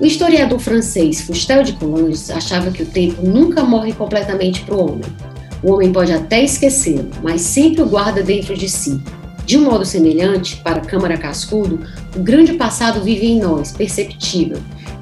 O 0.01 0.07
historiador 0.07 0.61
francês 0.61 1.23
Fustel 1.23 1.65
de 1.65 1.73
Coulanges 1.73 2.31
achava 2.31 2.71
que 2.71 2.85
o 2.85 2.87
tempo 2.87 3.21
nunca 3.23 3.65
morre 3.65 3.93
completamente 3.93 4.65
para 4.65 4.77
o 4.77 4.93
homem. 4.93 5.32
O 5.63 5.73
homem 5.73 5.93
pode 5.93 6.13
até 6.13 6.43
esquecê-lo, 6.43 7.11
mas 7.23 7.41
sempre 7.41 7.83
o 7.83 7.87
guarda 7.87 8.23
dentro 8.23 8.57
de 8.57 8.69
si. 8.69 9.01
De 9.45 9.59
um 9.59 9.65
modo 9.65 9.85
semelhante, 9.85 10.57
para 10.57 10.81
Câmara 10.81 11.17
Cascudo, 11.17 11.81
o 12.17 12.21
grande 12.21 12.55
passado 12.55 13.03
vive 13.03 13.27
em 13.27 13.41
nós, 13.41 13.73
perceptível, 13.73 14.59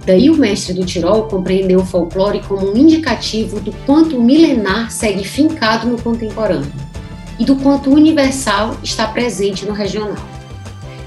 Daí 0.06 0.30
o 0.30 0.36
mestre 0.36 0.72
do 0.72 0.84
Tirol 0.84 1.24
compreendeu 1.24 1.80
o 1.80 1.86
folclore 1.86 2.40
como 2.48 2.72
um 2.72 2.76
indicativo 2.76 3.60
do 3.60 3.72
quanto 3.84 4.16
o 4.16 4.22
milenar 4.22 4.90
segue 4.90 5.24
fincado 5.24 5.86
no 5.86 6.00
contemporâneo 6.00 6.72
e 7.38 7.44
do 7.44 7.56
quanto 7.56 7.90
o 7.90 7.94
universal 7.94 8.76
está 8.82 9.06
presente 9.06 9.66
no 9.66 9.72
regional. 9.72 10.24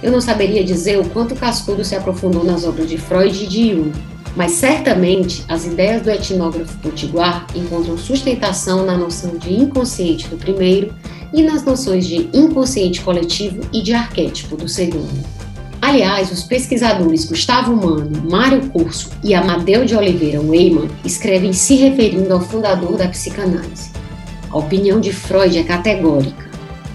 Eu 0.02 0.12
não 0.12 0.22
saberia 0.22 0.64
dizer 0.64 1.00
o 1.00 1.10
quanto 1.10 1.36
Cascudo 1.36 1.84
se 1.84 1.96
aprofundou 1.96 2.44
nas 2.44 2.66
obras 2.66 2.90
de 2.90 2.98
Freud 2.98 3.44
e 3.44 3.48
de 3.48 3.72
Jung, 3.72 3.92
mas 4.36 4.52
certamente 4.52 5.44
as 5.48 5.66
ideias 5.66 6.02
do 6.02 6.10
etnógrafo 6.10 6.78
potiguar 6.80 7.46
encontram 7.56 7.98
sustentação 7.98 8.86
na 8.86 8.98
noção 8.98 9.38
de 9.38 9.54
inconsciente 9.54 10.28
do 10.28 10.38
primeiro 10.38 10.94
e 11.34 11.42
nas 11.44 11.64
noções 11.64 12.06
de 12.06 12.30
inconsciente 12.34 13.02
coletivo 13.02 13.62
e 13.72 13.82
de 13.82 13.94
arquétipo 13.94 14.56
do 14.56 14.68
segundo. 14.68 15.24
Aliás, 15.82 16.32
os 16.32 16.44
pesquisadores 16.44 17.26
Gustavo 17.26 17.76
Mano, 17.76 18.30
Mário 18.30 18.70
Curso 18.70 19.10
e 19.24 19.34
Amadeu 19.34 19.84
de 19.84 19.96
Oliveira 19.96 20.40
Weyman 20.40 20.90
escrevem 21.04 21.52
se 21.52 21.76
referindo 21.76 22.34
ao 22.34 22.40
fundador 22.40 22.96
da 22.96 23.10
psicanálise. 23.10 23.92
A 24.50 24.58
opinião 24.58 25.02
de 25.02 25.12
Freud 25.12 25.58
é 25.58 25.64
categórica. 25.64 26.50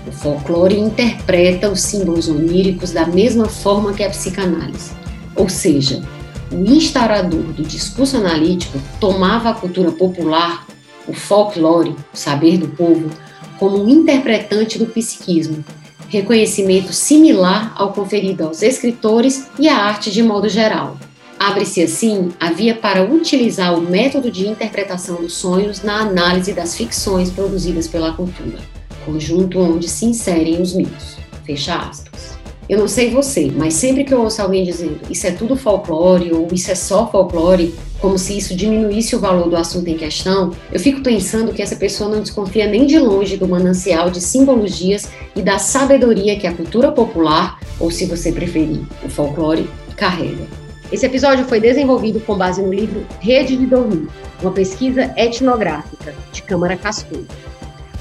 O 0.07 0.11
folclore 0.11 0.79
interpreta 0.79 1.69
os 1.69 1.83
símbolos 1.83 2.29
oníricos 2.29 2.91
da 2.91 3.07
mesma 3.07 3.45
forma 3.45 3.93
que 3.93 4.03
a 4.03 4.09
psicanálise, 4.09 4.93
ou 5.37 5.51
seja, 5.51 6.03
o 6.51 6.65
instaurador 6.65 7.53
do 7.53 7.63
discurso 7.63 8.17
analítico 8.17 8.81
tomava 9.01 9.51
a 9.51 9.55
cultura 9.55 9.93
popular, 9.93 10.67
o 11.07 11.13
folclore, 11.13 11.97
o 12.13 12.17
saber 12.17 12.59
do 12.59 12.69
povo, 12.69 13.11
como 13.59 13.83
um 13.83 13.89
interpretante 13.89 14.79
do 14.79 14.87
psiquismo 14.87 15.65
reconhecimento 16.09 16.93
similar 16.93 17.73
ao 17.77 17.93
conferido 17.93 18.45
aos 18.45 18.63
escritores 18.63 19.49
e 19.59 19.69
à 19.69 19.77
arte 19.77 20.11
de 20.11 20.23
modo 20.23 20.49
geral. 20.49 20.97
Abre-se 21.39 21.83
assim 21.83 22.31
a 22.41 22.51
via 22.51 22.75
para 22.75 23.05
utilizar 23.05 23.79
o 23.79 23.81
método 23.81 24.31
de 24.31 24.49
interpretação 24.49 25.17
dos 25.17 25.35
sonhos 25.35 25.83
na 25.83 26.01
análise 26.01 26.53
das 26.53 26.77
ficções 26.77 27.31
produzidas 27.31 27.87
pela 27.87 28.13
cultura, 28.13 28.59
conjunto 29.05 29.61
onde 29.61 29.89
se 29.89 30.07
inserem 30.07 30.61
os 30.61 30.75
mitos. 30.75 31.17
Fecha 31.45 31.77
aspas. 31.77 32.38
Eu 32.69 32.79
não 32.79 32.87
sei 32.87 33.11
você, 33.11 33.51
mas 33.55 33.73
sempre 33.73 34.05
que 34.05 34.13
eu 34.13 34.21
ouço 34.21 34.43
alguém 34.43 34.63
dizendo 34.63 35.01
isso 35.09 35.27
é 35.27 35.31
tudo 35.31 35.57
folclore 35.57 36.33
ou 36.33 36.47
isso 36.53 36.71
é 36.71 36.75
só 36.75 37.11
folclore, 37.11 37.75
como 37.99 38.19
se 38.19 38.37
isso 38.37 38.55
diminuísse 38.55 39.17
o 39.17 39.21
valor 39.21 39.49
do 39.49 39.57
assunto 39.57 39.89
em 39.89 39.97
questão, 39.97 40.53
eu 40.71 40.79
fico 40.79 41.03
pensando 41.03 41.53
que 41.55 41.63
essa 41.63 41.77
pessoa 41.77 42.11
não 42.11 42.21
desconfia 42.21 42.67
nem 42.67 42.87
de 42.87 42.99
longe 42.99 43.39
do 43.39 43.49
manancial 43.49 44.11
de 44.11 44.21
simbologias 44.21 45.09
e 45.35 45.41
da 45.41 45.59
sabedoria 45.59 46.39
que 46.39 46.47
a 46.47 46.53
cultura 46.53 46.93
popular, 46.93 47.59
ou 47.81 47.91
se 47.91 48.05
você 48.05 48.31
preferir, 48.31 48.83
o 49.03 49.09
folclore, 49.09 49.69
carrega. 49.97 50.47
Esse 50.93 51.07
episódio 51.07 51.47
foi 51.47 51.61
desenvolvido 51.61 52.21
com 52.21 52.37
base 52.37 52.61
no 52.61 52.73
livro 52.73 53.07
Rede 53.21 53.57
de 53.57 53.65
Dormir, 53.65 54.09
uma 54.43 54.53
pesquisa 54.53 55.11
etnográfica, 55.17 56.15
de 56.33 56.43
Câmara 56.43 56.77
Cascudo. 56.77 57.27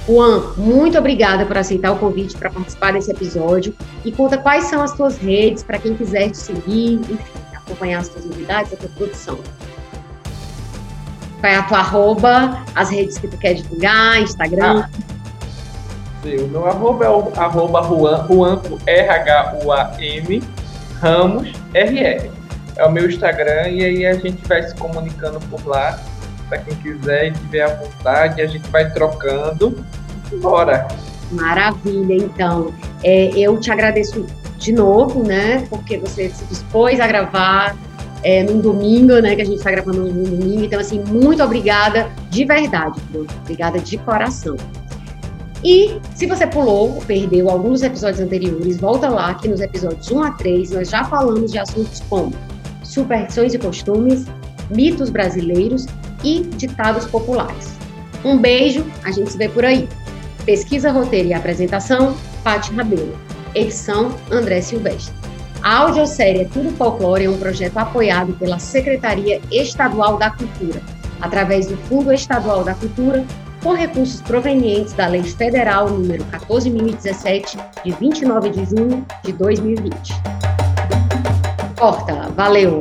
Juan, 0.08 0.54
muito 0.56 0.98
obrigada 0.98 1.46
por 1.46 1.58
aceitar 1.58 1.92
o 1.92 1.98
convite 1.98 2.38
para 2.38 2.50
participar 2.50 2.94
desse 2.94 3.12
episódio 3.12 3.76
e 4.06 4.12
conta 4.12 4.38
quais 4.38 4.64
são 4.64 4.82
as 4.82 4.94
tuas 4.94 5.18
redes 5.18 5.64
para 5.64 5.78
quem 5.78 5.96
quiser 5.96 6.30
te 6.30 6.38
seguir, 6.38 7.02
acompanhar 7.54 8.00
as 8.00 8.08
tuas 8.08 8.24
novidades, 8.24 8.72
a 8.72 8.78
tua 8.78 8.90
produção. 8.90 9.38
Qual 11.42 11.52
é 11.52 11.56
a 11.58 11.64
tua 11.64 11.80
arroba, 11.80 12.64
as 12.74 12.90
redes 12.90 13.18
que 13.18 13.28
tu 13.28 13.38
quer 13.38 13.56
divulgar, 13.56 14.22
Instagram? 14.22 14.86
Ah, 14.86 14.90
o 16.24 16.48
meu 16.48 16.66
arroba 16.66 17.06
é 17.06 17.10
o 17.10 17.32
arroba 17.36 17.84
Juan, 17.84 18.28
Juan 18.28 18.62
R-H-U-A-M, 18.86 20.44
Ramos, 21.02 21.52
R-R. 21.74 22.32
É 22.78 22.86
o 22.86 22.92
meu 22.92 23.10
Instagram 23.10 23.68
e 23.70 23.84
aí 23.84 24.06
a 24.06 24.14
gente 24.14 24.48
vai 24.48 24.64
se 24.64 24.74
comunicando 24.76 25.40
por 25.48 25.66
lá 25.68 26.00
para 26.48 26.60
quem 26.60 26.76
quiser 26.78 27.28
e 27.28 27.32
tiver 27.32 27.64
à 27.64 27.76
vontade, 27.76 28.42
a 28.42 28.48
gente 28.48 28.70
vai 28.70 28.90
trocando. 28.92 29.84
Bora! 30.42 30.88
Maravilha, 31.32 32.16
então. 32.16 32.74
É, 33.04 33.30
eu 33.38 33.60
te 33.60 33.72
agradeço 33.72 34.26
de 34.58 34.72
novo, 34.72 35.24
né? 35.24 35.66
Porque 35.70 35.98
você 35.98 36.30
se 36.30 36.46
dispôs 36.46 37.00
a 37.00 37.08
gravar 37.08 37.76
é, 38.24 38.44
num 38.44 38.60
domingo, 38.60 39.20
né? 39.20 39.36
Que 39.36 39.42
a 39.42 39.46
gente 39.46 39.58
está 39.58 39.72
gravando 39.72 40.04
num 40.04 40.24
domingo. 40.24 40.64
Então, 40.64 40.80
assim, 40.80 41.04
muito 41.06 41.44
obrigada 41.44 42.10
de 42.30 42.46
verdade, 42.46 43.00
Bruno. 43.10 43.28
Obrigada 43.44 43.80
de 43.80 43.98
coração. 43.98 44.56
E 45.64 46.00
se 46.16 46.26
você 46.28 46.46
pulou, 46.46 47.02
perdeu 47.08 47.50
alguns 47.50 47.82
episódios 47.82 48.20
anteriores, 48.20 48.78
volta 48.78 49.10
lá 49.10 49.34
que 49.34 49.48
nos 49.48 49.60
episódios 49.60 50.10
1 50.10 50.24
a 50.24 50.32
3 50.32 50.72
nós 50.72 50.90
já 50.90 51.04
falamos 51.04 51.52
de 51.52 51.58
assuntos 51.58 52.02
como 52.08 52.32
superstições 52.84 53.54
e 53.54 53.60
costumes, 53.60 54.26
mitos 54.70 55.10
brasileiros 55.10 55.88
e 56.24 56.42
ditados 56.42 57.06
populares. 57.06 57.76
Um 58.24 58.38
beijo, 58.38 58.86
a 59.04 59.12
gente 59.12 59.32
se 59.32 59.38
vê 59.38 59.50
por 59.50 59.66
aí. 59.66 59.88
Pesquisa, 60.48 60.94
roteiro 60.94 61.28
e 61.28 61.34
apresentação, 61.34 62.16
Paty 62.42 62.74
Rabelo. 62.74 63.20
Edição, 63.54 64.16
André 64.32 64.62
Silvestre. 64.62 65.14
A 65.62 65.80
audiosérie 65.80 66.46
Tudo 66.46 66.72
Folclore 66.72 67.26
é 67.26 67.30
um 67.30 67.38
projeto 67.38 67.76
apoiado 67.78 68.32
pela 68.32 68.58
Secretaria 68.58 69.42
Estadual 69.52 70.18
da 70.18 70.30
Cultura, 70.30 70.82
através 71.20 71.68
do 71.68 71.76
Fundo 71.76 72.14
Estadual 72.14 72.64
da 72.64 72.74
Cultura, 72.76 73.26
com 73.62 73.74
recursos 73.74 74.22
provenientes 74.22 74.94
da 74.94 75.08
Lei 75.08 75.24
Federal 75.24 75.90
número 75.90 76.24
14.017, 76.26 77.60
de 77.84 77.92
29 77.92 78.50
de 78.50 78.66
junho 78.74 79.06
de 79.26 79.34
2020. 79.34 80.14
Corta, 81.78 82.30
valeu! 82.38 82.80